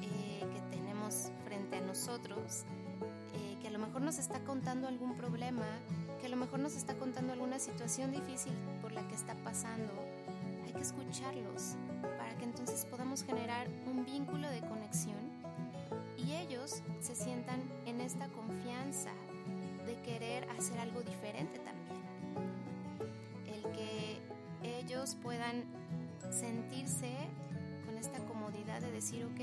eh, 0.01 0.45
que 0.53 0.77
tenemos 0.77 1.33
frente 1.45 1.77
a 1.77 1.81
nosotros, 1.81 2.65
eh, 3.35 3.57
que 3.61 3.69
a 3.69 3.71
lo 3.71 3.81
mejor 3.81 4.03
nos 4.03 4.19
está 4.19 4.41
contando 4.45 4.87
algún 4.87 5.17
problema, 5.17 5.67
que 6.21 6.27
a 6.27 6.29
lo 6.29 6.37
mejor 6.37 6.61
nos 6.61 6.77
está 6.77 6.95
contando 6.95 7.33
alguna 7.33 7.59
situación 7.59 8.13
difícil 8.13 8.53
por 8.81 8.93
la 8.93 9.07
que 9.09 9.15
está 9.15 9.35
pasando, 9.43 9.93
hay 10.65 10.73
que 10.73 10.83
escucharlos 10.83 11.75
para 12.17 12.37
que 12.37 12.45
entonces 12.45 12.85
podamos 12.85 13.25
generar 13.25 13.69
un 13.87 14.05
vínculo 14.05 14.49
de 14.49 14.61
conexión 14.61 15.28
ellos 16.33 16.83
se 17.01 17.15
sientan 17.15 17.61
en 17.87 18.01
esta 18.01 18.29
confianza 18.29 19.11
de 19.87 19.97
querer 20.03 20.49
hacer 20.51 20.79
algo 20.81 21.01
diferente 21.03 21.59
también. 21.61 22.03
El 23.47 23.63
que 23.73 24.21
ellos 24.63 25.17
puedan 25.23 25.65
sentirse 26.31 27.11
con 27.87 27.97
esta 27.97 28.19
comodidad 28.27 28.81
de 28.81 28.91
decir, 28.91 29.25
ok, 29.25 29.41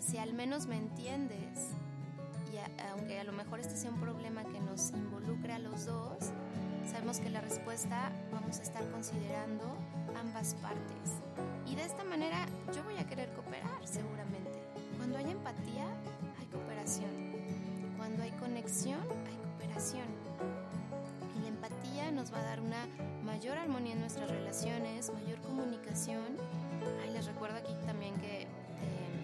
si 0.00 0.18
al 0.18 0.34
menos 0.34 0.66
me 0.66 0.76
entiendes, 0.76 1.70
y 2.52 2.82
aunque 2.90 3.18
a 3.18 3.24
lo 3.24 3.32
mejor 3.32 3.60
este 3.60 3.76
sea 3.76 3.90
un 3.90 4.00
problema 4.00 4.44
que 4.44 4.60
nos 4.60 4.90
involucre 4.90 5.52
a 5.52 5.58
los 5.58 5.86
dos, 5.86 6.32
sabemos 6.90 7.18
que 7.18 7.30
la 7.30 7.40
respuesta 7.40 8.12
vamos 8.32 8.58
a 8.58 8.62
estar 8.62 8.88
considerando 8.90 9.64
ambas 10.16 10.54
partes 10.56 11.22
Y 11.66 11.74
de 11.74 11.84
esta 11.84 12.04
manera 12.04 12.46
yo 12.74 12.84
voy 12.84 12.96
a 12.98 13.06
querer 13.06 13.32
cooperar 13.32 13.86
seguramente. 13.86 14.43
Cuando 15.04 15.18
hay 15.18 15.32
empatía, 15.32 15.84
hay 16.40 16.46
cooperación. 16.46 17.10
Cuando 17.98 18.22
hay 18.22 18.30
conexión, 18.30 19.02
hay 19.02 19.36
cooperación. 19.36 20.06
Y 21.36 21.42
la 21.42 21.48
empatía 21.48 22.10
nos 22.10 22.32
va 22.32 22.38
a 22.38 22.44
dar 22.44 22.60
una 22.62 22.86
mayor 23.22 23.58
armonía 23.58 23.92
en 23.92 24.00
nuestras 24.00 24.30
relaciones, 24.30 25.12
mayor 25.12 25.38
comunicación. 25.42 26.38
Ay, 27.02 27.12
les 27.12 27.26
recuerdo 27.26 27.58
aquí 27.58 27.74
también 27.84 28.14
que 28.14 28.44
eh, 28.44 28.46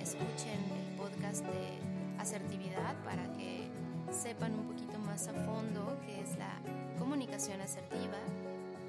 escuchen 0.03 0.61
el 0.71 0.97
podcast 0.99 1.47
de 1.47 1.79
asertividad 2.19 2.95
para 3.03 3.33
que 3.33 3.71
sepan 4.13 4.53
un 4.53 4.67
poquito 4.67 4.99
más 4.99 5.29
a 5.29 5.33
fondo 5.33 5.97
qué 6.05 6.21
es 6.21 6.37
la 6.37 6.61
comunicación 6.99 7.63
asertiva. 7.63 8.19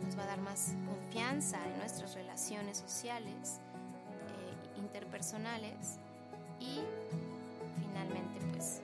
Nos 0.04 0.20
va 0.20 0.24
a 0.24 0.28
dar 0.28 0.42
más 0.42 0.74
confianza 0.86 1.58
en 1.70 1.78
nuestras 1.78 2.16
relaciones 2.16 2.80
sociales, 2.80 3.62
eh, 4.12 4.78
interpersonales 4.78 6.02
y 6.62 6.82
finalmente 7.82 8.40
pues 8.54 8.82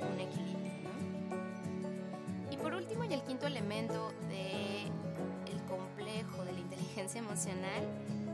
un 0.00 0.20
equilibrio. 0.20 0.72
¿no? 0.84 2.52
Y 2.52 2.56
por 2.56 2.74
último 2.74 3.04
y 3.04 3.12
el 3.12 3.22
quinto 3.22 3.46
elemento 3.46 4.12
de 4.28 4.84
el 5.50 5.62
complejo 5.68 6.44
de 6.44 6.52
la 6.52 6.60
inteligencia 6.60 7.18
emocional 7.18 7.82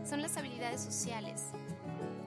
son 0.09 0.23
las 0.23 0.37
habilidades 0.37 0.81
sociales. 0.81 1.47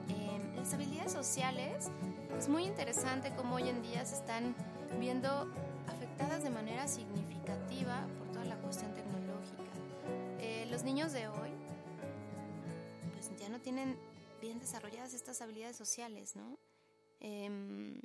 Eh, 0.08 0.40
las 0.56 0.74
habilidades 0.74 1.12
sociales 1.12 1.90
es 2.36 2.48
muy 2.48 2.64
interesante 2.64 3.32
cómo 3.36 3.56
hoy 3.56 3.68
en 3.68 3.82
día 3.82 4.04
se 4.04 4.16
están 4.16 4.54
viendo 4.98 5.48
afectadas 5.88 6.42
de 6.42 6.50
manera 6.50 6.88
significativa 6.88 8.06
por 8.18 8.28
toda 8.32 8.44
la 8.44 8.56
cuestión 8.56 8.92
tecnológica. 8.92 9.62
Eh, 10.40 10.66
los 10.70 10.82
niños 10.82 11.12
de 11.12 11.28
hoy 11.28 11.50
pues 13.12 13.30
ya 13.38 13.48
no 13.48 13.60
tienen 13.60 13.96
bien 14.40 14.58
desarrolladas 14.58 15.14
estas 15.14 15.40
habilidades 15.42 15.76
sociales, 15.76 16.36
¿no? 16.36 16.58
Eh, 17.20 18.00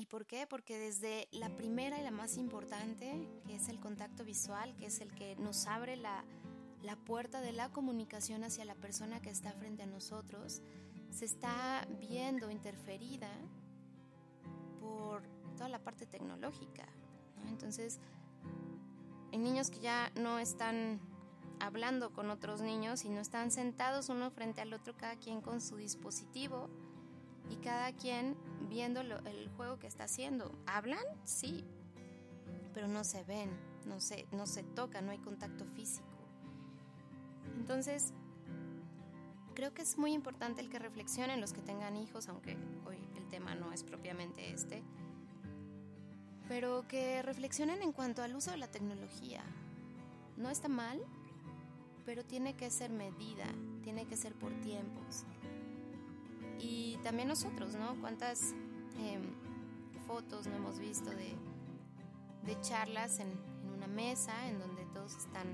¿Y 0.00 0.06
por 0.06 0.24
qué? 0.24 0.46
Porque 0.46 0.78
desde 0.78 1.28
la 1.30 1.54
primera 1.56 1.98
y 1.98 2.02
la 2.02 2.10
más 2.10 2.38
importante, 2.38 3.28
que 3.46 3.56
es 3.56 3.68
el 3.68 3.78
contacto 3.78 4.24
visual, 4.24 4.74
que 4.76 4.86
es 4.86 5.00
el 5.00 5.14
que 5.14 5.36
nos 5.36 5.66
abre 5.66 5.96
la, 5.96 6.24
la 6.82 6.96
puerta 6.96 7.42
de 7.42 7.52
la 7.52 7.68
comunicación 7.70 8.42
hacia 8.42 8.64
la 8.64 8.74
persona 8.74 9.20
que 9.20 9.28
está 9.28 9.52
frente 9.52 9.82
a 9.82 9.86
nosotros, 9.86 10.62
se 11.10 11.26
está 11.26 11.86
viendo 12.00 12.50
interferida 12.50 13.30
por 14.80 15.22
toda 15.56 15.68
la 15.68 15.80
parte 15.80 16.06
tecnológica. 16.06 16.86
¿no? 17.36 17.50
Entonces, 17.50 17.98
hay 19.32 19.38
niños 19.38 19.70
que 19.70 19.80
ya 19.80 20.10
no 20.14 20.38
están 20.38 20.98
hablando 21.60 22.12
con 22.12 22.30
otros 22.30 22.60
niños 22.60 23.04
y 23.04 23.10
no 23.10 23.20
están 23.20 23.50
sentados 23.50 24.08
uno 24.08 24.30
frente 24.30 24.60
al 24.60 24.72
otro, 24.72 24.96
cada 24.96 25.16
quien 25.16 25.40
con 25.40 25.60
su 25.60 25.76
dispositivo 25.76 26.68
y 27.48 27.56
cada 27.56 27.92
quien 27.92 28.36
viendo 28.68 29.00
el 29.00 29.48
juego 29.56 29.78
que 29.78 29.86
está 29.86 30.04
haciendo. 30.04 30.54
¿Hablan? 30.66 31.04
Sí, 31.24 31.64
pero 32.72 32.88
no 32.88 33.04
se 33.04 33.24
ven, 33.24 33.50
no 33.86 34.00
se, 34.00 34.26
no 34.32 34.46
se 34.46 34.62
tocan, 34.62 35.06
no 35.06 35.12
hay 35.12 35.18
contacto 35.18 35.64
físico. 35.66 36.06
Entonces, 37.56 38.12
creo 39.54 39.74
que 39.74 39.82
es 39.82 39.98
muy 39.98 40.12
importante 40.12 40.60
el 40.60 40.70
que 40.70 40.78
reflexionen 40.78 41.40
los 41.40 41.52
que 41.52 41.60
tengan 41.60 41.96
hijos, 41.96 42.28
aunque 42.28 42.56
hoy 42.86 42.96
el 43.16 43.28
tema 43.28 43.54
no 43.54 43.72
es 43.72 43.84
propiamente 43.84 44.52
este, 44.52 44.82
pero 46.48 46.86
que 46.88 47.22
reflexionen 47.22 47.82
en 47.82 47.92
cuanto 47.92 48.22
al 48.22 48.34
uso 48.34 48.50
de 48.50 48.56
la 48.56 48.68
tecnología. 48.68 49.42
No 50.36 50.48
está 50.48 50.68
mal, 50.68 51.00
pero 52.10 52.24
tiene 52.24 52.56
que 52.56 52.70
ser 52.70 52.90
medida, 52.90 53.44
tiene 53.84 54.04
que 54.04 54.16
ser 54.16 54.34
por 54.34 54.52
tiempos. 54.62 55.22
Y 56.58 56.98
también 57.04 57.28
nosotros, 57.28 57.76
¿no? 57.76 58.00
¿Cuántas 58.00 58.52
eh, 58.98 59.20
fotos 60.08 60.48
no 60.48 60.56
hemos 60.56 60.80
visto 60.80 61.08
de, 61.10 61.36
de 62.42 62.60
charlas 62.62 63.20
en, 63.20 63.28
en 63.62 63.70
una 63.70 63.86
mesa 63.86 64.48
en 64.48 64.58
donde 64.58 64.86
todos 64.86 65.18
están 65.18 65.46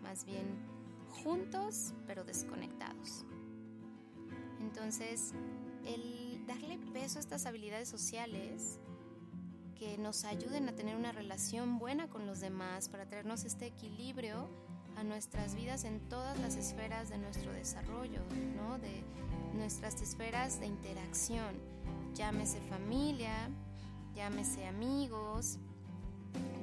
más 0.00 0.24
bien 0.24 0.46
juntos 1.10 1.94
pero 2.06 2.22
desconectados? 2.22 3.24
Entonces, 4.60 5.32
el 5.84 6.46
darle 6.46 6.78
peso 6.92 7.18
a 7.18 7.22
estas 7.22 7.44
habilidades 7.44 7.88
sociales 7.88 8.78
que 9.76 9.98
nos 9.98 10.24
ayuden 10.24 10.68
a 10.68 10.76
tener 10.76 10.94
una 10.94 11.10
relación 11.10 11.80
buena 11.80 12.08
con 12.08 12.24
los 12.24 12.38
demás, 12.38 12.88
para 12.88 13.08
traernos 13.08 13.44
este 13.44 13.66
equilibrio 13.66 14.48
a 14.98 15.04
nuestras 15.04 15.54
vidas 15.54 15.84
en 15.84 16.00
todas 16.08 16.36
las 16.40 16.56
esferas 16.56 17.08
de 17.08 17.18
nuestro 17.18 17.52
desarrollo, 17.52 18.20
¿no? 18.56 18.78
de 18.78 19.04
nuestras 19.54 20.02
esferas 20.02 20.58
de 20.58 20.66
interacción, 20.66 21.54
llámese 22.14 22.60
familia, 22.62 23.48
llámese 24.16 24.66
amigos, 24.66 25.58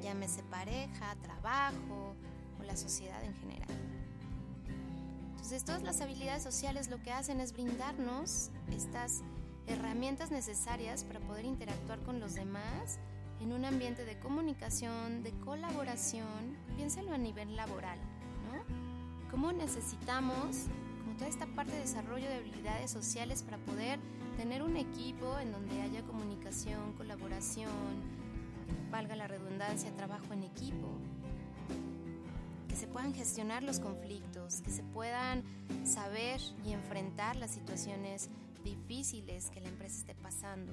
llámese 0.03 0.43
pareja, 0.43 1.15
trabajo 1.21 2.13
o 2.59 2.63
la 2.63 2.75
sociedad 2.75 3.23
en 3.23 3.33
general. 3.35 3.69
Entonces 5.29 5.63
todas 5.63 5.83
las 5.83 6.01
habilidades 6.01 6.43
sociales 6.43 6.89
lo 6.89 7.01
que 7.01 7.11
hacen 7.11 7.39
es 7.39 7.53
brindarnos 7.53 8.51
estas 8.69 9.21
herramientas 9.65 10.31
necesarias 10.31 11.05
para 11.05 11.21
poder 11.21 11.45
interactuar 11.45 11.99
con 12.01 12.19
los 12.19 12.33
demás 12.33 12.99
en 13.39 13.53
un 13.53 13.63
ambiente 13.63 14.03
de 14.03 14.19
comunicación, 14.19 15.23
de 15.23 15.31
colaboración, 15.39 16.57
piénsalo 16.75 17.13
a 17.13 17.17
nivel 17.17 17.55
laboral. 17.55 17.99
¿Cómo 19.35 19.51
necesitamos 19.51 20.67
toda 21.17 21.27
esta 21.27 21.45
parte 21.45 21.73
de 21.73 21.79
desarrollo 21.79 22.25
de 22.25 22.35
habilidades 22.35 22.89
sociales 22.89 23.43
para 23.43 23.57
poder 23.57 23.99
tener 24.37 24.63
un 24.63 24.77
equipo 24.77 25.37
en 25.39 25.51
donde 25.51 25.81
haya 25.81 26.03
comunicación, 26.03 26.93
colaboración, 26.93 27.69
valga 28.91 29.13
la 29.17 29.27
redundancia, 29.27 29.93
trabajo 29.97 30.31
en 30.31 30.43
equipo? 30.43 30.87
Que 32.69 32.77
se 32.77 32.87
puedan 32.87 33.13
gestionar 33.13 33.61
los 33.61 33.81
conflictos, 33.81 34.61
que 34.61 34.71
se 34.71 34.83
puedan 34.83 35.43
saber 35.85 36.39
y 36.65 36.71
enfrentar 36.71 37.35
las 37.35 37.51
situaciones 37.51 38.29
difíciles 38.63 39.49
que 39.49 39.59
la 39.59 39.67
empresa 39.67 39.97
esté 39.97 40.15
pasando, 40.15 40.71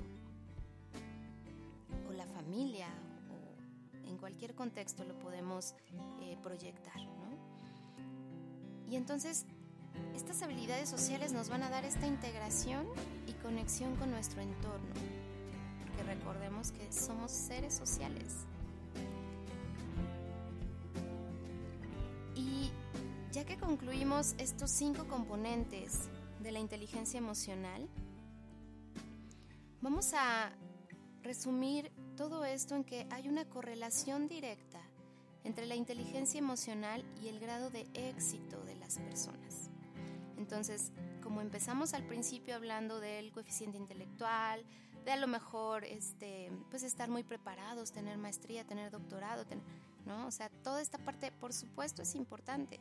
o 2.08 2.12
la 2.12 2.26
familia, 2.26 2.86
o 3.28 4.08
en 4.08 4.16
cualquier 4.18 4.54
contexto 4.54 5.02
lo 5.02 5.18
podemos 5.18 5.74
eh, 6.20 6.38
proyectar. 6.44 7.21
Y 8.92 8.96
entonces, 8.96 9.46
estas 10.14 10.42
habilidades 10.42 10.86
sociales 10.86 11.32
nos 11.32 11.48
van 11.48 11.62
a 11.62 11.70
dar 11.70 11.86
esta 11.86 12.06
integración 12.06 12.86
y 13.26 13.32
conexión 13.32 13.96
con 13.96 14.10
nuestro 14.10 14.42
entorno, 14.42 14.92
porque 15.80 16.02
recordemos 16.02 16.72
que 16.72 16.92
somos 16.92 17.30
seres 17.30 17.74
sociales. 17.74 18.44
Y 22.34 22.70
ya 23.32 23.46
que 23.46 23.56
concluimos 23.56 24.34
estos 24.36 24.70
cinco 24.70 25.08
componentes 25.08 26.10
de 26.40 26.52
la 26.52 26.58
inteligencia 26.58 27.16
emocional, 27.16 27.88
vamos 29.80 30.12
a 30.12 30.52
resumir 31.22 31.90
todo 32.14 32.44
esto 32.44 32.76
en 32.76 32.84
que 32.84 33.06
hay 33.10 33.26
una 33.26 33.46
correlación 33.46 34.28
directa 34.28 34.81
entre 35.44 35.66
la 35.66 35.74
inteligencia 35.74 36.38
emocional 36.38 37.04
y 37.22 37.28
el 37.28 37.40
grado 37.40 37.70
de 37.70 37.86
éxito 37.94 38.62
de 38.64 38.76
las 38.76 38.98
personas. 38.98 39.70
Entonces, 40.36 40.92
como 41.22 41.40
empezamos 41.40 41.94
al 41.94 42.04
principio 42.04 42.54
hablando 42.54 43.00
del 43.00 43.32
coeficiente 43.32 43.78
intelectual, 43.78 44.64
de 45.04 45.12
a 45.12 45.16
lo 45.16 45.26
mejor 45.26 45.84
este, 45.84 46.50
pues 46.70 46.82
estar 46.82 47.10
muy 47.10 47.24
preparados, 47.24 47.92
tener 47.92 48.18
maestría, 48.18 48.64
tener 48.64 48.90
doctorado, 48.90 49.44
tener, 49.44 49.64
¿no? 50.06 50.26
O 50.26 50.30
sea, 50.30 50.48
toda 50.62 50.80
esta 50.80 50.98
parte, 50.98 51.32
por 51.32 51.52
supuesto, 51.52 52.02
es 52.02 52.14
importante 52.14 52.80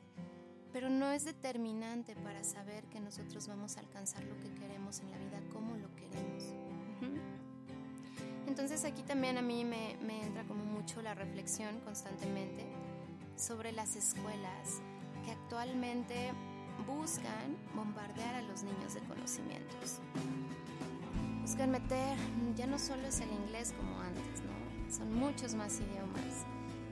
pero 0.74 0.90
no 0.90 1.12
es 1.12 1.26
determinante 1.26 2.16
para 2.16 2.44
saber 2.44 2.86
que 2.86 3.00
nosotros 3.00 3.48
vamos 3.48 3.78
a 3.78 3.82
alcanzar 3.82 4.24
lo 4.24 4.38
que 4.40 4.54
queremos 4.54 5.00
en 5.00 5.12
la 5.12 5.18
vida 5.18 5.42
como 5.52 5.76
lo 5.78 5.94
queremos. 5.96 6.71
Entonces 8.48 8.84
aquí 8.86 9.04
también 9.04 9.38
a 9.38 9.42
mí 9.42 9.64
me, 9.64 9.98
me, 10.02 10.24
entra 10.24 10.44
como 10.44 10.64
mucho 10.66 11.02
la 11.02 11.14
reflexión 11.14 11.80
constantemente 11.82 12.66
sobre 13.36 13.72
las 13.72 13.96
escuelas 13.96 14.82
que 15.24 15.32
actualmente 15.32 16.32
buscan 16.88 17.58
bombardear 17.76 18.36
a 18.36 18.42
los 18.42 18.64
niños 18.64 18.94
de 18.94 19.02
conocimientos. 19.02 20.00
Buscan 21.42 21.72
meter, 21.72 22.18
ya 22.56 22.68
no 22.68 22.80
solo 22.80 23.08
es 23.08 23.20
el 23.20 23.32
inglés 23.32 23.74
como 23.78 24.00
antes, 24.00 24.42
¿no? 24.42 24.94
Son 24.94 25.14
muchos 25.14 25.54
más 25.56 25.80
idiomas. 25.80 26.46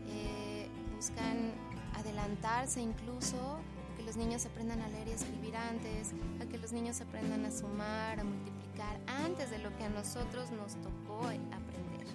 Eh, 0.08 0.68
buscan 0.96 1.54
adelantarse 1.96 2.82
incluso 2.82 3.60
que 4.00 4.06
los 4.06 4.16
niños 4.16 4.46
aprendan 4.46 4.82
a 4.82 4.88
leer 4.88 5.10
y 5.10 5.12
escribir 5.12 5.58
antes, 5.58 6.14
a 6.42 6.46
que 6.46 6.58
los 6.58 6.72
niños 6.72 7.02
aprendan 7.02 7.44
a 7.44 7.52
sumar, 7.52 8.18
a 8.18 8.24
multiplicar 8.24 8.98
antes 9.08 9.52
de 9.52 9.58
lo 9.58 9.76
que 9.76 9.84
a 9.84 9.90
nosotros 9.90 10.52
nos 10.52 10.76
tocó 10.76 11.26
aprender. 11.26 12.08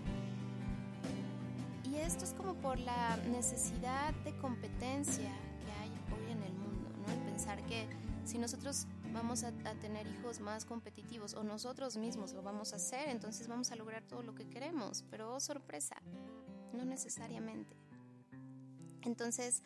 Y 1.85 1.97
esto 1.97 2.25
es 2.25 2.33
como 2.33 2.55
por 2.55 2.79
la 2.79 3.19
necesidad 3.31 4.15
de 4.25 4.35
competencia 4.39 5.31
que 5.61 5.73
hay 5.73 5.91
hoy 6.17 6.33
en 6.33 6.43
el 6.43 6.55
mundo, 6.55 6.89
¿no? 7.07 7.13
El 7.13 7.19
pensar 7.21 7.63
que 7.67 7.87
Si 8.25 8.39
nosotros 8.39 8.87
vamos 9.13 9.45
a, 9.45 9.49
a, 9.49 9.75
tener 9.75 10.07
hijos 10.07 10.41
más 10.41 10.65
competitivos 10.65 11.35
o 11.35 11.45
nosotros 11.45 11.99
mismos 11.99 12.33
lo 12.33 12.43
vamos 12.43 12.73
a 12.73 12.77
hacer, 12.77 13.11
entonces 13.11 13.47
vamos 13.47 13.71
a 13.73 13.77
lograr 13.77 14.03
todo 14.05 14.23
lo 14.23 14.35
que 14.35 14.49
queremos. 14.49 15.05
Pero 15.11 15.35
oh, 15.35 15.41
sorpresa, 15.41 15.97
no 16.73 16.87
necesariamente. 16.87 17.77
Entonces, 19.03 19.63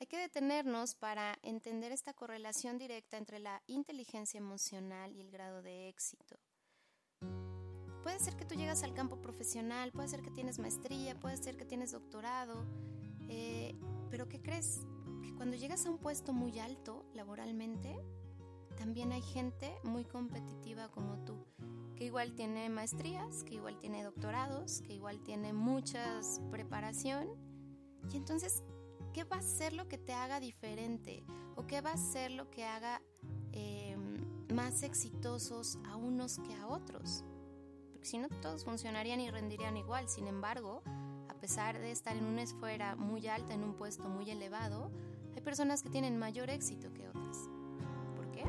hay 0.00 0.06
que 0.06 0.18
detenernos 0.18 0.94
para 0.94 1.38
entender 1.42 1.92
esta 1.92 2.12
correlación 2.12 2.78
directa 2.78 3.16
entre 3.16 3.38
la 3.38 3.62
inteligencia 3.66 4.38
emocional 4.38 5.14
y 5.14 5.20
el 5.20 5.30
grado 5.30 5.62
de 5.62 5.88
éxito. 5.88 6.36
Puede 8.02 8.18
ser 8.18 8.36
que 8.36 8.44
tú 8.44 8.54
llegas 8.54 8.82
al 8.82 8.92
campo 8.92 9.20
profesional, 9.22 9.92
puede 9.92 10.08
ser 10.08 10.20
que 10.20 10.30
tienes 10.30 10.58
maestría, 10.58 11.18
puede 11.18 11.38
ser 11.38 11.56
que 11.56 11.64
tienes 11.64 11.92
doctorado, 11.92 12.66
eh, 13.28 13.74
pero 14.10 14.28
¿qué 14.28 14.42
crees? 14.42 14.80
Que 15.22 15.34
cuando 15.34 15.56
llegas 15.56 15.86
a 15.86 15.90
un 15.90 15.98
puesto 15.98 16.32
muy 16.34 16.58
alto 16.58 17.06
laboralmente, 17.14 17.96
también 18.76 19.12
hay 19.12 19.22
gente 19.22 19.72
muy 19.84 20.04
competitiva 20.04 20.90
como 20.90 21.24
tú, 21.24 21.46
que 21.96 22.04
igual 22.04 22.34
tiene 22.34 22.68
maestrías, 22.68 23.42
que 23.44 23.54
igual 23.54 23.78
tiene 23.78 24.02
doctorados, 24.02 24.82
que 24.82 24.92
igual 24.92 25.22
tiene 25.22 25.52
mucha 25.52 26.20
preparación. 26.50 27.28
Y 28.12 28.16
entonces, 28.16 28.62
¿qué 29.14 29.24
va 29.24 29.36
a 29.36 29.42
ser 29.42 29.72
lo 29.72 29.88
que 29.88 29.96
te 29.96 30.12
haga 30.12 30.40
diferente? 30.40 31.24
¿O 31.56 31.66
qué 31.66 31.80
va 31.80 31.92
a 31.92 31.96
ser 31.96 32.32
lo 32.32 32.50
que 32.50 32.64
haga 32.64 33.00
eh, 33.52 33.96
más 34.52 34.82
exitosos 34.82 35.78
a 35.86 35.96
unos 35.96 36.38
que 36.38 36.54
a 36.54 36.66
otros? 36.66 37.24
si 38.02 38.18
no 38.18 38.28
todos 38.28 38.64
funcionarían 38.64 39.20
y 39.20 39.30
rendirían 39.30 39.78
igual. 39.78 40.08
Sin 40.10 40.26
embargo, 40.26 40.82
a 41.28 41.34
pesar 41.34 41.78
de 41.78 41.90
estar 41.90 42.14
en 42.14 42.26
una 42.26 42.42
esfera 42.42 42.96
muy 42.96 43.26
alta, 43.28 43.54
en 43.54 43.64
un 43.64 43.74
puesto 43.74 44.08
muy 44.08 44.30
elevado, 44.30 44.90
hay 45.34 45.40
personas 45.40 45.82
que 45.82 45.88
tienen 45.88 46.18
mayor 46.18 46.50
éxito 46.50 46.92
que 46.92 47.08
otras. 47.08 47.48
¿Por 48.14 48.30
qué? 48.30 48.44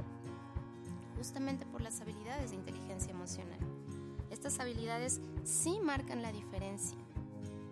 Justamente 1.15 1.65
por 1.65 1.81
las 1.81 2.01
habilidades 2.01 2.49
de 2.51 2.57
inteligencia 2.57 3.11
emocional. 3.11 3.59
Estas 4.29 4.59
habilidades 4.59 5.21
sí 5.45 5.79
marcan 5.81 6.21
la 6.21 6.33
diferencia, 6.33 6.97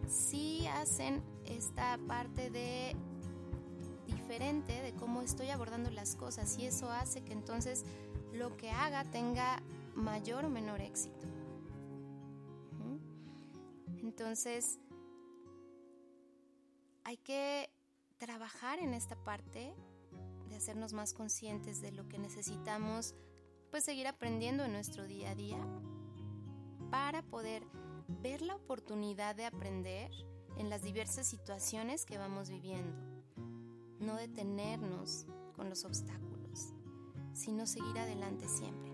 sí 0.07 0.65
hacen 0.67 1.21
esta 1.45 1.97
parte 2.07 2.49
de 2.49 2.95
diferente 4.05 4.81
de 4.81 4.93
cómo 4.93 5.21
estoy 5.21 5.49
abordando 5.49 5.89
las 5.89 6.15
cosas 6.15 6.57
y 6.57 6.65
eso 6.65 6.89
hace 6.89 7.23
que 7.23 7.33
entonces 7.33 7.85
lo 8.31 8.55
que 8.57 8.69
haga 8.71 9.03
tenga 9.05 9.61
mayor 9.95 10.45
o 10.45 10.49
menor 10.49 10.81
éxito. 10.81 11.27
Entonces, 14.01 14.79
hay 17.03 17.17
que 17.17 17.69
trabajar 18.17 18.79
en 18.79 18.93
esta 18.93 19.15
parte 19.15 19.73
de 20.49 20.55
hacernos 20.55 20.93
más 20.93 21.13
conscientes 21.13 21.81
de 21.81 21.91
lo 21.91 22.07
que 22.07 22.19
necesitamos, 22.19 23.15
pues 23.71 23.83
seguir 23.83 24.07
aprendiendo 24.07 24.65
en 24.65 24.71
nuestro 24.71 25.07
día 25.07 25.31
a 25.31 25.35
día 25.35 25.57
para 26.91 27.23
poder 27.23 27.63
ver 28.07 28.41
la 28.41 28.55
oportunidad 28.55 29.35
de 29.35 29.45
aprender 29.45 30.11
en 30.57 30.69
las 30.69 30.83
diversas 30.83 31.27
situaciones 31.27 32.05
que 32.05 32.17
vamos 32.17 32.49
viviendo. 32.49 32.95
No 33.99 34.15
detenernos 34.15 35.25
con 35.55 35.69
los 35.69 35.85
obstáculos, 35.85 36.73
sino 37.33 37.65
seguir 37.65 37.97
adelante 37.97 38.47
siempre. 38.47 38.91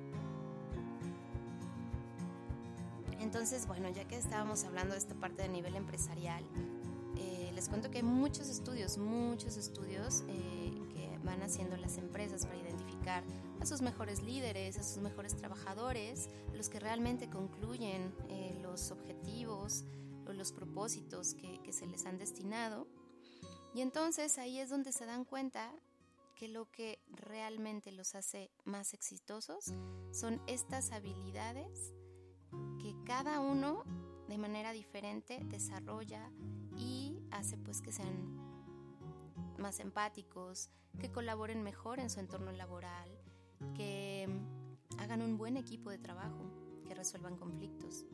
Entonces, 3.20 3.68
bueno, 3.68 3.90
ya 3.90 4.08
que 4.08 4.18
estábamos 4.18 4.64
hablando 4.64 4.94
de 4.94 5.00
esta 5.00 5.14
parte 5.14 5.42
de 5.44 5.50
nivel 5.50 5.76
empresarial, 5.76 6.44
eh, 7.18 7.52
les 7.54 7.68
cuento 7.68 7.92
que 7.92 7.98
hay 7.98 8.04
muchos 8.04 8.48
estudios, 8.48 8.98
muchos 8.98 9.58
estudios 9.58 10.24
eh, 10.30 10.82
que 10.94 11.20
van 11.24 11.44
haciendo 11.44 11.76
las 11.78 11.98
empresas 11.98 12.46
para 12.46 12.58
identificar 12.58 13.24
a 13.60 13.66
sus 13.66 13.82
mejores 13.82 14.24
líderes, 14.24 14.78
a 14.78 14.84
sus 14.84 15.02
mejores 15.02 15.36
trabajadores, 15.36 16.30
los 16.54 16.70
que 16.70 16.80
realmente 16.80 17.30
concluyen 17.30 18.14
eh, 18.30 18.58
los 18.62 18.92
objetivos 18.92 19.84
los 20.38 20.52
propósitos 20.52 21.36
que, 21.36 21.74
se 21.74 21.88
les 21.88 22.06
han 22.06 22.18
destinado. 22.18 22.88
Y 23.74 23.82
entonces 23.82 24.38
ahí 24.38 24.60
es 24.60 24.70
donde 24.70 24.92
se 24.92 25.06
dan 25.06 25.26
cuenta 25.26 25.72
que 26.36 26.48
lo 26.48 26.70
que 26.72 27.00
realmente 27.10 27.92
los 27.92 28.16
hace 28.16 28.50
más 28.66 28.94
exitosos 28.94 29.74
son 30.12 30.42
estas 30.48 30.92
habilidades 30.92 31.94
que 32.80 32.96
cada 33.06 33.40
uno 33.40 33.84
de 34.28 34.38
manera 34.38 34.72
diferente 34.72 35.40
desarrolla 35.46 36.32
y 36.78 37.22
hace 37.32 37.58
pues 37.58 37.82
que 37.82 37.92
sean 37.92 38.38
más 39.58 39.80
empáticos, 39.80 40.70
que 41.00 41.12
colaboren 41.12 41.62
mejor 41.62 42.00
en 42.00 42.10
su 42.10 42.20
entorno 42.20 42.52
laboral, 42.52 43.10
que 43.76 44.28
hagan 44.98 45.22
un 45.22 45.38
buen 45.38 45.58
equipo 45.58 45.90
de 45.90 45.98
trabajo, 45.98 46.50
que 46.86 46.96
resuelvan 46.96 47.38
conflictos, 47.38 48.06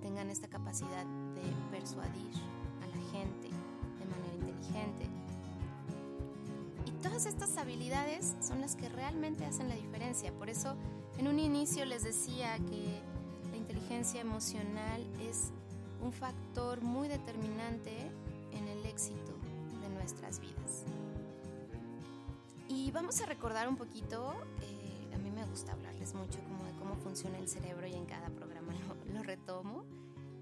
tengan 0.00 0.30
esta 0.30 0.48
capacidad 0.48 1.04
de 1.34 1.42
persuadir 1.70 2.32
a 2.82 2.86
la 2.86 3.10
gente 3.12 3.48
de 3.98 4.06
manera 4.06 4.34
inteligente. 4.34 5.06
Y 6.86 6.90
todas 7.02 7.26
estas 7.26 7.56
habilidades 7.56 8.36
son 8.40 8.60
las 8.60 8.76
que 8.76 8.88
realmente 8.88 9.44
hacen 9.44 9.68
la 9.68 9.74
diferencia. 9.74 10.32
Por 10.32 10.48
eso 10.48 10.76
en 11.18 11.28
un 11.28 11.38
inicio 11.38 11.84
les 11.84 12.02
decía 12.02 12.58
que 12.68 13.00
inteligencia 13.70 14.20
emocional 14.20 15.06
es 15.20 15.52
un 16.02 16.12
factor 16.12 16.80
muy 16.80 17.06
determinante 17.06 18.10
en 18.52 18.66
el 18.66 18.84
éxito 18.86 19.32
de 19.80 19.88
nuestras 19.90 20.40
vidas. 20.40 20.84
Y 22.68 22.90
vamos 22.90 23.20
a 23.20 23.26
recordar 23.26 23.68
un 23.68 23.76
poquito, 23.76 24.34
eh, 24.62 25.14
a 25.14 25.18
mí 25.18 25.30
me 25.30 25.44
gusta 25.46 25.72
hablarles 25.72 26.14
mucho 26.14 26.40
como 26.44 26.64
de 26.64 26.72
cómo 26.78 26.96
funciona 26.96 27.38
el 27.38 27.48
cerebro 27.48 27.86
y 27.86 27.94
en 27.94 28.06
cada 28.06 28.28
programa 28.30 28.49
lo, 29.20 29.24
retomo, 29.24 29.84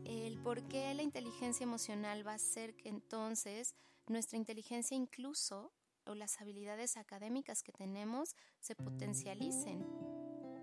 el 0.05 0.39
por 0.39 0.63
qué 0.69 0.95
la 0.95 1.03
inteligencia 1.03 1.65
emocional 1.65 2.27
va 2.27 2.33
a 2.33 2.37
hacer 2.37 2.75
que 2.77 2.89
entonces 2.89 3.75
nuestra 4.07 4.39
inteligencia 4.39 4.97
incluso 4.97 5.73
o 6.07 6.15
las 6.15 6.41
habilidades 6.41 6.97
académicas 6.97 7.63
que 7.63 7.73
tenemos 7.73 8.35
se 8.61 8.75
potencialicen. 8.75 9.85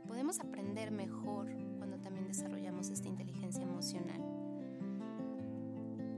Podemos 0.07 0.39
aprender 0.39 0.91
mejor 0.91 1.51
cuando 1.77 1.99
también 1.99 2.27
desarrollamos 2.27 2.89
esta 2.89 3.07
inteligencia 3.07 3.63
emocional. 3.63 4.21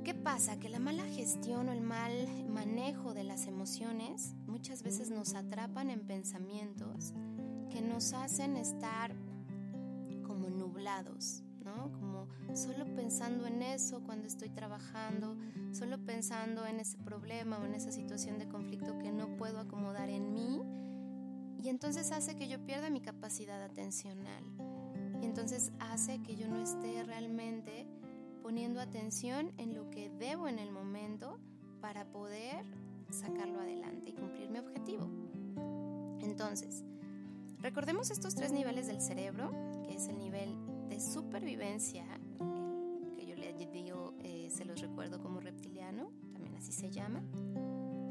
¿Qué 0.03 0.13
pasa? 0.13 0.57
Que 0.59 0.69
la 0.69 0.79
mala 0.79 1.05
gestión 1.05 1.67
o 1.67 1.73
el 1.73 1.81
mal 1.81 2.45
manejo 2.47 3.13
de 3.13 3.23
las 3.23 3.47
emociones 3.47 4.35
muchas 4.45 4.83
veces 4.83 5.09
nos 5.09 5.33
atrapan 5.33 5.89
en 5.89 6.05
pensamientos 6.07 7.13
que 7.69 7.81
nos 7.81 8.13
hacen 8.13 8.55
estar 8.55 9.13
como 10.25 10.49
nublados, 10.49 11.43
Como 11.74 12.28
solo 12.55 12.86
pensando 12.95 13.45
en 13.47 13.61
eso 13.61 14.01
cuando 14.03 14.28
estoy 14.28 14.49
trabajando, 14.49 15.38
solo 15.72 15.97
pensando 15.99 16.65
en 16.65 16.80
ese 16.80 16.97
problema 16.97 17.59
o 17.59 17.65
en 17.65 17.76
esa 17.76 17.91
situación 17.91 18.39
de 18.39 18.47
conflicto 18.47 18.97
que 18.99 19.11
no 19.11 19.38
puedo 19.38 19.59
acomodar 19.59 20.09
en 20.09 20.34
mí 20.34 20.61
y 21.61 21.70
entonces 21.70 22.11
hace 22.11 22.36
que 22.36 22.47
yo 22.47 22.59
pierda 22.65 22.89
mi 22.89 23.01
capacidad 23.01 23.61
atencional 23.61 24.43
y 25.22 25.26
entonces 25.26 25.72
hace 25.80 26.22
que 26.22 26.36
yo 26.36 26.47
no 26.47 26.61
esté 26.61 27.03
realmente 27.03 27.88
poniendo 28.43 28.80
atención 28.80 29.51
en 29.57 29.76
lo 29.76 29.89
que 29.89 30.09
debo 30.09 30.47
en 30.47 30.59
el 30.59 30.72
momento 30.72 31.38
para 31.82 32.05
poder 32.05 32.63
sacarlo 33.09 33.59
adelante 33.59 34.09
y 34.09 34.13
cumplir 34.13 34.49
mi 34.49 34.59
objetivo. 34.59 35.09
Entonces, 36.22 36.84
recordemos 37.59 38.11
estos 38.11 38.36
tres 38.36 38.51
niveles 38.51 38.88
del 38.88 39.01
cerebro, 39.01 39.51
que 39.84 39.95
es 39.95 40.07
el 40.07 40.20
nivel 40.20 40.55
de 40.89 40.99
supervivencia, 40.99 42.05
que 43.15 43.25
yo 43.25 43.35
le 43.35 43.53
digo, 43.53 44.13
eh, 44.19 44.49
se 44.49 44.65
los 44.65 44.81
recuerdo 44.81 45.19
como 45.21 45.39
reptiliano, 45.39 46.11
también 46.33 46.55
así 46.55 46.71
se 46.71 46.89
llama. 46.89 47.21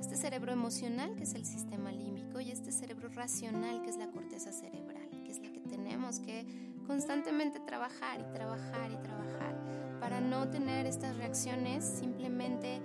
Este 0.00 0.16
cerebro 0.16 0.52
emocional, 0.52 1.14
que 1.16 1.24
es 1.24 1.34
el 1.34 1.44
sistema 1.44 1.90
límbico, 1.90 2.40
y 2.40 2.50
este 2.50 2.72
cerebro 2.72 3.08
racional, 3.08 3.82
que 3.82 3.90
es 3.90 3.96
la 3.96 4.10
corteza 4.10 4.52
cerebral, 4.52 5.08
que 5.24 5.32
es 5.32 5.40
la 5.40 5.50
que 5.50 5.60
tenemos 5.60 6.20
que 6.20 6.46
constantemente 6.86 7.60
trabajar 7.60 8.20
y 8.20 8.32
trabajar 8.32 8.92
y 8.92 8.96
trabajar 8.98 9.56
para 10.00 10.20
no 10.20 10.48
tener 10.48 10.86
estas 10.86 11.16
reacciones 11.16 11.84
simplemente 11.84 12.80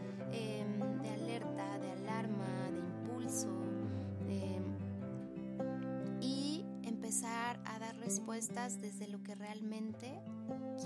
respuestas 8.42 8.82
desde 8.82 9.08
lo 9.08 9.22
que 9.22 9.36
realmente 9.36 10.20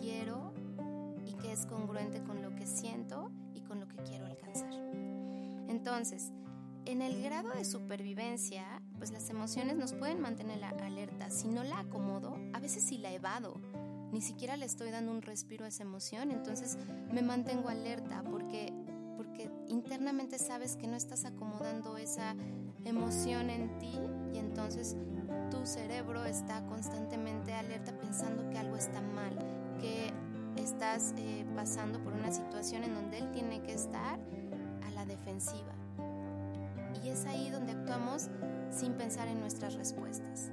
quiero 0.01 0.53
y 1.25 1.35
que 1.35 1.53
es 1.53 1.65
congruente 1.65 2.21
con 2.21 2.41
lo 2.41 2.53
que 2.53 2.67
siento 2.67 3.31
y 3.53 3.61
con 3.61 3.79
lo 3.79 3.87
que 3.87 3.95
quiero 4.03 4.25
alcanzar. 4.25 4.73
Entonces, 5.69 6.33
en 6.85 7.01
el 7.01 7.23
grado 7.23 7.51
de 7.51 7.63
supervivencia, 7.63 8.81
pues 8.97 9.11
las 9.11 9.29
emociones 9.29 9.77
nos 9.77 9.93
pueden 9.93 10.19
mantener 10.19 10.61
alerta. 10.65 11.29
Si 11.29 11.47
no 11.47 11.63
la 11.63 11.79
acomodo, 11.79 12.35
a 12.51 12.59
veces 12.59 12.83
si 12.83 12.97
la 12.97 13.13
evado, 13.13 13.61
ni 14.11 14.21
siquiera 14.21 14.57
le 14.57 14.65
estoy 14.65 14.91
dando 14.91 15.11
un 15.11 15.21
respiro 15.21 15.63
a 15.63 15.69
esa 15.69 15.83
emoción, 15.83 16.31
entonces 16.31 16.77
me 17.09 17.21
mantengo 17.21 17.69
alerta 17.69 18.21
porque, 18.29 18.73
porque 19.15 19.49
internamente 19.69 20.39
sabes 20.39 20.75
que 20.75 20.87
no 20.87 20.97
estás 20.97 21.23
acomodando 21.23 21.95
esa, 21.97 22.35
emoción 22.85 23.49
en 23.49 23.79
ti 23.79 23.99
y 24.33 24.37
entonces 24.37 24.95
tu 25.49 25.65
cerebro 25.65 26.25
está 26.25 26.65
constantemente 26.65 27.53
alerta 27.53 27.91
pensando 27.99 28.49
que 28.49 28.57
algo 28.57 28.75
está 28.75 29.01
mal, 29.01 29.37
que 29.79 30.11
estás 30.55 31.13
eh, 31.17 31.45
pasando 31.55 31.99
por 32.03 32.13
una 32.13 32.31
situación 32.31 32.83
en 32.83 32.95
donde 32.95 33.19
él 33.19 33.31
tiene 33.31 33.61
que 33.61 33.73
estar 33.73 34.19
a 34.85 34.91
la 34.91 35.05
defensiva. 35.05 35.73
Y 37.03 37.09
es 37.09 37.25
ahí 37.25 37.49
donde 37.49 37.73
actuamos 37.73 38.29
sin 38.71 38.93
pensar 38.93 39.27
en 39.27 39.39
nuestras 39.39 39.75
respuestas. 39.75 40.51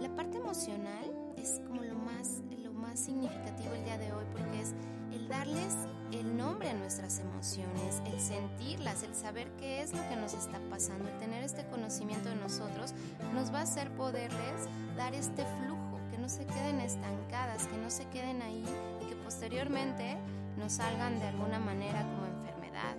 La 0.00 0.14
parte 0.14 0.38
emocional 0.38 1.12
es 1.36 1.60
como 1.66 1.82
lo 1.82 1.94
más, 1.94 2.42
lo 2.62 2.72
más 2.72 2.98
significativo 3.00 3.74
el 3.74 3.84
día 3.84 3.98
de 3.98 4.12
hoy 4.12 4.24
porque 4.32 4.60
es 4.60 4.74
el 5.12 5.28
darles 5.28 5.76
el 6.18 6.36
nombre 6.36 6.68
a 6.68 6.74
nuestras 6.74 7.18
emociones, 7.18 8.02
el 8.06 8.20
sentirlas, 8.20 9.02
el 9.02 9.14
saber 9.14 9.50
qué 9.58 9.82
es 9.82 9.92
lo 9.92 10.08
que 10.08 10.16
nos 10.16 10.34
está 10.34 10.58
pasando, 10.70 11.08
el 11.08 11.18
tener 11.18 11.42
este 11.42 11.64
conocimiento 11.66 12.28
de 12.28 12.36
nosotros, 12.36 12.92
nos 13.34 13.52
va 13.52 13.60
a 13.60 13.62
hacer 13.62 13.90
poderles 13.92 14.68
dar 14.96 15.14
este 15.14 15.44
flujo, 15.44 15.98
que 16.10 16.18
no 16.18 16.28
se 16.28 16.44
queden 16.44 16.80
estancadas, 16.80 17.66
que 17.66 17.78
no 17.78 17.90
se 17.90 18.06
queden 18.08 18.42
ahí 18.42 18.64
y 19.00 19.08
que 19.08 19.16
posteriormente 19.16 20.16
nos 20.58 20.74
salgan 20.74 21.18
de 21.18 21.28
alguna 21.28 21.58
manera 21.58 22.02
como 22.02 22.26
enfermedad, 22.26 22.96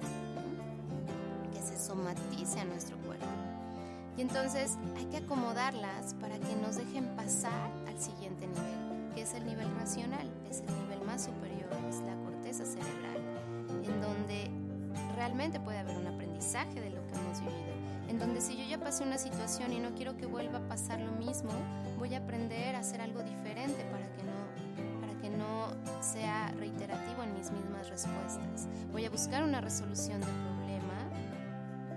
que 1.53 1.61
se 1.61 1.77
somatice 1.77 2.59
a 2.59 2.65
nuestro 2.65 2.97
cuerpo. 2.97 3.25
Y 4.17 4.21
entonces 4.21 4.77
hay 4.97 5.05
que 5.05 5.17
acomodarlas 5.17 6.15
para 6.15 6.37
que 6.39 6.55
nos 6.55 6.75
dejen 6.75 7.15
pasar 7.15 7.71
al 7.87 7.99
siguiente 7.99 8.47
nivel, 8.47 9.13
que 9.13 9.21
es 9.21 9.33
el 9.33 9.45
nivel 9.45 9.73
racional, 9.75 10.29
es 10.49 10.61
el 10.61 10.67
nivel 10.81 11.01
más 11.05 11.25
superior, 11.25 11.69
es 11.89 11.99
la 12.01 12.13
corteza 12.53 12.65
cerebral, 12.65 13.17
en 13.83 14.01
donde 14.01 14.51
realmente 15.15 15.59
puede 15.59 15.79
haber 15.79 15.97
un 15.97 16.07
aprendizaje 16.07 16.79
de 16.79 16.91
lo 16.91 17.05
que 17.07 17.15
hemos 17.15 17.39
vivido, 17.39 17.73
en 18.07 18.19
donde 18.19 18.41
si 18.41 18.55
yo 18.55 18.63
ya 18.65 18.79
pasé 18.79 19.03
una 19.03 19.17
situación 19.17 19.73
y 19.73 19.79
no 19.79 19.95
quiero 19.95 20.15
que 20.17 20.27
vuelva 20.27 20.59
a 20.59 20.67
pasar 20.67 20.99
lo 20.99 21.11
mismo, 21.13 21.51
voy 21.97 22.13
a 22.13 22.19
aprender 22.19 22.75
a 22.75 22.79
hacer 22.79 23.01
algo 23.01 23.23
diferente 23.23 23.83
para 23.85 24.05
que 24.13 24.23
no, 24.23 25.01
para 25.01 25.19
que 25.19 25.29
no 25.29 26.03
sea 26.03 26.51
reiterativo 26.57 27.23
en 27.23 27.33
mis 27.33 27.49
mismas 27.49 27.89
respuestas. 27.89 28.67
Voy 28.91 29.05
a 29.05 29.09
buscar 29.09 29.43
una 29.43 29.59
resolución 29.59 30.21
del 30.21 30.29
problema 30.29 31.09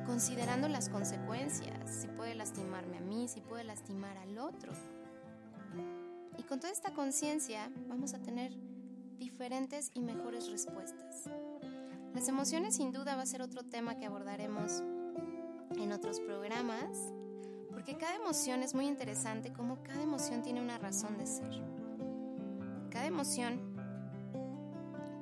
considerando 0.07 0.69
las 0.69 0.89
consecuencias, 0.89 2.01
si 2.01 2.07
puede 2.09 2.35
lastimarme 2.35 2.97
a 2.97 3.01
mí, 3.01 3.29
si 3.29 3.43
puede 3.43 3.65
lastimar 3.65 4.17
al 4.17 4.39
otro. 4.39 4.73
Y 6.39 6.43
con 6.45 6.61
toda 6.61 6.73
esta 6.73 6.93
conciencia 6.93 7.71
vamos 7.89 8.15
a 8.15 8.19
tener 8.21 8.53
diferentes 9.19 9.91
y 9.95 10.01
mejores 10.01 10.51
respuestas. 10.51 11.29
Las 12.15 12.29
emociones 12.29 12.77
sin 12.77 12.93
duda 12.93 13.17
va 13.17 13.23
a 13.23 13.27
ser 13.27 13.43
otro 13.43 13.63
tema 13.63 13.97
que 13.99 14.07
abordaremos 14.07 14.83
en 15.77 15.93
otros 15.93 16.21
programas, 16.21 17.13
porque 17.71 17.97
cada 17.97 18.17
emoción 18.17 18.63
es 18.63 18.75
muy 18.75 18.87
interesante, 18.87 19.53
como 19.53 19.83
cada 19.83 20.03
emoción 20.03 20.43
tiene 20.43 20.63
una 20.63 20.79
razón 20.79 21.19
de 21.19 21.27
ser. 21.27 21.63
Cada 22.91 23.07
emoción 23.07 23.77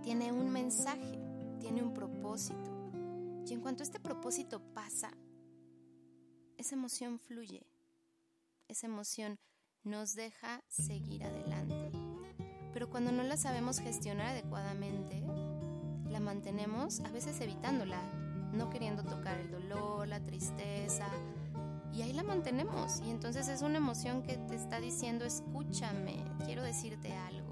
tiene 0.02 0.30
un 0.30 0.50
mensaje, 0.50 1.18
tiene 1.58 1.82
un 1.82 1.92
propósito. 1.92 2.70
Y 3.46 3.52
en 3.52 3.60
cuanto 3.60 3.82
este 3.82 3.98
propósito 3.98 4.60
pasa, 4.72 5.10
esa 6.56 6.74
emoción 6.76 7.18
fluye. 7.18 7.66
Esa 8.68 8.86
emoción 8.86 9.38
nos 9.82 10.14
deja 10.14 10.62
seguir 10.68 11.24
adelante. 11.24 11.83
Pero 12.74 12.90
cuando 12.90 13.12
no 13.12 13.22
la 13.22 13.38
sabemos 13.38 13.78
gestionar 13.78 14.26
adecuadamente, 14.26 15.22
la 16.10 16.20
mantenemos 16.20 17.00
a 17.00 17.08
veces 17.10 17.40
evitándola, 17.40 18.00
no 18.52 18.68
queriendo 18.68 19.02
tocar 19.04 19.38
el 19.38 19.50
dolor, 19.50 20.06
la 20.06 20.20
tristeza, 20.20 21.06
y 21.92 22.02
ahí 22.02 22.12
la 22.12 22.24
mantenemos. 22.24 23.00
Y 23.06 23.10
entonces 23.10 23.48
es 23.48 23.62
una 23.62 23.78
emoción 23.78 24.22
que 24.22 24.36
te 24.36 24.56
está 24.56 24.80
diciendo, 24.80 25.24
escúchame, 25.24 26.22
quiero 26.44 26.62
decirte 26.62 27.14
algo 27.14 27.44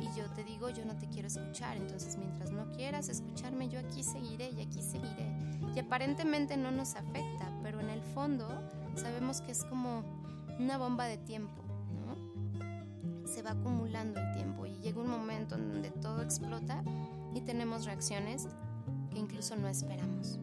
y 0.00 0.18
yo 0.18 0.28
te 0.30 0.44
digo, 0.44 0.70
yo 0.70 0.84
no 0.84 0.96
te 0.96 1.08
quiero 1.08 1.28
escuchar, 1.28 1.76
entonces 1.76 2.16
mientras 2.16 2.50
no 2.50 2.70
quieras 2.72 3.08
escucharme, 3.08 3.68
yo 3.68 3.80
aquí 3.80 4.02
seguiré 4.02 4.50
y 4.50 4.60
aquí 4.60 4.82
seguiré. 4.82 5.28
Y 5.74 5.78
aparentemente 5.78 6.56
no 6.56 6.70
nos 6.70 6.94
afecta, 6.94 7.50
pero 7.62 7.80
en 7.80 7.90
el 7.90 8.02
fondo 8.02 8.48
sabemos 8.96 9.40
que 9.40 9.52
es 9.52 9.64
como 9.64 10.04
una 10.58 10.78
bomba 10.78 11.06
de 11.06 11.18
tiempo. 11.18 11.63
Se 13.34 13.42
va 13.42 13.50
acumulando 13.50 14.20
el 14.20 14.32
tiempo 14.32 14.64
y 14.64 14.78
llega 14.78 15.00
un 15.00 15.10
momento 15.10 15.56
en 15.56 15.68
donde 15.68 15.90
todo 15.90 16.22
explota 16.22 16.84
y 17.34 17.40
tenemos 17.40 17.84
reacciones 17.84 18.46
que 19.10 19.18
incluso 19.18 19.56
no 19.56 19.66
esperamos. 19.66 20.38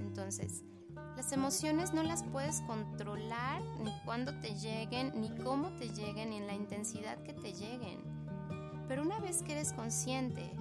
Entonces, 0.00 0.62
las 1.16 1.32
emociones 1.32 1.92
no 1.92 2.04
las 2.04 2.22
puedes 2.22 2.60
controlar 2.60 3.60
ni 3.82 3.90
cuándo 4.04 4.38
te 4.38 4.54
lleguen, 4.54 5.20
ni 5.20 5.30
cómo 5.30 5.70
te 5.70 5.88
lleguen, 5.88 6.30
ni 6.30 6.36
en 6.36 6.46
la 6.46 6.54
intensidad 6.54 7.20
que 7.24 7.32
te 7.32 7.52
lleguen. 7.52 8.04
Pero 8.86 9.02
una 9.02 9.18
vez 9.18 9.42
que 9.42 9.50
eres 9.50 9.72
consciente, 9.72 10.52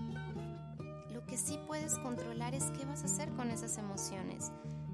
lo 1.14 1.24
que 1.28 1.38
sí 1.38 1.60
puedes 1.68 1.94
controlar 2.00 2.56
es 2.56 2.72
qué 2.72 2.86
vas 2.86 3.04
a 3.04 3.06
hacer 3.06 3.30
con 3.34 3.52
esas 3.52 3.78
emociones. 3.78 4.52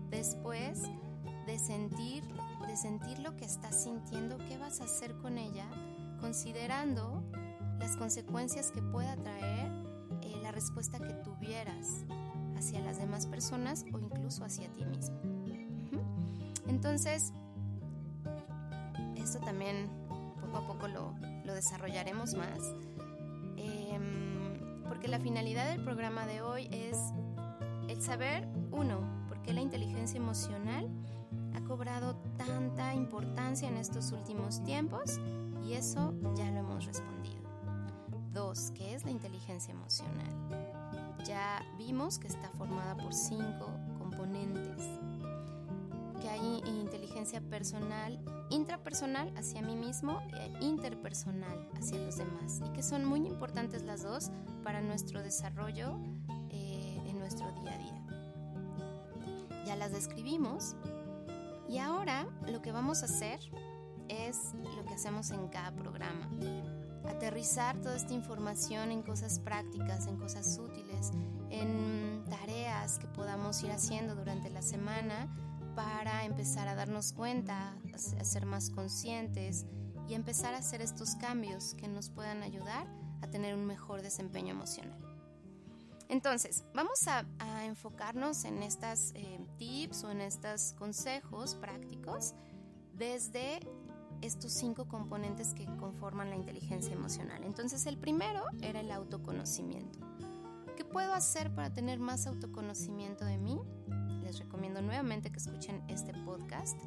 Después 0.09 0.81
de 1.47 1.57
sentir, 1.57 2.25
de 2.67 2.75
sentir 2.75 3.19
lo 3.19 3.37
que 3.37 3.45
estás 3.45 3.83
sintiendo, 3.83 4.37
qué 4.49 4.57
vas 4.57 4.81
a 4.81 4.83
hacer 4.83 5.15
con 5.17 5.37
ella, 5.37 5.65
considerando 6.23 7.21
las 7.79 7.97
consecuencias 7.97 8.71
que 8.71 8.81
pueda 8.81 9.13
traer 9.17 9.69
eh, 10.21 10.39
la 10.41 10.53
respuesta 10.53 10.97
que 10.97 11.13
tuvieras 11.15 12.05
hacia 12.55 12.79
las 12.79 12.97
demás 12.97 13.27
personas 13.27 13.83
o 13.91 13.99
incluso 13.99 14.45
hacia 14.45 14.69
ti 14.69 14.85
mismo. 14.85 15.19
Entonces, 16.65 17.33
esto 19.17 19.39
también 19.41 19.89
poco 20.39 20.57
a 20.59 20.65
poco 20.65 20.87
lo, 20.87 21.13
desarrollaremos 21.53 22.35
más, 22.35 22.73
em, 23.57 24.81
porque 24.87 25.09
la 25.09 25.19
finalidad 25.19 25.69
del 25.71 25.83
programa 25.83 26.25
de 26.25 26.41
hoy 26.41 26.69
es 26.71 26.97
el 27.89 28.01
saber, 28.01 28.47
uno, 28.71 29.25
por 29.27 29.41
qué 29.41 29.51
la 29.51 29.59
inteligencia 29.59 30.15
emocional 30.15 30.89
ha 31.53 31.59
cobrado 31.65 32.15
tanta 32.37 32.95
importancia 32.95 33.67
en 33.67 33.75
estos 33.75 34.13
últimos 34.13 34.63
tiempos 34.63 35.19
y 35.65 35.73
eso 35.73 36.13
ya 36.35 36.49
lo 36.51 36.59
hemos 36.59 36.85
respondido. 36.85 37.43
Dos, 38.31 38.71
¿qué 38.75 38.95
es 38.95 39.03
la 39.05 39.11
inteligencia 39.11 39.73
emocional? 39.73 41.17
Ya 41.25 41.63
vimos 41.77 42.19
que 42.19 42.27
está 42.27 42.49
formada 42.57 42.95
por 42.97 43.13
cinco 43.13 43.67
componentes 43.97 44.81
que 46.23 46.29
hay 46.29 46.61
inteligencia 46.65 47.41
personal, 47.41 48.17
intrapersonal 48.49 49.33
hacia 49.35 49.61
mí 49.61 49.75
mismo 49.75 50.21
e 50.33 50.63
interpersonal 50.63 51.67
hacia 51.75 51.99
los 51.99 52.15
demás 52.15 52.61
y 52.65 52.69
que 52.69 52.81
son 52.81 53.03
muy 53.03 53.27
importantes 53.27 53.83
las 53.83 54.03
dos 54.03 54.31
para 54.63 54.79
nuestro 54.79 55.21
desarrollo 55.21 55.97
eh, 56.49 57.01
en 57.05 57.19
nuestro 57.19 57.51
día 57.51 57.73
a 57.73 57.77
día. 57.77 58.05
Ya 59.65 59.75
las 59.75 59.91
describimos 59.91 60.75
y 61.67 61.79
ahora 61.79 62.25
lo 62.49 62.61
que 62.61 62.71
vamos 62.71 63.01
a 63.01 63.05
hacer 63.05 63.41
es 64.13 64.53
lo 64.75 64.85
que 64.85 64.93
hacemos 64.93 65.31
en 65.31 65.47
cada 65.47 65.71
programa. 65.71 66.29
Aterrizar 67.07 67.81
toda 67.81 67.95
esta 67.95 68.13
información 68.13 68.91
en 68.91 69.01
cosas 69.01 69.39
prácticas, 69.39 70.07
en 70.07 70.17
cosas 70.17 70.57
útiles, 70.57 71.11
en 71.49 72.23
tareas 72.29 72.99
que 72.99 73.07
podamos 73.07 73.61
ir 73.63 73.71
haciendo 73.71 74.15
durante 74.15 74.49
la 74.49 74.61
semana 74.61 75.27
para 75.75 76.23
empezar 76.25 76.67
a 76.67 76.75
darnos 76.75 77.13
cuenta, 77.13 77.75
a 77.93 78.23
ser 78.23 78.45
más 78.45 78.69
conscientes 78.69 79.65
y 80.07 80.13
empezar 80.13 80.53
a 80.53 80.59
hacer 80.59 80.81
estos 80.81 81.15
cambios 81.15 81.75
que 81.75 81.87
nos 81.87 82.09
puedan 82.09 82.43
ayudar 82.43 82.87
a 83.21 83.27
tener 83.27 83.55
un 83.55 83.65
mejor 83.65 84.01
desempeño 84.01 84.51
emocional. 84.51 84.99
Entonces, 86.09 86.63
vamos 86.73 87.07
a, 87.07 87.25
enfocarnos 87.65 88.43
en 88.43 88.61
estas 88.61 89.13
eh, 89.15 89.39
tips 89.57 90.03
o 90.03 90.11
en 90.11 90.21
estos 90.21 90.73
consejos 90.73 91.55
prácticos 91.55 92.35
desde 92.93 93.59
estos 94.25 94.51
cinco 94.51 94.87
componentes 94.87 95.53
que 95.53 95.65
conforman 95.77 96.29
la 96.29 96.35
inteligencia 96.35 96.93
emocional. 96.93 97.43
Entonces, 97.43 97.85
el 97.85 97.97
primero 97.97 98.43
era 98.61 98.79
el 98.79 98.91
autoconocimiento. 98.91 99.99
¿Qué 100.75 100.85
puedo 100.85 101.13
hacer 101.13 101.53
para 101.53 101.73
tener 101.73 101.99
más 101.99 102.25
autoconocimiento 102.25 103.25
de 103.25 103.37
mí? 103.37 103.59
les 104.23 104.39
recomiendo 104.39 104.81
nuevamente 104.81 105.31
que 105.31 105.37
escuchen 105.37 105.83
este 105.87 106.13
podcast 106.13 106.77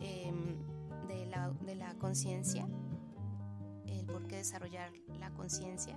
em, 0.00 0.56
de 1.08 1.26
la, 1.26 1.50
de 1.50 1.74
la 1.74 1.94
conciencia, 1.94 2.66
el 3.86 4.06
por 4.06 4.26
qué 4.26 4.36
desarrollar 4.36 4.90
la 5.20 5.30
conciencia. 5.30 5.96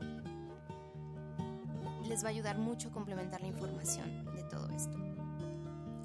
Les 2.07 2.23
va 2.23 2.27
a 2.27 2.31
ayudar 2.31 2.57
mucho 2.57 2.89
a 2.89 2.91
complementar 2.91 3.41
la 3.41 3.47
información 3.47 4.25
de 4.35 4.43
todo 4.43 4.69
esto. 4.69 4.97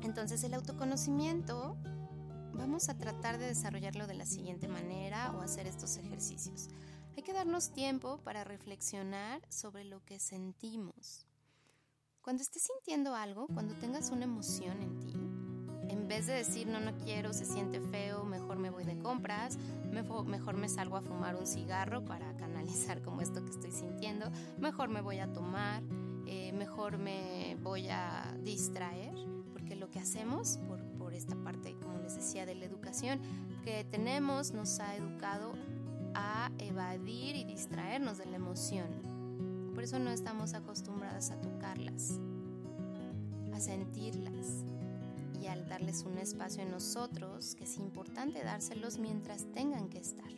Entonces 0.02 0.44
el 0.44 0.54
autoconocimiento 0.54 1.76
vamos 2.56 2.88
a 2.88 2.96
tratar 2.96 3.38
de 3.38 3.46
desarrollarlo 3.46 4.06
de 4.06 4.14
la 4.14 4.26
siguiente 4.26 4.68
manera 4.68 5.32
o 5.32 5.40
hacer 5.40 5.66
estos 5.66 5.96
ejercicios. 5.96 6.68
Hay 7.16 7.22
que 7.22 7.32
darnos 7.32 7.72
tiempo 7.72 8.18
para 8.24 8.44
reflexionar 8.44 9.40
sobre 9.48 9.84
lo 9.84 10.04
que 10.04 10.18
sentimos. 10.18 11.26
Cuando 12.22 12.42
estés 12.42 12.62
sintiendo 12.62 13.14
algo, 13.14 13.46
cuando 13.48 13.74
tengas 13.74 14.10
una 14.10 14.24
emoción 14.24 14.80
en 14.82 14.98
ti, 15.00 15.12
en 15.88 16.08
vez 16.08 16.26
de 16.26 16.34
decir 16.34 16.66
no, 16.66 16.80
no 16.80 16.96
quiero, 16.98 17.32
se 17.32 17.44
siente 17.44 17.80
feo, 17.80 18.24
mejor 18.24 18.58
me 18.58 18.70
voy 18.70 18.84
de 18.84 18.98
compras, 18.98 19.58
mejor 19.90 20.56
me 20.56 20.68
salgo 20.68 20.96
a 20.96 21.02
fumar 21.02 21.36
un 21.36 21.46
cigarro 21.46 22.04
para 22.04 22.34
canalizar 22.36 23.02
como 23.02 23.20
esto 23.20 23.44
que 23.44 23.50
estoy 23.50 23.70
sintiendo, 23.70 24.30
mejor 24.58 24.88
me 24.88 25.02
voy 25.02 25.18
a 25.18 25.32
tomar, 25.32 25.82
eh, 26.26 26.52
mejor 26.52 26.98
me 26.98 27.56
voy 27.62 27.88
a 27.88 28.36
distraer, 28.42 29.14
porque 29.52 29.76
lo 29.76 29.90
que 29.90 29.98
hacemos 29.98 30.58
por, 30.66 30.82
por 30.98 31.14
esta 31.14 31.36
parte, 31.36 31.76
les 32.04 32.16
decía, 32.16 32.44
de 32.44 32.54
la 32.54 32.66
educación 32.66 33.18
que 33.64 33.84
tenemos, 33.84 34.52
nos 34.52 34.78
ha 34.78 34.94
educado 34.94 35.54
a 36.14 36.50
evadir 36.58 37.34
y 37.34 37.44
distraernos 37.44 38.18
de 38.18 38.26
la 38.26 38.36
emoción. 38.36 38.86
Por 39.74 39.82
eso 39.82 39.98
no 39.98 40.10
estamos 40.10 40.52
acostumbradas 40.52 41.30
a 41.30 41.40
tocarlas, 41.40 42.20
a 43.54 43.58
sentirlas 43.58 44.64
y 45.40 45.46
al 45.46 45.66
darles 45.66 46.04
un 46.04 46.18
espacio 46.18 46.62
en 46.62 46.70
nosotros, 46.70 47.54
que 47.54 47.64
es 47.64 47.78
importante 47.78 48.44
dárselos 48.44 48.98
mientras 48.98 49.46
tengan 49.52 49.88
que 49.88 49.98
estar. 49.98 50.30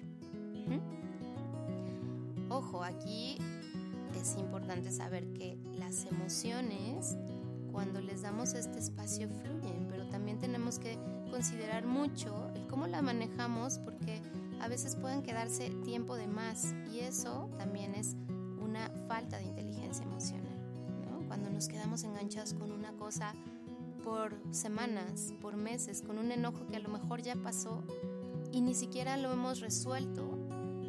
Ojo, 2.48 2.84
aquí 2.84 3.38
es 4.20 4.36
importante 4.38 4.92
saber 4.92 5.32
que 5.32 5.58
las 5.78 6.06
emociones, 6.06 7.16
cuando 7.72 8.00
les 8.00 8.22
damos 8.22 8.54
este 8.54 8.78
espacio, 8.78 9.28
fluyen, 9.28 9.85
también 10.36 10.52
tenemos 10.52 10.78
que 10.78 10.98
considerar 11.30 11.86
mucho 11.86 12.50
el 12.54 12.66
cómo 12.66 12.86
la 12.86 13.00
manejamos 13.00 13.78
porque 13.78 14.20
a 14.60 14.68
veces 14.68 14.96
pueden 14.96 15.22
quedarse 15.22 15.70
tiempo 15.84 16.16
de 16.16 16.26
más 16.26 16.74
y 16.92 17.00
eso 17.00 17.48
también 17.58 17.94
es 17.94 18.16
una 18.60 18.90
falta 19.08 19.38
de 19.38 19.44
inteligencia 19.44 20.04
emocional. 20.04 20.52
Cuando 21.26 21.50
nos 21.50 21.68
quedamos 21.68 22.04
enganchados 22.04 22.54
con 22.54 22.70
una 22.70 22.92
cosa 22.92 23.34
por 24.04 24.36
semanas, 24.52 25.32
por 25.40 25.56
meses, 25.56 26.02
con 26.02 26.18
un 26.18 26.30
enojo 26.30 26.66
que 26.68 26.76
a 26.76 26.80
lo 26.80 26.88
mejor 26.88 27.22
ya 27.22 27.34
pasó 27.34 27.82
y 28.52 28.60
ni 28.60 28.74
siquiera 28.74 29.16
lo 29.16 29.32
hemos 29.32 29.60
resuelto 29.60 30.38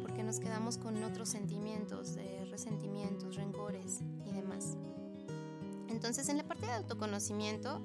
porque 0.02 0.22
nos 0.22 0.40
quedamos 0.40 0.78
con 0.78 1.02
otros 1.02 1.28
sentimientos 1.28 2.14
de 2.14 2.44
resentimientos, 2.50 3.36
rencores 3.36 4.00
y 4.26 4.32
demás. 4.32 4.76
Entonces, 5.88 6.28
en 6.28 6.36
la 6.36 6.44
parte 6.44 6.66
de 6.66 6.72
autoconocimiento, 6.72 7.82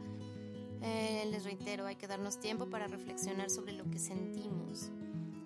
eh, 0.83 1.25
les 1.31 1.45
reitero, 1.45 1.85
hay 1.85 1.95
que 1.95 2.07
darnos 2.07 2.39
tiempo 2.39 2.69
para 2.69 2.87
reflexionar 2.87 3.49
sobre 3.49 3.71
lo 3.71 3.89
que 3.89 3.99
sentimos, 3.99 4.91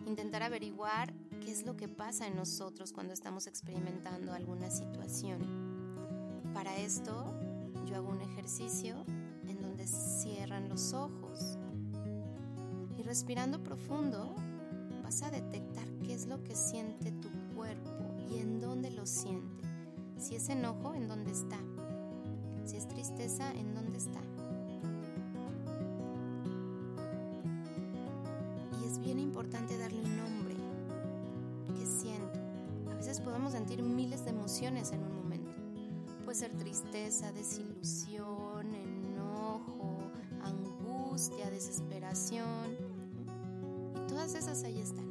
intentar 0.06 0.42
averiguar 0.42 1.14
qué 1.46 1.52
es 1.52 1.64
lo 1.64 1.78
que 1.78 1.88
pasa 1.88 2.26
en 2.26 2.36
nosotros 2.36 2.92
cuando 2.92 3.14
estamos 3.14 3.46
experimentando 3.46 4.34
alguna 4.34 4.72
situación. 4.72 5.40
Para 6.54 6.76
esto, 6.78 7.34
yo 7.86 7.96
hago 7.96 8.10
un 8.10 8.22
ejercicio 8.22 9.06
en 9.48 9.62
donde 9.62 9.86
cierran 9.86 10.70
los 10.70 10.94
ojos 10.94 11.58
y 12.98 13.04
respirando 13.04 13.64
profundo 13.64 14.36
vas 15.04 15.22
a 15.22 15.30
detectar 15.30 15.88
qué 16.04 16.16
es 16.16 16.26
lo 16.26 16.44
que 16.44 16.56
siente 16.56 17.12
tu 17.12 17.30
cuerpo 17.56 18.16
y 18.30 18.40
en 18.40 18.60
dónde 18.60 18.90
lo 18.90 19.06
siente. 19.06 19.64
Si 20.18 20.36
es 20.36 20.50
enojo, 20.50 20.96
en 20.96 21.08
dónde 21.08 21.32
está. 21.32 21.60
Si 22.66 22.76
es 22.76 22.88
tristeza, 22.88 23.52
en 23.52 23.76
dónde 23.76 24.00
está. 24.00 24.20
Sentir 33.68 33.84
miles 33.84 34.24
de 34.24 34.30
emociones 34.30 34.92
en 34.94 35.04
un 35.04 35.18
momento. 35.18 35.52
Puede 36.24 36.38
ser 36.38 36.56
tristeza, 36.56 37.34
desilusión, 37.34 38.74
enojo, 38.74 40.10
angustia, 40.42 41.50
desesperación. 41.50 42.78
Y 43.94 44.08
todas 44.08 44.36
esas 44.36 44.64
ahí 44.64 44.80
están. 44.80 45.06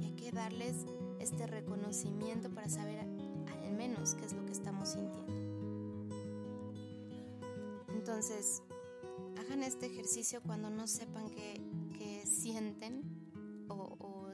Y 0.00 0.04
hay 0.06 0.12
que 0.12 0.32
darles 0.32 0.86
este 1.20 1.46
reconocimiento 1.46 2.48
para 2.48 2.70
saber 2.70 3.00
al 3.00 3.72
menos 3.76 4.14
qué 4.14 4.24
es 4.24 4.32
lo 4.32 4.46
que 4.46 4.52
estamos 4.52 4.88
sintiendo. 4.88 5.34
Entonces, 7.88 8.62
hagan 9.38 9.62
este 9.62 9.86
ejercicio 9.86 10.40
cuando 10.42 10.70
no 10.70 10.86
sepan 10.86 11.28
qué, 11.28 11.60
sienten 12.24 13.02
o, 13.68 13.96
o 14.00 14.30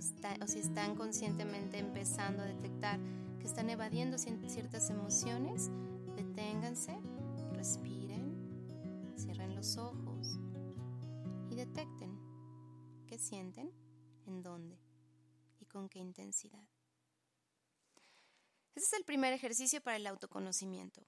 si 0.47 0.59
están 0.59 0.95
conscientemente 0.95 1.79
empezando 1.79 2.43
a 2.43 2.47
detectar 2.47 2.99
que 3.39 3.47
están 3.47 3.71
evadiendo 3.71 4.19
ciertas 4.19 4.91
emociones, 4.91 5.71
deténganse, 6.17 6.99
respiren, 7.53 9.15
cierren 9.17 9.55
los 9.55 9.77
ojos 9.77 10.39
y 11.51 11.55
detecten 11.55 12.19
qué 13.07 13.19
sienten, 13.19 13.73
en 14.27 14.43
dónde 14.43 14.79
y 15.59 15.67
con 15.67 15.89
qué 15.89 15.99
intensidad. 15.99 16.69
Ese 18.75 18.87
es 18.87 18.93
el 18.93 19.05
primer 19.05 19.33
ejercicio 19.33 19.81
para 19.81 19.97
el 19.97 20.07
autoconocimiento. 20.07 21.07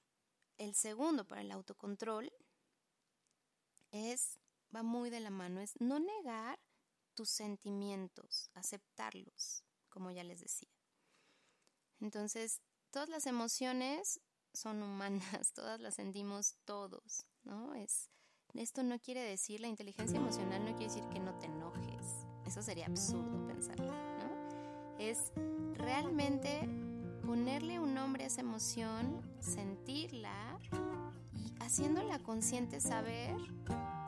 El 0.58 0.74
segundo 0.74 1.26
para 1.26 1.42
el 1.42 1.52
autocontrol 1.52 2.32
es, 3.92 4.40
va 4.74 4.82
muy 4.82 5.10
de 5.10 5.20
la 5.20 5.30
mano, 5.30 5.60
es 5.60 5.80
no 5.80 6.00
negar 6.00 6.58
tus 7.14 7.30
sentimientos, 7.30 8.50
aceptarlos, 8.54 9.64
como 9.88 10.10
ya 10.10 10.24
les 10.24 10.40
decía. 10.40 10.79
Entonces, 12.00 12.60
todas 12.90 13.08
las 13.08 13.26
emociones 13.26 14.20
son 14.52 14.82
humanas, 14.82 15.52
todas 15.54 15.80
las 15.80 15.94
sentimos 15.94 16.56
todos, 16.64 17.26
¿no? 17.44 17.74
Es, 17.74 18.10
esto 18.54 18.82
no 18.82 18.98
quiere 18.98 19.22
decir, 19.22 19.60
la 19.60 19.68
inteligencia 19.68 20.18
emocional 20.18 20.64
no 20.64 20.72
quiere 20.76 20.92
decir 20.92 21.08
que 21.08 21.20
no 21.20 21.38
te 21.38 21.46
enojes. 21.46 22.26
Eso 22.46 22.62
sería 22.62 22.86
absurdo 22.86 23.46
pensarlo. 23.46 23.92
Es 24.98 25.32
realmente 25.74 26.68
ponerle 27.24 27.78
un 27.78 27.94
nombre 27.94 28.24
a 28.24 28.26
esa 28.26 28.40
emoción, 28.40 29.22
sentirla 29.40 30.58
y 31.32 31.54
haciéndola 31.60 32.18
consciente 32.18 32.80
saber 32.80 33.36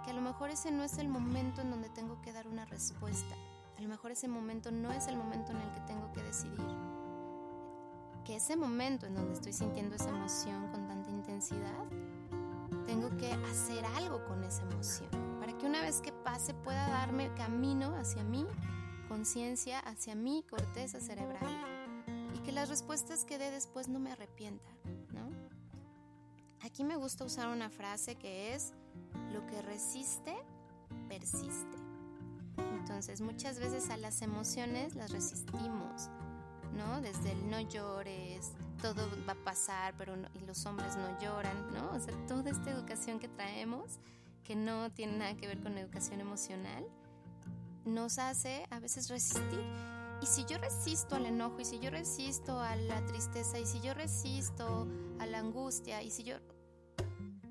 que 0.05 0.11
a 0.11 0.15
lo 0.15 0.21
mejor 0.21 0.51
ese 0.51 0.71
no 0.73 0.83
es 0.83 0.99
el 0.99 1.09
momento 1.09 1.61
en 1.61 1.71
donde 1.71 1.89
tengo 1.91 2.21
que 2.21 2.33
dar 2.33 2.49
una 2.49 2.65
respuesta. 2.65 3.37
A 3.79 3.81
lo 3.81 3.89
mejor 3.89 4.11
ese 4.11 4.29
momento 4.29 4.71
no 4.71 4.93
es 4.93 5.07
el 5.07 5.17
momento 5.17 5.53
en 5.53 5.59
el 5.59 5.71
que 5.71 5.81
tengo 5.83 6.13
que 6.13 6.23
decidir. 6.23 7.02
Que 8.25 8.37
ese 8.37 8.57
momento 8.57 9.07
en 9.07 9.15
donde 9.15 9.35
estoy 9.35 9.53
sintiendo 9.53 9.97
esa 9.97 10.11
emoción 10.11 10.69
con 10.69 10.87
tanta 10.87 11.11
intensidad, 11.11 11.85
tengo 12.87 13.11
que 13.17 13.33
hacer 13.51 13.85
algo 13.97 14.25
con 14.27 14.45
esa 14.45 14.63
emoción. 14.63 15.09
Para 15.41 15.57
que 15.59 15.67
una 15.67 15.83
vez 15.83 16.01
que 16.01 16.13
pase 16.13 16.55
pueda 16.55 16.89
darme 16.89 17.33
camino 17.35 17.97
hacia 17.97 18.23
mí, 18.23 18.47
conciencia 19.09 19.81
hacia 19.81 20.15
mi 20.15 20.45
corteza 20.45 21.01
cerebral 21.01 21.73
que 22.43 22.53
las 22.53 22.69
respuestas 22.69 23.25
que 23.25 23.39
dé 23.39 23.51
después 23.51 23.89
no 23.89 23.99
me 23.99 24.13
arrepienta, 24.13 24.69
¿no? 25.13 25.31
Aquí 26.61 26.85
me 26.85 26.97
gusta 26.97 27.25
usar 27.25 27.49
una 27.49 27.71
frase 27.71 28.17
que 28.17 28.55
es, 28.55 28.73
lo 29.33 29.47
que 29.47 29.63
resiste, 29.63 30.35
persiste. 31.09 31.79
Entonces 32.79 33.21
muchas 33.21 33.59
veces 33.59 33.91
a 33.91 33.97
las 33.97 34.23
emociones 34.23 34.95
las 34.95 35.11
resistimos, 35.13 36.11
¿no? 36.77 37.01
Desde 37.01 37.33
el 37.33 37.51
no 37.51 37.61
llores, 37.61 38.53
todo 38.81 39.09
va 39.27 39.33
a 39.33 39.45
pasar, 39.45 39.95
pero 39.97 40.17
los 40.47 40.67
hombres 40.67 40.97
no 40.97 41.19
lloran, 41.21 41.73
¿no? 41.73 41.91
O 41.93 42.01
sea, 42.01 42.15
toda 42.27 42.51
esta 42.51 42.71
educación 42.71 43.19
que 43.19 43.29
traemos, 43.29 43.99
que 44.45 44.57
no 44.57 44.91
tiene 44.91 45.19
nada 45.19 45.37
que 45.37 45.47
ver 45.47 45.63
con 45.63 45.79
educación 45.79 46.21
emocional, 46.21 46.85
nos 47.85 48.19
hace 48.19 48.67
a 48.71 48.81
veces 48.81 49.09
resistir. 49.09 49.65
Y 50.21 50.27
si 50.27 50.45
yo 50.45 50.59
resisto 50.59 51.17
al 51.17 51.27
enojo, 51.27 51.61
y 51.61 51.65
si 51.65 51.81
yo 51.81 51.91
resisto 51.91 52.61
a 52.61 52.77
la 52.77 53.05
tristeza, 53.07 53.59
y 53.59 53.67
si 53.67 53.81
yo 53.81 53.93
resisto 53.93 54.87
a 55.19 55.27
la 55.27 55.39
angustia, 55.39 56.03
y 56.03 56.11
si 56.11 56.23
yo... 56.23 56.37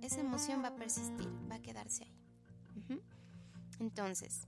Esa 0.01 0.21
emoción 0.21 0.63
va 0.63 0.69
a 0.69 0.75
persistir, 0.75 1.29
va 1.49 1.55
a 1.55 1.61
quedarse 1.61 2.05
ahí. 2.05 2.21
Entonces, 3.79 4.47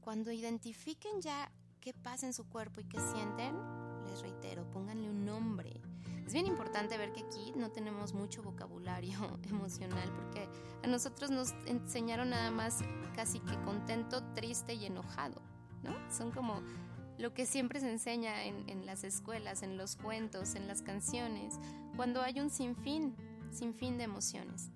cuando 0.00 0.30
identifiquen 0.30 1.20
ya 1.22 1.50
qué 1.80 1.94
pasa 1.94 2.26
en 2.26 2.32
su 2.32 2.46
cuerpo 2.48 2.80
y 2.80 2.84
qué 2.84 2.98
sienten, 3.00 3.56
les 4.04 4.20
reitero, 4.22 4.68
pónganle 4.70 5.10
un 5.10 5.24
nombre. 5.24 5.80
Es 6.26 6.32
bien 6.32 6.46
importante 6.46 6.96
ver 6.96 7.12
que 7.12 7.20
aquí 7.20 7.52
no 7.54 7.70
tenemos 7.70 8.14
mucho 8.14 8.42
vocabulario 8.42 9.18
emocional 9.48 10.10
porque 10.14 10.48
a 10.82 10.86
nosotros 10.86 11.30
nos 11.30 11.52
enseñaron 11.66 12.30
nada 12.30 12.50
más 12.50 12.80
casi 13.14 13.40
que 13.40 13.60
contento, 13.62 14.22
triste 14.34 14.74
y 14.74 14.86
enojado, 14.86 15.42
¿no? 15.82 15.94
Son 16.10 16.30
como 16.30 16.62
lo 17.18 17.32
que 17.32 17.46
siempre 17.46 17.80
se 17.80 17.90
enseña 17.90 18.44
en, 18.44 18.86
las 18.86 19.04
escuelas, 19.04 19.62
en 19.62 19.76
los 19.76 19.96
cuentos, 19.96 20.54
en 20.54 20.66
las 20.66 20.82
canciones, 20.82 21.58
cuando 21.96 22.22
hay 22.22 22.40
un 22.40 22.50
sinfín, 22.50 23.14
sinfín 23.50 23.98
de 23.98 24.04
emociones. 24.04 24.70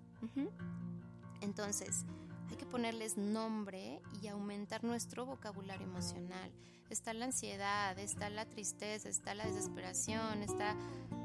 Entonces, 1.41 2.05
hay 2.51 2.57
que 2.57 2.67
ponerles 2.67 3.17
nombre 3.17 4.01
y 4.23 4.29
aumentar 4.29 4.85
nuestro 4.85 5.27
vocabulario 5.27 5.87
emocional. 5.87 6.51
Está 6.91 7.13
la 7.13 7.27
ansiedad, 7.27 7.99
está 7.99 8.31
la 8.31 8.47
tristeza, 8.47 9.09
está 9.09 9.35
la 9.35 9.47
desesperación, 9.47 10.43
está 10.43 10.75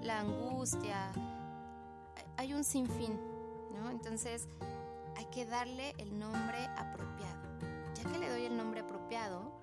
la 0.02 0.20
angustia. 0.20 1.12
Hay 2.38 2.54
un 2.54 2.64
sinfín, 2.64 3.18
¿no? 3.74 3.90
Entonces, 3.90 4.48
hay 5.16 5.26
que 5.26 5.46
darle 5.46 5.94
el 5.98 6.20
nombre 6.20 6.66
apropiado. 6.78 7.42
ya 7.96 8.12
que 8.12 8.18
le 8.18 8.30
doy 8.30 8.46
el 8.46 8.58
nombre 8.58 8.82
apropiado, 8.82 9.60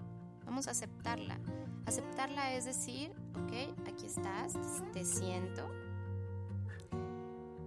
vamos 0.46 0.68
a 0.68 0.70
aceptarla. 0.70 1.38
Aceptarla 1.84 2.54
es 2.54 2.64
decir, 2.64 3.12
ok, 3.34 3.88
aquí 3.88 4.06
estás, 4.06 4.54
te 4.92 5.04
siento 5.04 5.68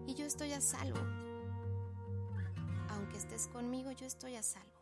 y 0.07 0.15
yo 0.15 0.25
estoy 0.25 0.53
a 0.53 0.61
salvo. 0.61 1.22
Estés 3.23 3.47
conmigo, 3.47 3.89
yo 3.93 4.05
estoy 4.05 4.35
a 4.35 4.43
salvo. 4.43 4.81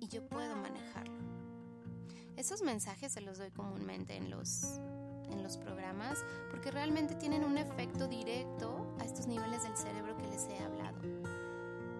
Y 0.00 0.08
yo 0.08 0.28
puedo 0.28 0.56
manejarlo. 0.56 1.16
Esos 2.36 2.62
mensajes 2.62 3.12
se 3.12 3.20
los 3.20 3.38
doy 3.38 3.52
comúnmente 3.52 4.16
en 4.16 4.30
los, 4.30 4.64
en 5.30 5.44
los 5.44 5.58
programas 5.58 6.18
porque 6.50 6.72
realmente 6.72 7.14
tienen 7.14 7.44
un 7.44 7.56
efecto 7.56 8.08
directo 8.08 8.96
a 8.98 9.04
estos 9.04 9.28
niveles 9.28 9.62
del 9.62 9.76
cerebro 9.76 10.16
que 10.16 10.26
les 10.26 10.48
he 10.48 10.58
hablado. 10.58 10.98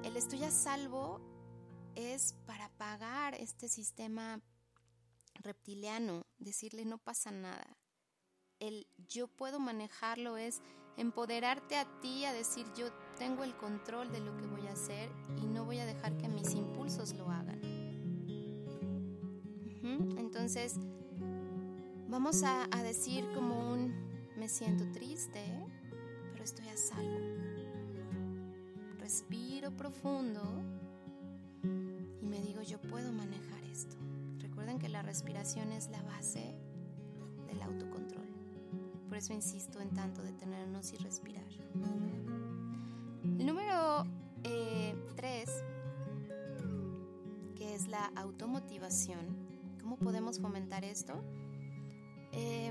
El 0.03 0.17
estoy 0.17 0.43
a 0.43 0.51
salvo 0.51 1.21
es 1.95 2.35
para 2.45 2.65
apagar 2.65 3.37
este 3.37 3.69
sistema 3.69 4.41
reptiliano, 5.37 6.27
decirle 6.39 6.85
no 6.85 6.99
pasa 6.99 7.31
nada. 7.31 7.77
El 8.59 8.89
yo 9.07 9.29
puedo 9.29 9.61
manejarlo 9.61 10.39
es 10.39 10.61
empoderarte 10.99 11.77
a 11.77 11.87
ti 12.01 12.25
a 12.25 12.33
decir 12.33 12.67
yo 12.77 12.87
tengo 13.19 13.45
el 13.45 13.57
control 13.57 14.11
de 14.13 14.21
lo 14.21 14.37
que 14.37 14.47
voy 14.47 14.67
a 14.67 14.73
hacer 14.73 15.09
y 15.41 15.47
no 15.47 15.65
voy 15.65 15.79
a 15.79 15.87
dejar 15.87 16.17
que 16.19 16.29
mis 16.29 16.55
impulsos 16.55 17.15
lo 17.15 17.31
hagan. 17.31 17.61
Entonces, 20.19 20.79
vamos 22.09 22.43
a, 22.43 22.69
a, 22.71 22.83
decir 22.83 23.25
como 23.35 23.73
un 23.73 23.95
me 24.37 24.49
siento 24.49 24.85
triste, 24.93 25.43
pero 26.33 26.45
estoy 26.45 26.69
a 26.69 26.77
salvo. 26.77 27.19
Respiro 28.99 29.71
profundo 29.77 30.43
y 32.21 32.27
me 32.27 32.41
digo 32.43 32.63
yo 32.63 32.81
puedo 32.81 33.13
manejar 33.13 33.63
esto. 33.65 33.97
Recuerden 34.39 34.79
que 34.79 34.89
la 34.89 35.03
respiración 35.03 35.73
es 35.73 35.89
la 35.89 36.03
base 36.03 36.55
del 37.47 37.63
autocontrol. 37.63 38.18
Eso 39.19 39.33
insisto 39.33 39.81
en 39.81 39.91
tanto 39.91 40.23
detenernos 40.23 40.93
y 40.93 40.97
respirar. 40.99 41.43
El 43.25 43.47
número 43.47 44.05
3, 44.45 45.49
eh, 45.49 45.65
que 47.57 47.75
es 47.75 47.89
la 47.89 48.13
automotivación. 48.15 49.19
¿Cómo 49.83 49.97
podemos 49.97 50.39
fomentar 50.39 50.85
esto? 50.85 51.15
Eh, 52.31 52.71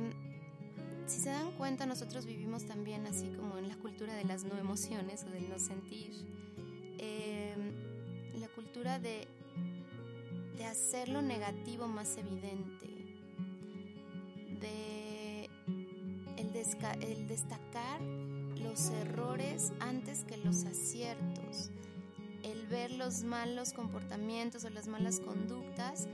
si 1.06 1.20
se 1.20 1.32
dan 1.32 1.52
cuenta, 1.58 1.86
nosotros 1.86 2.26
vivimos 2.26 2.66
también 2.66 3.06
así 3.08 3.28
como 3.36 3.58
en 3.58 3.68
la 3.68 3.76
cultura 3.76 4.14
de 4.14 4.24
las 4.24 4.46
no 4.46 4.58
emociones 4.58 5.26
o 5.26 5.30
del 5.30 5.50
no 5.50 5.60
sentir. 5.60 6.14
Eh, 6.98 7.56
la 8.40 8.48
cultura 8.48 9.00
de 9.00 9.28
de 10.58 10.66
hacer 10.66 11.08
lo 11.08 11.22
negativo 11.22 11.88
más 11.88 12.18
evidente, 12.18 12.97
el, 16.94 17.28
destacar 17.28 18.02
los 18.02 18.90
errores 18.90 19.74
antes 19.80 20.24
que 20.24 20.38
los 20.38 20.66
aciertos, 20.66 21.72
el 22.44 22.68
ver 22.68 22.92
los 22.92 23.24
malos 23.24 23.74
comportamientos 23.74 24.64
o 24.66 24.70
las 24.70 24.88
malas 24.88 25.20
conductas 25.20 26.08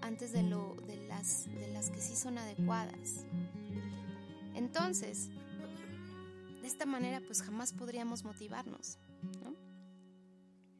antes 0.00 0.32
de, 0.32 0.42
lo, 0.42 0.76
de, 0.86 0.96
las, 1.06 1.46
de 1.46 1.68
las 1.68 1.90
que 1.90 2.00
sí 2.00 2.16
son 2.16 2.38
adecuadas. 2.38 3.26
Entonces, 4.54 5.28
de 6.60 6.66
esta 6.66 6.86
manera 6.86 7.20
pues 7.26 7.42
jamás 7.42 7.72
podríamos 7.72 8.24
motivarnos. 8.24 8.98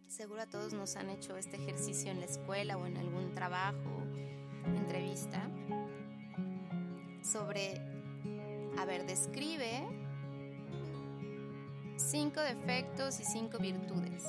Seguro 0.09 0.43
a 0.43 0.47
todos 0.47 0.73
nos 0.73 0.97
han 0.97 1.11
hecho 1.11 1.37
este 1.37 1.57
ejercicio 1.57 2.11
en 2.11 2.21
la 2.21 2.27
escuela 2.27 2.77
o 2.79 2.87
en 2.87 2.97
algún 2.97 3.35
trabajo, 3.35 4.03
entrevista, 4.65 5.51
sobre, 7.23 7.96
a 8.79 8.85
ver, 8.85 9.07
describe 9.07 9.85
cinco 11.97 12.41
defectos 12.41 13.21
y 13.21 13.25
cinco 13.25 13.59
virtudes. 13.59 14.25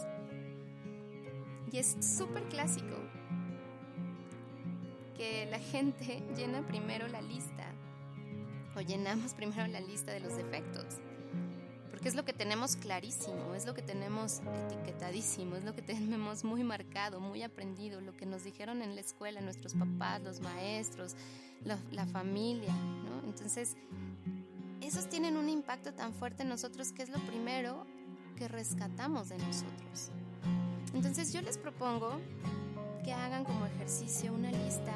Y 1.71 1.77
es 1.77 1.97
súper 1.99 2.43
clásico 2.43 2.95
que 5.15 5.45
la 5.47 5.59
gente 5.59 6.23
llena 6.35 6.65
primero 6.65 7.07
la 7.07 7.21
lista 7.21 7.71
o 8.75 8.81
llenamos 8.81 9.33
primero 9.33 9.67
la 9.67 9.79
lista 9.79 10.11
de 10.11 10.19
los 10.19 10.37
defectos 10.37 11.01
porque 11.97 12.09
es 12.09 12.15
lo 12.15 12.25
que 12.25 12.33
tenemos 12.33 12.75
clarísimo, 12.75 13.55
es 13.55 13.65
lo 13.65 13.73
que 13.73 13.81
tenemos 13.81 14.41
etiquetadísimo, 14.67 15.55
es 15.55 15.63
lo 15.63 15.73
que 15.73 15.81
tenemos 15.95 16.43
muy 16.43 16.63
marcado, 16.63 17.19
muy 17.19 17.41
aprendido, 17.41 18.01
lo 18.01 18.15
que 18.15 18.27
nos 18.27 18.43
dijeron 18.43 18.83
en 18.83 18.93
la 18.93 19.01
escuela, 19.01 19.41
nuestros 19.41 19.73
papás, 19.73 20.21
los 20.21 20.39
maestros, 20.39 21.15
la, 21.63 22.05
familia, 22.05 22.71
¿no? 22.71 23.27
Entonces, 23.27 23.77
esos 24.87 25.09
tienen 25.09 25.35
un 25.35 25.49
impacto 25.49 25.93
tan 25.93 26.13
fuerte 26.13 26.43
en 26.43 26.49
nosotros 26.49 26.93
que 26.93 27.03
es 27.03 27.09
lo 27.09 27.19
primero 27.19 27.85
que 28.37 28.47
rescatamos 28.47 29.27
de 29.27 29.37
nosotros. 29.37 30.11
Entonces 30.93 31.33
yo 31.33 31.41
les 31.41 31.57
propongo 31.57 32.19
que 33.03 33.11
hagan 33.11 33.43
como 33.43 33.65
ejercicio 33.65 34.33
una 34.33 34.49
lista 34.51 34.93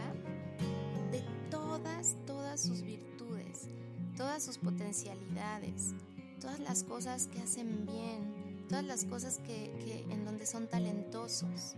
de 1.11 1.21
todas, 1.49 2.15
todas 2.25 2.61
sus 2.61 2.81
virtudes, 2.81 3.67
todas 4.15 4.43
sus 4.43 4.57
potencialidades, 4.57 5.93
todas 6.39 6.59
las 6.59 6.83
cosas 6.83 7.27
que 7.27 7.39
hacen 7.41 7.85
bien, 7.85 8.65
todas 8.69 8.85
las 8.85 9.03
cosas 9.03 9.39
que, 9.39 10.05
en 10.09 10.23
donde 10.23 10.45
son 10.45 10.67
talentosos, 10.67 11.75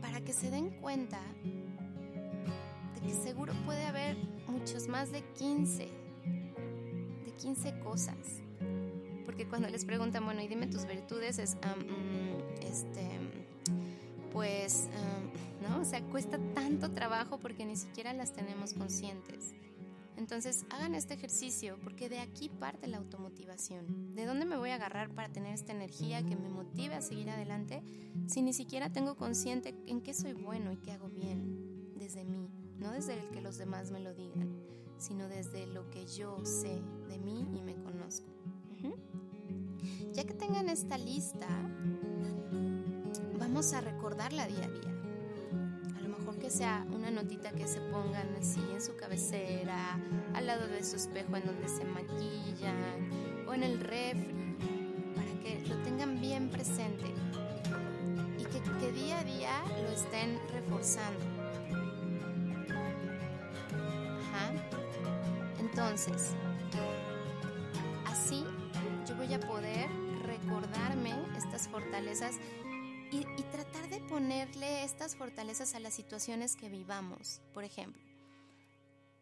para 0.00 0.20
que 0.20 0.32
se 0.32 0.50
den 0.50 0.70
cuenta 0.80 1.20
de 2.94 3.00
que 3.00 3.12
seguro 3.12 3.52
puede 3.64 3.84
haber 3.86 4.16
muchos 4.46 4.86
más 4.86 5.10
de 5.10 5.22
15, 5.32 5.78
de 5.84 5.93
15 7.36 7.78
cosas. 7.80 8.16
Porque 9.24 9.48
cuando 9.48 9.68
les 9.68 9.84
preguntan, 9.84 10.24
bueno, 10.24 10.42
y 10.42 10.48
dime 10.48 10.66
tus 10.66 10.86
virtudes, 10.86 11.38
es, 11.38 11.56
um, 11.64 12.38
este, 12.62 13.08
pues, 14.32 14.88
um, 14.92 15.68
¿no? 15.68 15.80
O 15.80 15.84
sea, 15.84 16.02
cuesta 16.02 16.38
tanto 16.54 16.92
trabajo 16.92 17.38
porque 17.38 17.64
ni 17.64 17.76
siquiera 17.76 18.12
las 18.12 18.32
tenemos 18.32 18.74
conscientes. 18.74 19.54
Entonces 20.16 20.64
hagan 20.70 20.94
este 20.94 21.14
ejercicio 21.14 21.76
porque 21.82 22.08
de 22.08 22.20
aquí 22.20 22.48
parte 22.48 22.86
la 22.86 22.98
automotivación. 22.98 24.14
¿De 24.14 24.26
dónde 24.26 24.44
me 24.44 24.56
voy 24.56 24.70
a 24.70 24.76
agarrar 24.76 25.10
para 25.10 25.28
tener 25.28 25.54
esta 25.54 25.72
energía 25.72 26.22
que 26.24 26.36
me 26.36 26.48
motive 26.48 26.94
a 26.94 27.02
seguir 27.02 27.30
adelante 27.30 27.82
si 28.26 28.42
ni 28.42 28.52
siquiera 28.52 28.92
tengo 28.92 29.16
consciente 29.16 29.74
en 29.86 30.00
qué 30.00 30.14
soy 30.14 30.32
bueno 30.32 30.72
y 30.72 30.76
qué 30.76 30.92
hago 30.92 31.08
bien 31.08 31.94
desde 31.96 32.24
mí? 32.24 32.48
No 32.78 32.92
desde 32.92 33.18
el 33.18 33.28
que 33.30 33.40
los 33.40 33.58
demás 33.58 33.90
me 33.90 34.00
lo 34.00 34.14
digan, 34.14 34.56
sino 34.98 35.28
desde 35.28 35.66
lo 35.66 35.90
que 35.90 36.06
yo 36.06 36.44
sé 36.44 36.80
de 37.08 37.18
mí 37.18 37.46
y 37.54 37.62
me 37.62 37.74
conozco. 37.74 38.28
Ya 40.12 40.24
que 40.24 40.34
tengan 40.34 40.68
esta 40.68 40.96
lista, 40.96 41.48
vamos 43.38 43.72
a 43.72 43.80
recordarla 43.80 44.46
día 44.46 44.64
a 44.64 44.68
día 44.68 44.94
que 46.44 46.50
sea 46.50 46.86
una 46.92 47.10
notita 47.10 47.52
que 47.52 47.66
se 47.66 47.80
pongan 47.80 48.34
así 48.38 48.60
en 48.70 48.82
su 48.82 48.94
cabecera, 48.96 49.98
al 50.34 50.46
lado 50.46 50.66
de 50.66 50.84
su 50.84 50.96
espejo 50.96 51.36
en 51.36 51.46
donde 51.46 51.66
se 51.68 51.86
maquillan 51.86 53.46
o 53.48 53.54
en 53.54 53.62
el 53.62 53.80
refri, 53.80 54.54
para 55.16 55.32
que 55.40 55.66
lo 55.66 55.80
tengan 55.82 56.20
bien 56.20 56.50
presente 56.50 57.14
y 58.38 58.44
que, 58.44 58.60
que 58.78 58.92
día 58.92 59.20
a 59.20 59.24
día 59.24 59.64
lo 59.84 59.88
estén 59.88 60.38
reforzando. 60.52 61.33
Entonces, 65.94 66.34
así 68.06 68.44
yo 69.06 69.14
voy 69.14 69.32
a 69.32 69.38
poder 69.38 69.88
recordarme 70.24 71.14
estas 71.36 71.68
fortalezas 71.68 72.34
y, 73.12 73.18
y, 73.18 73.42
tratar 73.52 73.88
de 73.88 74.00
ponerle 74.00 74.82
estas 74.82 75.14
fortalezas 75.14 75.76
a 75.76 75.78
las 75.78 75.94
situaciones 75.94 76.56
que 76.56 76.68
vivamos. 76.68 77.42
Por 77.52 77.62
ejemplo, 77.62 78.02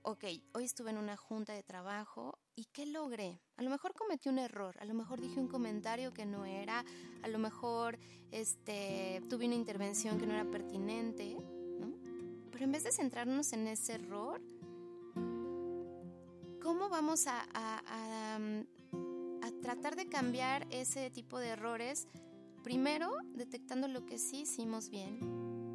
ok, 0.01 0.25
hoy 0.55 0.65
estuve 0.65 0.89
en 0.89 0.97
una 0.97 1.19
junta 1.19 1.53
de 1.53 1.63
trabajo 1.63 2.39
y 2.57 2.65
¿qué 2.73 2.87
logré? 2.87 3.39
A 3.59 3.63
lo 3.63 3.69
mejor 3.69 3.93
cometí 3.93 4.31
un 4.31 4.39
error, 4.39 4.75
a 4.81 4.87
lo 4.87 4.95
mejor 4.95 5.21
dije 5.21 5.39
un 5.39 5.49
comentario 5.49 6.15
que 6.15 6.25
no 6.25 6.47
era, 6.47 6.87
a 7.23 7.29
lo 7.29 7.39
mejor 7.39 7.99
este, 8.31 9.21
tuve 9.29 9.45
una 9.45 9.57
intervención 9.57 10.19
que 10.19 10.27
no 10.27 10.33
era 10.33 10.51
pertinente, 10.51 11.37
¿no? 11.79 11.93
Pero 12.51 12.65
en 12.65 12.73
vez 12.73 12.83
de 12.83 12.93
centrarnos 12.93 13.53
en 13.53 13.67
ese 13.67 13.93
error, 13.93 14.41
¿cómo 16.63 16.89
vamos 16.89 17.27
a, 17.27 17.45
a, 17.55 17.83
a, 17.87 18.37
a 18.37 19.51
tratar 19.61 19.97
de 19.97 20.07
cambiar 20.07 20.67
ese 20.71 21.11
tipo 21.11 21.39
de 21.39 21.49
errores? 21.49 22.07
Primero, 22.63 23.11
detectando 23.35 23.89
lo 23.89 24.07
que 24.07 24.19
sí 24.19 24.43
hicimos 24.43 24.89
bien, 24.89 25.19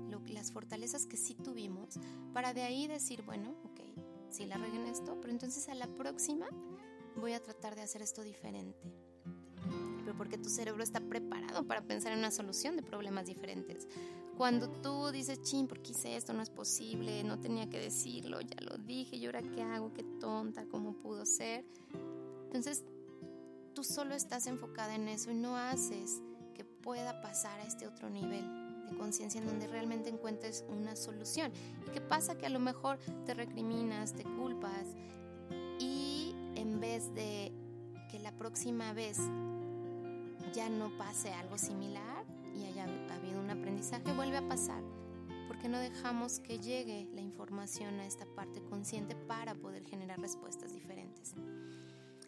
lo, 0.10 0.22
las 0.28 0.52
fortalezas 0.52 1.06
que 1.06 1.18
sí 1.18 1.36
tuvimos, 1.36 2.00
para 2.34 2.54
de 2.54 2.62
ahí 2.62 2.88
decir, 2.88 3.24
bueno, 3.24 3.56
ok, 3.66 3.82
sí 4.30 4.46
la 4.46 4.58
regué 4.58 4.78
en 4.78 4.88
esto, 4.88 5.20
pero 5.20 5.32
entonces 5.32 5.68
a 5.68 5.76
la 5.76 5.88
próxima 5.88 6.48
voy 7.18 7.34
a 7.34 7.44
tratar 7.44 7.76
de 7.76 7.82
hacer 7.82 8.02
esto 8.02 8.24
diferente. 8.24 8.80
Pero 10.00 10.16
porque 10.16 10.38
tu 10.38 10.50
cerebro 10.50 10.84
está 10.84 11.02
preparado 11.02 11.68
para 11.68 11.82
pensar 11.82 12.14
en 12.14 12.20
una 12.20 12.32
solución 12.32 12.78
de 12.78 12.84
problemas 12.84 13.26
diferentes. 13.26 13.88
Cuando 14.38 14.70
tú 14.70 15.12
dices, 15.12 15.42
chin, 15.42 15.68
¿por 15.68 15.82
qué 15.82 15.92
hice 15.92 16.16
esto? 16.16 16.32
No 16.32 16.44
es 16.44 16.52
posible, 16.52 17.24
no 17.24 17.40
tenía 17.40 17.68
que 17.70 17.80
decirlo, 17.80 18.40
ya 18.42 18.62
lo 18.62 18.78
dije, 18.78 19.16
¿y 19.16 19.26
ahora 19.26 19.42
qué 19.42 19.64
hago? 19.64 19.92
Qué 19.94 20.04
tonta, 20.04 20.66
¿cómo 20.66 20.94
pudo 20.94 21.26
ser? 21.26 21.66
Entonces, 22.46 22.84
tú 23.74 23.84
solo 23.84 24.14
estás 24.14 24.46
enfocada 24.46 24.94
en 24.94 25.08
eso 25.08 25.32
y 25.32 25.34
no 25.34 25.58
haces 25.58 26.22
que 26.54 26.64
pueda 26.64 27.20
pasar 27.22 27.60
a 27.60 27.64
este 27.64 27.88
otro 27.88 28.12
nivel 28.12 28.86
de 28.86 28.96
conciencia 28.96 29.42
en 29.42 29.48
donde 29.48 29.68
realmente 29.68 30.10
encuentres 30.10 30.64
una 30.70 30.96
solución. 30.96 31.52
¿Y 31.88 31.92
qué 31.92 32.00
pasa? 32.00 32.38
Que 32.38 32.46
a 32.46 32.50
lo 32.50 32.60
mejor 32.60 33.00
te 33.26 33.34
recriminas, 33.34 34.14
te 34.14 34.24
culpas 34.24 34.96
y 35.80 36.36
en 36.56 36.80
vez 36.80 37.14
de 37.16 37.52
que 38.12 38.20
la 38.20 38.32
próxima 38.32 38.94
vez 38.94 39.18
ya 40.54 40.70
no 40.70 40.96
pase 40.96 41.34
algo 41.34 41.58
similar 41.58 42.24
y 42.56 42.66
haya 42.66 42.86
aprendizaje, 43.78 44.12
vuelve 44.14 44.38
a 44.38 44.48
pasar. 44.48 44.84
Porque 45.48 45.70
no 45.70 45.78
dejamos 45.78 46.40
que 46.40 46.58
llegue 46.58 47.08
la 47.14 47.22
información 47.22 48.00
a 48.00 48.08
esta 48.08 48.26
parte 48.26 48.62
consciente 48.64 49.16
para 49.16 49.54
poder 49.54 49.86
generar 49.86 50.20
respuestas 50.20 50.74
diferentes. 50.74 51.36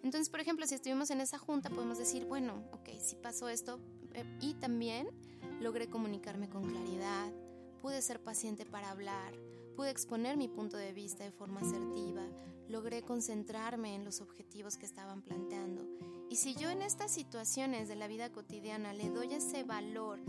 Entonces, 0.03 0.29
por 0.29 0.39
ejemplo, 0.39 0.67
si 0.67 0.75
estuvimos 0.75 1.09
en 1.09 1.21
esa 1.21 1.39
junta, 1.39 1.69
podemos 1.69 1.97
decir, 1.97 2.25
bueno, 2.25 2.63
ok, 2.71 2.89
si 2.99 3.15
pasó 3.15 3.49
esto 3.49 3.79
eh, 4.13 4.23
y 4.39 4.53
también 4.53 5.09
logré 5.59 5.89
comunicarme 5.89 6.49
con 6.49 6.69
claridad, 6.69 7.31
pude 7.81 8.01
ser 8.03 8.21
paciente 8.21 8.65
para 8.65 8.91
hablar, 8.91 9.33
pude 9.75 9.89
exponer 9.89 10.37
mi 10.37 10.47
punto 10.47 10.77
de 10.77 10.93
vista 10.93 11.23
de 11.23 11.31
forma 11.31 11.61
asertiva, 11.61 12.21
logré 12.69 13.01
concentrarme 13.01 13.95
en 13.95 14.05
los 14.05 14.21
objetivos 14.21 14.77
que 14.77 14.85
estaban 14.85 15.23
planteando. 15.23 15.83
Y 16.29 16.35
si 16.35 16.53
yo 16.53 16.69
en 16.69 16.83
estas 16.83 17.11
situaciones 17.11 17.87
de 17.87 17.95
la 17.95 18.07
vida 18.07 18.31
cotidiana 18.31 18.93
le 18.93 19.09
doy 19.09 19.33
ese 19.33 19.63
valor 19.63 20.19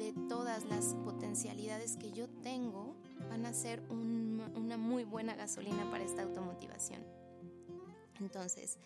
de 0.00 0.14
todas 0.30 0.64
las 0.64 0.94
potencialidades 1.04 1.98
que 1.98 2.10
yo 2.10 2.26
tengo, 2.42 2.96
van 3.28 3.44
a 3.44 3.52
ser 3.52 3.82
una 3.90 4.78
muy 4.78 5.04
buena 5.04 5.34
gasolina 5.34 5.90
para 5.90 6.02
esta 6.02 6.22
automotivación. 6.22 7.04
Entonces, 8.18 8.78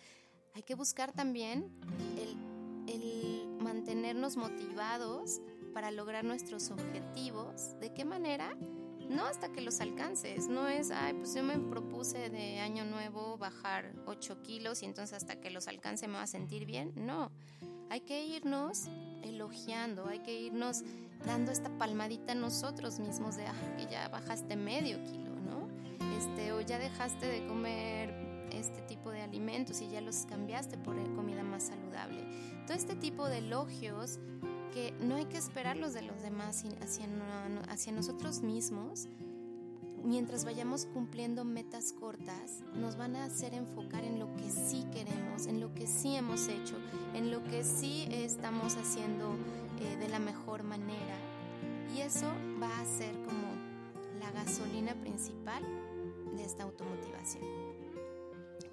hay 0.53 0.63
que 0.63 0.75
buscar 0.75 1.13
también 1.13 1.71
el, 2.17 2.93
el 2.93 3.47
mantenernos 3.61 4.35
motivados 4.35 5.39
para 5.73 5.89
lograr 5.89 6.25
nuestros 6.25 6.69
objetivos. 6.69 7.79
¿De 7.79 7.93
qué 7.93 8.03
manera? 8.03 8.53
No 9.07 9.25
hasta 9.25 9.53
que 9.53 9.61
los 9.61 9.79
alcances, 9.79 10.49
no 10.49 10.67
es, 10.67 10.91
ay, 10.91 11.13
pues 11.13 11.33
yo 11.33 11.43
me 11.43 11.57
propuse 11.59 12.29
de 12.29 12.59
año 12.59 12.83
nuevo 12.83 13.37
bajar 13.37 13.93
8 14.05 14.41
kilos 14.41 14.83
y 14.83 14.85
entonces 14.85 15.15
hasta 15.15 15.39
que 15.39 15.49
los 15.49 15.69
alcance 15.69 16.09
me 16.09 16.15
va 16.15 16.23
a 16.23 16.27
sentir 16.27 16.65
bien. 16.65 16.91
No, 16.95 17.31
hay 17.89 18.01
que 18.01 18.25
irnos 18.25 18.89
elogiando, 19.21 20.07
hay 20.07 20.19
que 20.19 20.39
irnos 20.39 20.83
dando 21.25 21.51
esta 21.51 21.69
palmadita 21.77 22.33
a 22.33 22.35
nosotros 22.35 22.99
mismos 22.99 23.35
de, 23.35 23.45
ah, 23.47 23.75
que 23.77 23.85
ya 23.87 24.07
bajaste 24.09 24.55
medio 24.55 25.03
kilo, 25.03 25.31
¿no? 25.35 25.67
Este, 26.17 26.51
o 26.53 26.61
ya 26.61 26.79
dejaste 26.79 27.25
de 27.27 27.47
comer 27.47 28.13
este 28.51 28.81
tipo 28.81 29.11
de 29.11 29.21
alimentos 29.21 29.81
y 29.81 29.89
ya 29.89 30.01
los 30.01 30.25
cambiaste 30.25 30.77
por 30.77 30.95
comida 31.15 31.43
más 31.43 31.63
saludable. 31.63 32.23
Todo 32.65 32.77
este 32.77 32.95
tipo 32.95 33.27
de 33.27 33.39
elogios 33.39 34.19
que 34.73 34.93
no 34.99 35.15
hay 35.15 35.25
que 35.25 35.37
esperarlos 35.37 35.93
de 35.93 36.01
los 36.01 36.21
demás 36.21 36.63
hacia, 36.81 37.07
hacia 37.69 37.91
nosotros 37.93 38.41
mismos, 38.41 39.07
mientras 40.05 40.45
vayamos 40.45 40.85
cumpliendo 40.85 41.43
metas 41.43 41.91
cortas, 41.93 42.61
nos 42.75 42.95
van 42.95 43.15
a 43.15 43.25
hacer 43.25 43.53
enfocar 43.53 44.03
en 44.03 44.19
lo 44.19 44.33
que 44.35 44.49
sí 44.49 44.85
queremos, 44.93 45.47
en 45.47 45.59
lo 45.59 45.73
que 45.73 45.87
sí 45.87 46.15
hemos 46.15 46.47
hecho, 46.47 46.75
en 47.13 47.31
lo 47.31 47.43
que 47.43 47.63
sí 47.63 48.07
estamos 48.11 48.75
haciendo 48.77 49.35
eh, 49.79 49.97
de 49.97 50.07
la 50.07 50.19
mejor 50.19 50.63
manera. 50.63 51.17
Y 51.95 52.01
eso 52.01 52.27
va 52.61 52.79
a 52.79 52.85
ser 52.85 53.13
como 53.23 53.47
la 54.19 54.31
gasolina 54.31 54.93
principal 54.95 55.63
de 56.35 56.43
esta 56.43 56.63
automotivación. 56.63 57.43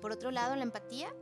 Por 0.01 0.13
otro 0.13 0.31
lado, 0.31 0.55
la 0.57 0.63
empatía. 0.63 1.15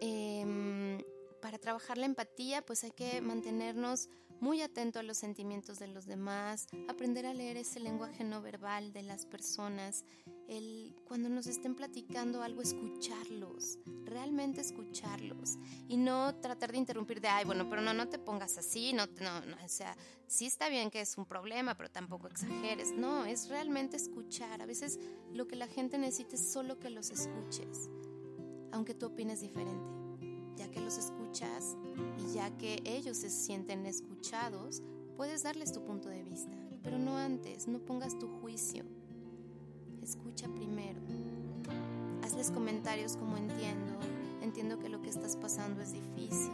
Eh, 0.00 1.02
para 1.40 1.58
trabajar 1.58 1.98
la 1.98 2.06
empatía, 2.06 2.64
pues 2.64 2.84
hay 2.84 2.90
que 2.92 3.20
mantenernos 3.20 4.08
muy 4.40 4.60
atentos 4.62 5.00
a 5.00 5.02
los 5.02 5.16
sentimientos 5.16 5.78
de 5.78 5.88
los 5.88 6.06
demás, 6.06 6.66
aprender 6.88 7.26
a 7.26 7.34
leer 7.34 7.56
ese 7.56 7.80
lenguaje 7.80 8.24
no 8.24 8.42
verbal 8.42 8.92
de 8.92 9.02
las 9.02 9.26
personas, 9.26 10.04
el, 10.48 10.94
cuando 11.04 11.28
nos 11.28 11.46
estén 11.46 11.74
platicando 11.74 12.42
algo, 12.42 12.60
escucharlos, 12.60 13.78
realmente 14.04 14.60
escucharlos 14.60 15.58
y 15.88 15.96
no 15.96 16.34
tratar 16.36 16.72
de 16.72 16.78
interrumpir 16.78 17.20
de, 17.20 17.28
ay, 17.28 17.44
bueno, 17.44 17.68
pero 17.68 17.80
no, 17.82 17.94
no 17.94 18.08
te 18.08 18.18
pongas 18.18 18.58
así, 18.58 18.92
no, 18.92 19.06
no, 19.20 19.40
no, 19.46 19.56
o 19.64 19.68
sea, 19.68 19.96
sí 20.26 20.46
está 20.46 20.68
bien 20.68 20.90
que 20.90 21.00
es 21.00 21.16
un 21.16 21.24
problema, 21.24 21.76
pero 21.76 21.90
tampoco 21.90 22.28
exageres, 22.28 22.92
no, 22.92 23.24
es 23.24 23.48
realmente 23.48 23.96
escuchar. 23.96 24.60
A 24.60 24.66
veces 24.66 24.98
lo 25.32 25.46
que 25.46 25.56
la 25.56 25.66
gente 25.66 25.98
necesita 25.98 26.36
es 26.36 26.52
solo 26.52 26.78
que 26.78 26.90
los 26.90 27.10
escuches, 27.10 27.88
aunque 28.72 28.94
tú 28.94 29.06
opines 29.06 29.40
diferente 29.40 30.03
ya 30.56 30.70
que 30.70 30.80
los 30.80 30.98
escuchas 30.98 31.76
y 32.18 32.34
ya 32.34 32.50
que 32.58 32.82
ellos 32.84 33.16
se 33.16 33.30
sienten 33.30 33.86
escuchados, 33.86 34.82
puedes 35.16 35.42
darles 35.42 35.72
tu 35.72 35.84
punto 35.84 36.08
de 36.08 36.22
vista, 36.22 36.56
pero 36.82 36.98
no 36.98 37.16
antes, 37.16 37.68
no 37.68 37.78
pongas 37.78 38.18
tu 38.18 38.28
juicio. 38.28 38.84
Escucha 40.02 40.48
primero. 40.48 41.00
Hazles 42.22 42.50
comentarios 42.50 43.16
como 43.16 43.36
entiendo, 43.36 43.98
entiendo 44.42 44.78
que 44.78 44.88
lo 44.88 45.00
que 45.02 45.10
estás 45.10 45.36
pasando 45.36 45.82
es 45.82 45.92
difícil. 45.92 46.52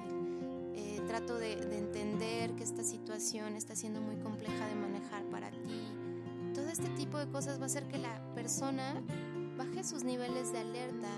Eh, 0.75 1.01
trato 1.07 1.39
de, 1.39 1.57
de 1.57 1.79
entender 1.79 2.55
que 2.55 2.65
esta 2.65 2.83
situación 2.83 3.57
está 3.57 3.75
siendo 3.75 4.01
muy 4.01 4.17
compleja 4.17 4.67
de 4.67 4.75
manejar 4.75 5.25
para 5.25 5.51
ti. 5.51 5.89
Todo 6.55 6.69
este 6.69 6.89
tipo 6.91 7.19
de 7.19 7.29
cosas 7.29 7.59
va 7.59 7.65
a 7.65 7.67
hacer 7.67 7.87
que 7.89 7.99
la 7.99 8.35
persona 8.35 9.03
baje 9.57 9.85
sus 9.85 10.05
niveles 10.05 10.53
de 10.53 10.61
alerta 10.61 11.11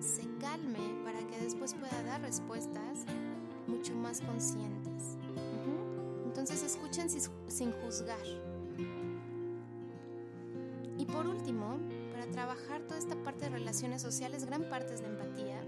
se 0.00 0.22
calme 0.40 0.95
para 1.26 1.38
que 1.38 1.44
después 1.44 1.74
pueda 1.74 2.02
dar 2.04 2.20
respuestas 2.20 3.04
mucho 3.66 3.94
más 3.94 4.20
conscientes. 4.20 5.16
Entonces 6.24 6.62
escuchen 6.62 7.08
sin 7.10 7.72
juzgar. 7.72 8.26
Y 10.98 11.04
por 11.06 11.26
último, 11.26 11.78
para 12.12 12.26
trabajar 12.26 12.82
toda 12.82 12.98
esta 12.98 13.16
parte 13.22 13.46
de 13.46 13.50
relaciones 13.50 14.02
sociales, 14.02 14.44
gran 14.44 14.68
parte 14.68 14.94
es 14.94 15.00
la 15.02 15.08
empatía, 15.08 15.62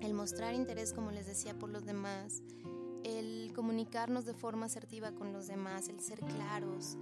el 0.00 0.14
mostrar 0.14 0.54
interés, 0.54 0.92
como 0.92 1.10
les 1.10 1.26
decía, 1.26 1.58
por 1.58 1.70
los 1.70 1.84
demás, 1.84 2.42
el 3.04 3.52
comunicarnos 3.54 4.24
de 4.24 4.34
forma 4.34 4.66
asertiva 4.66 5.12
con 5.12 5.32
los 5.32 5.46
demás, 5.46 5.88
el 5.88 6.00
ser 6.00 6.20
claros, 6.20 6.96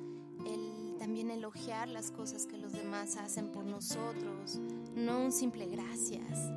el 0.47 0.97
también 0.99 1.31
elogiar 1.31 1.89
las 1.89 2.11
cosas 2.11 2.47
que 2.47 2.59
los 2.59 2.73
demás 2.73 3.17
hacen 3.17 3.49
por 3.51 3.65
nosotros, 3.65 4.61
no 4.95 5.21
un 5.21 5.33
simple 5.33 5.67
gracias, 5.67 6.51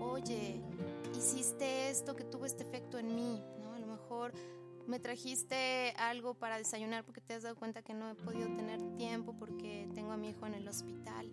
oye, 0.00 0.60
hiciste 1.16 1.90
esto 1.90 2.14
que 2.14 2.24
tuvo 2.24 2.44
este 2.44 2.62
efecto 2.64 2.98
en 2.98 3.14
mí, 3.14 3.42
¿no? 3.60 3.74
A 3.74 3.78
lo 3.78 3.86
mejor 3.86 4.32
me 4.86 4.98
trajiste 4.98 5.90
algo 5.98 6.34
para 6.34 6.56
desayunar 6.56 7.04
porque 7.04 7.20
te 7.20 7.34
has 7.34 7.42
dado 7.42 7.56
cuenta 7.56 7.82
que 7.82 7.94
no 7.94 8.10
he 8.10 8.14
podido 8.14 8.48
tener 8.56 8.80
tiempo 8.96 9.34
porque 9.38 9.88
tengo 9.94 10.12
a 10.12 10.16
mi 10.16 10.30
hijo 10.30 10.46
en 10.46 10.54
el 10.54 10.66
hospital. 10.66 11.30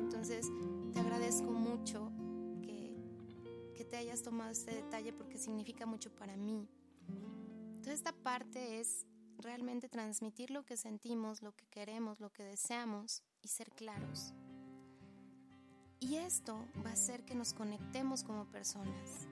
Entonces, 0.00 0.50
te 0.92 1.00
agradezco 1.00 1.50
mucho 1.50 2.10
que, 2.62 2.96
que 3.74 3.84
te 3.84 3.96
hayas 3.96 4.22
tomado 4.22 4.50
este 4.50 4.74
detalle 4.74 5.12
porque 5.12 5.38
significa 5.38 5.86
mucho 5.86 6.10
para 6.14 6.36
mí. 6.36 6.68
Toda 7.82 7.94
esta 7.94 8.12
parte 8.12 8.80
es 8.80 9.06
realmente 9.38 9.88
transmitir 9.88 10.50
lo 10.50 10.64
que 10.64 10.76
sentimos, 10.76 11.42
lo 11.42 11.52
que 11.52 11.66
queremos, 11.66 12.20
lo 12.20 12.30
que 12.30 12.44
deseamos 12.44 13.22
y 13.42 13.48
ser 13.48 13.70
claros. 13.72 14.32
Y 16.02 16.16
esto 16.16 16.58
va 16.84 16.90
a 16.90 16.94
hacer 16.94 17.24
que 17.24 17.36
nos 17.36 17.54
conectemos 17.54 18.24
como 18.24 18.46
personas, 18.46 19.28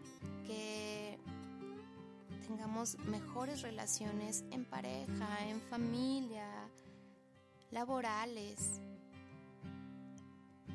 que 0.47 1.19
tengamos 2.47 2.97
mejores 3.07 3.63
relaciones 3.63 4.45
en 4.53 4.65
pareja, 4.65 5.49
en 5.49 5.61
familia, 5.63 6.47
laborales. 7.73 8.81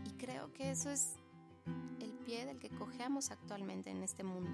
Y 0.03 0.09
creo 0.17 0.51
que 0.51 0.71
eso 0.71 0.89
es 0.89 1.15
el 2.01 2.11
pie 2.25 2.45
del 2.45 2.59
que 2.59 2.69
cojeamos 2.71 3.31
actualmente 3.31 3.89
en 3.89 4.03
este 4.03 4.25
mundo. 4.25 4.51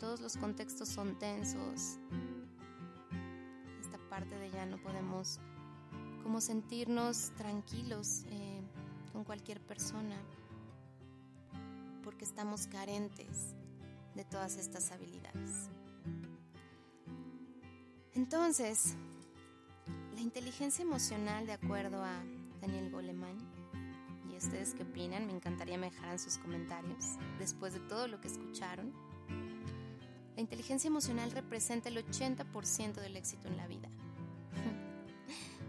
Todos 0.00 0.20
los 0.20 0.36
contextos 0.36 0.88
son 0.88 1.16
tensos. 1.20 1.98
Esta 3.80 3.98
parte 4.10 4.36
de 4.36 4.50
ya 4.50 4.66
no 4.66 4.82
podemos 4.82 5.38
como 6.24 6.40
sentirnos 6.40 7.30
tranquilos. 7.36 8.24
Eh, 8.30 8.55
con 9.16 9.24
cualquier 9.24 9.62
persona 9.62 10.14
porque 12.04 12.26
estamos 12.26 12.66
carentes 12.66 13.54
de 14.14 14.26
todas 14.26 14.58
estas 14.58 14.92
habilidades. 14.92 15.70
Entonces, 18.12 18.94
la 20.14 20.20
inteligencia 20.20 20.82
emocional, 20.82 21.46
de 21.46 21.54
acuerdo 21.54 22.04
a 22.04 22.12
Daniel 22.60 22.90
Goleman, 22.90 23.38
¿y 24.30 24.36
ustedes 24.36 24.74
qué 24.74 24.82
opinan? 24.82 25.26
Me 25.26 25.32
encantaría 25.32 25.78
me 25.78 25.88
dejaran 25.88 26.18
sus 26.18 26.36
comentarios 26.36 27.16
después 27.38 27.72
de 27.72 27.80
todo 27.80 28.08
lo 28.08 28.20
que 28.20 28.28
escucharon. 28.28 28.92
la 30.34 30.42
inteligencia 30.42 30.88
emocional 30.88 31.30
representa 31.30 31.88
el 31.88 31.96
80% 32.06 32.96
del 32.96 33.16
éxito 33.16 33.48
en 33.48 33.56
la 33.56 33.66
vida. 33.66 33.88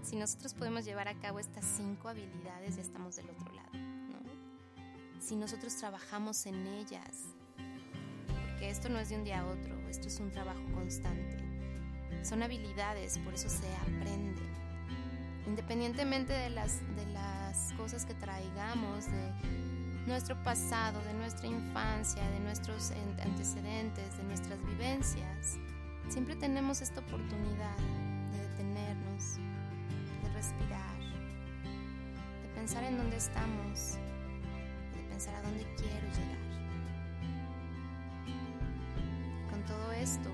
Si 0.08 0.16
nosotros 0.16 0.54
podemos 0.54 0.86
llevar 0.86 1.10
a 1.10 1.20
cabo 1.20 1.38
estas 1.38 1.66
cinco 1.66 2.08
habilidades, 2.08 2.78
ya 2.78 2.82
estamos 2.82 3.18
del 3.18 3.30
otro 3.30 3.54
lado. 3.54 3.72
Si 5.20 5.36
nosotros 5.36 5.76
trabajamos 5.76 6.46
en 6.46 6.66
ellas, 6.66 7.26
porque 8.38 8.70
esto 8.70 8.88
no 8.88 9.00
es 9.00 9.10
de 9.10 9.18
un 9.18 9.26
día 9.26 9.42
a 9.42 9.46
otro, 9.46 9.76
esto 9.90 10.08
es 10.08 10.22
un 10.22 10.32
trabajo 10.32 10.64
constante. 10.74 11.44
Son 12.24 12.42
habilidades, 12.42 13.18
por 13.20 13.34
eso 13.34 13.50
se 13.50 13.68
aprende. 13.76 14.44
Independientemente 15.46 16.32
de 16.32 16.52
las, 16.52 16.80
de 16.96 17.06
las 17.08 17.74
cosas 17.74 18.06
que 18.06 18.14
traigamos, 18.14 19.08
de 19.08 19.34
nuestro 20.06 20.42
pasado, 20.42 21.02
de 21.04 21.16
nuestra 21.16 21.48
infancia, 21.48 22.24
de 22.30 22.40
nuestros 22.40 22.92
antecedentes, 23.22 24.18
de 24.18 24.24
nuestras 24.24 24.66
vivencias, 24.66 25.58
siempre 26.08 26.38
tenemos 26.38 26.82
esta 26.82 27.02
oportunidad 27.02 27.76
pensar 32.68 32.84
en 32.84 32.98
dónde 32.98 33.16
estamos, 33.16 33.98
de 34.94 35.02
pensar 35.08 35.34
a 35.36 35.42
dónde 35.42 35.64
quiero 35.78 36.06
llegar. 36.18 36.38
Con 39.50 39.64
todo 39.64 39.94
esto, 39.94 40.30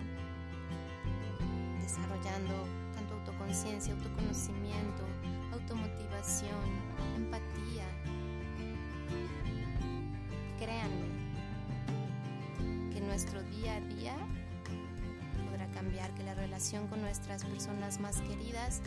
desarrollando 1.80 2.68
tanto 2.96 3.14
autoconciencia, 3.14 3.94
autoconocimiento, 3.94 5.04
automotivación, 5.52 6.50
empatía. 7.18 7.86
Créanme 10.58 11.06
que 12.92 13.00
nuestro 13.00 13.44
día 13.44 13.76
a 13.76 13.82
día 13.82 14.16
podrá 15.52 15.68
cambiar, 15.68 16.12
que 16.16 16.24
la 16.24 16.34
relación 16.34 16.88
con 16.88 17.00
nuestras 17.00 17.46
personas 17.46 18.00
más 18.00 18.22
queridas. 18.22 18.82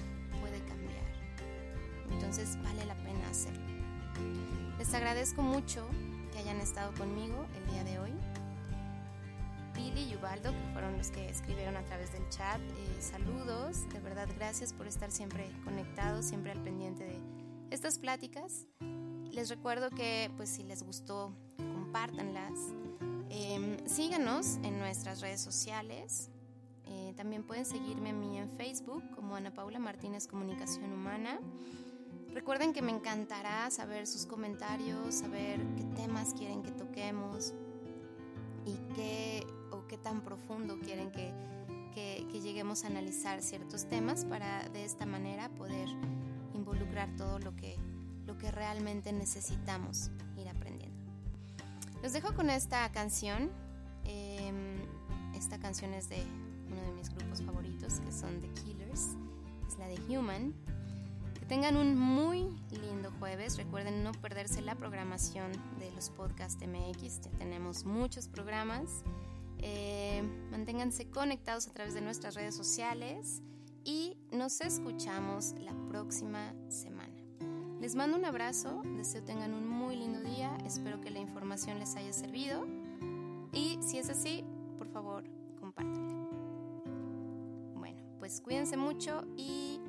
Entonces 2.26 2.60
vale 2.64 2.84
la 2.86 2.96
pena 2.96 3.30
hacerlo. 3.30 3.62
Les 4.78 4.92
agradezco 4.94 5.42
mucho 5.42 5.86
que 6.32 6.40
hayan 6.40 6.56
estado 6.58 6.92
conmigo 6.94 7.46
el 7.54 7.70
día 7.70 7.84
de 7.84 8.00
hoy. 8.00 8.10
Billy 9.76 10.10
y 10.10 10.16
Ubaldo, 10.16 10.50
que 10.50 10.72
fueron 10.72 10.98
los 10.98 11.12
que 11.12 11.28
escribieron 11.28 11.76
a 11.76 11.82
través 11.84 12.12
del 12.12 12.28
chat. 12.28 12.60
Eh, 12.60 13.00
saludos, 13.00 13.88
de 13.90 14.00
verdad 14.00 14.28
gracias 14.36 14.72
por 14.72 14.88
estar 14.88 15.12
siempre 15.12 15.48
conectados, 15.62 16.24
siempre 16.24 16.50
al 16.50 16.60
pendiente 16.64 17.04
de 17.04 17.20
estas 17.70 17.96
pláticas. 18.00 18.66
Les 19.30 19.48
recuerdo 19.48 19.90
que 19.90 20.28
pues 20.36 20.48
si 20.48 20.64
les 20.64 20.82
gustó, 20.82 21.32
compártanlas. 21.58 22.58
Eh, 23.30 23.76
síganos 23.86 24.56
en 24.64 24.80
nuestras 24.80 25.20
redes 25.20 25.40
sociales. 25.40 26.28
Eh, 26.86 27.14
también 27.16 27.44
pueden 27.44 27.64
seguirme 27.64 28.10
a 28.10 28.14
mí 28.14 28.36
en 28.36 28.50
Facebook 28.50 29.04
como 29.14 29.36
Ana 29.36 29.54
Paula 29.54 29.78
Martínez 29.78 30.26
Comunicación 30.26 30.92
Humana. 30.92 31.38
Recuerden 32.36 32.74
que 32.74 32.82
me 32.82 32.92
encantará 32.92 33.70
saber 33.70 34.06
sus 34.06 34.26
comentarios, 34.26 35.14
saber 35.14 35.58
qué 35.74 35.84
temas 35.96 36.34
quieren 36.34 36.62
que 36.62 36.70
toquemos 36.70 37.54
y 38.66 38.76
qué 38.94 39.46
o 39.70 39.86
qué 39.86 39.96
tan 39.96 40.20
profundo 40.20 40.78
quieren 40.78 41.10
que, 41.10 41.32
que, 41.94 42.26
lleguemos 42.42 42.84
a 42.84 42.88
analizar 42.88 43.40
ciertos 43.40 43.88
temas 43.88 44.26
para 44.26 44.68
de 44.68 44.84
esta 44.84 45.06
manera 45.06 45.48
poder 45.48 45.88
involucrar 46.52 47.08
todo 47.16 47.38
lo 47.38 47.56
que, 47.56 47.78
lo 48.26 48.36
que 48.36 48.50
realmente 48.50 49.14
necesitamos 49.14 50.10
ir 50.36 50.50
aprendiendo. 50.50 51.10
Los 52.02 52.12
dejo 52.12 52.34
con 52.34 52.50
esta 52.50 52.92
canción. 52.92 53.50
Eh, 54.04 54.52
esta 55.34 55.58
canción 55.58 55.94
es 55.94 56.10
de 56.10 56.22
uno 56.70 56.82
de 56.82 56.92
mis 56.92 57.08
grupos 57.08 57.40
favoritos 57.40 57.98
que 58.00 58.12
son 58.12 58.42
The 58.42 58.52
Killers. 58.60 59.16
Es 59.66 59.78
la 59.78 59.88
de 59.88 59.96
Human. 60.06 60.65
Tengan 61.48 61.76
un 61.76 61.96
muy 61.96 62.48
lindo 62.72 63.12
jueves. 63.20 63.56
Recuerden 63.56 64.02
no 64.02 64.10
perderse 64.12 64.62
la 64.62 64.74
programación 64.74 65.52
de 65.78 65.92
los 65.92 66.10
podcasts 66.10 66.60
MX. 66.66 67.20
Ya 67.20 67.30
tenemos 67.38 67.84
muchos 67.84 68.26
programas. 68.26 69.04
Eh, 69.58 70.22
manténganse 70.50 71.08
conectados 71.08 71.68
a 71.68 71.72
través 71.72 71.94
de 71.94 72.00
nuestras 72.00 72.34
redes 72.34 72.56
sociales 72.56 73.42
y 73.84 74.16
nos 74.32 74.60
escuchamos 74.60 75.54
la 75.60 75.72
próxima 75.88 76.52
semana. 76.68 77.14
Les 77.80 77.94
mando 77.94 78.16
un 78.16 78.24
abrazo, 78.24 78.82
deseo 78.96 79.22
tengan 79.22 79.54
un 79.54 79.68
muy 79.68 79.96
lindo 79.96 80.20
día, 80.20 80.56
espero 80.64 81.00
que 81.00 81.10
la 81.10 81.20
información 81.20 81.78
les 81.78 81.94
haya 81.94 82.12
servido 82.12 82.66
y 83.52 83.78
si 83.80 83.98
es 83.98 84.10
así, 84.10 84.44
por 84.78 84.88
favor, 84.88 85.24
compártanla. 85.60 86.28
Bueno, 87.74 88.02
pues 88.18 88.40
cuídense 88.40 88.76
mucho 88.76 89.24
y 89.36 89.80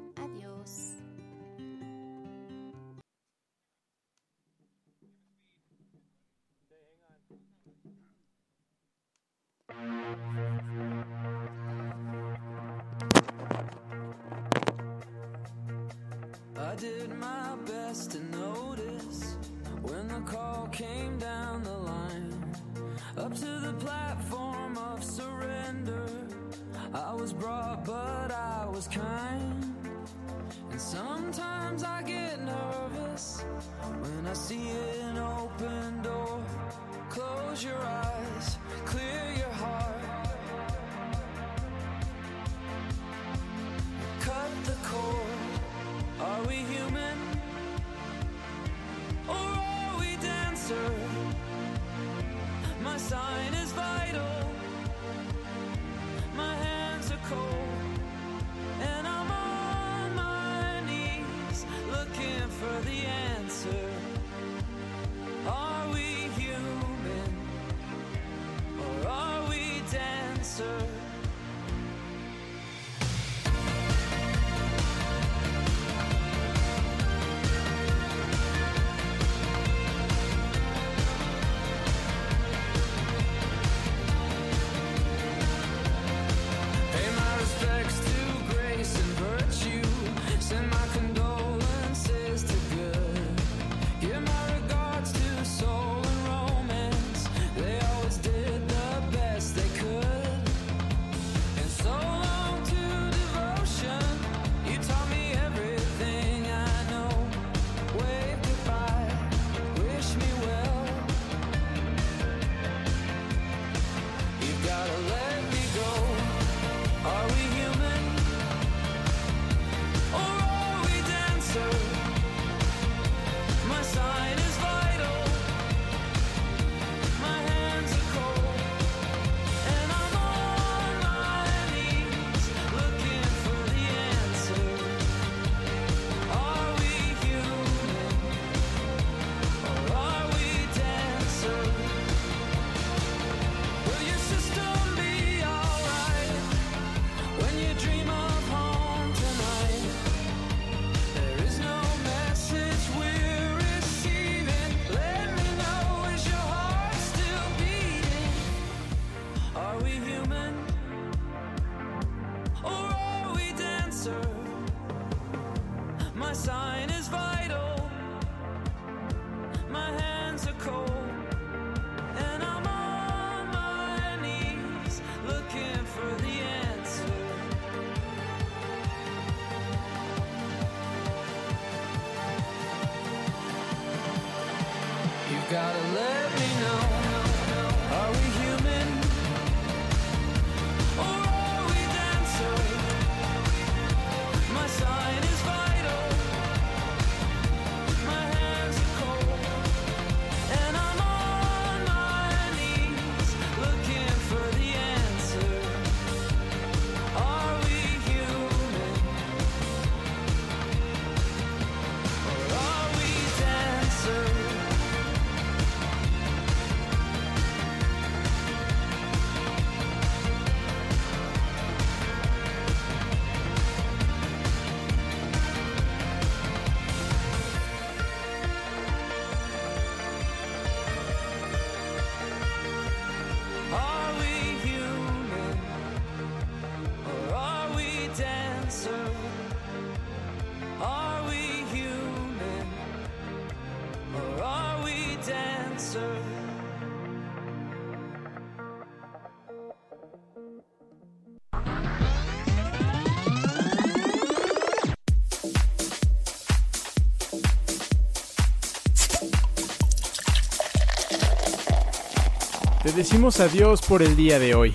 decimos 262.98 263.40
adiós 263.40 263.82
por 263.84 264.02
el 264.02 264.16
día 264.16 264.40
de 264.40 264.56
hoy. 264.56 264.74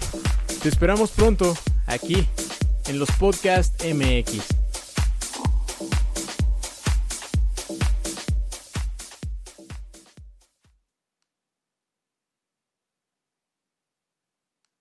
Te 0.62 0.68
esperamos 0.68 1.10
pronto, 1.10 1.56
aquí, 1.86 2.24
en 2.86 3.00
los 3.00 3.10
podcasts 3.18 3.84
MX. 3.84 4.51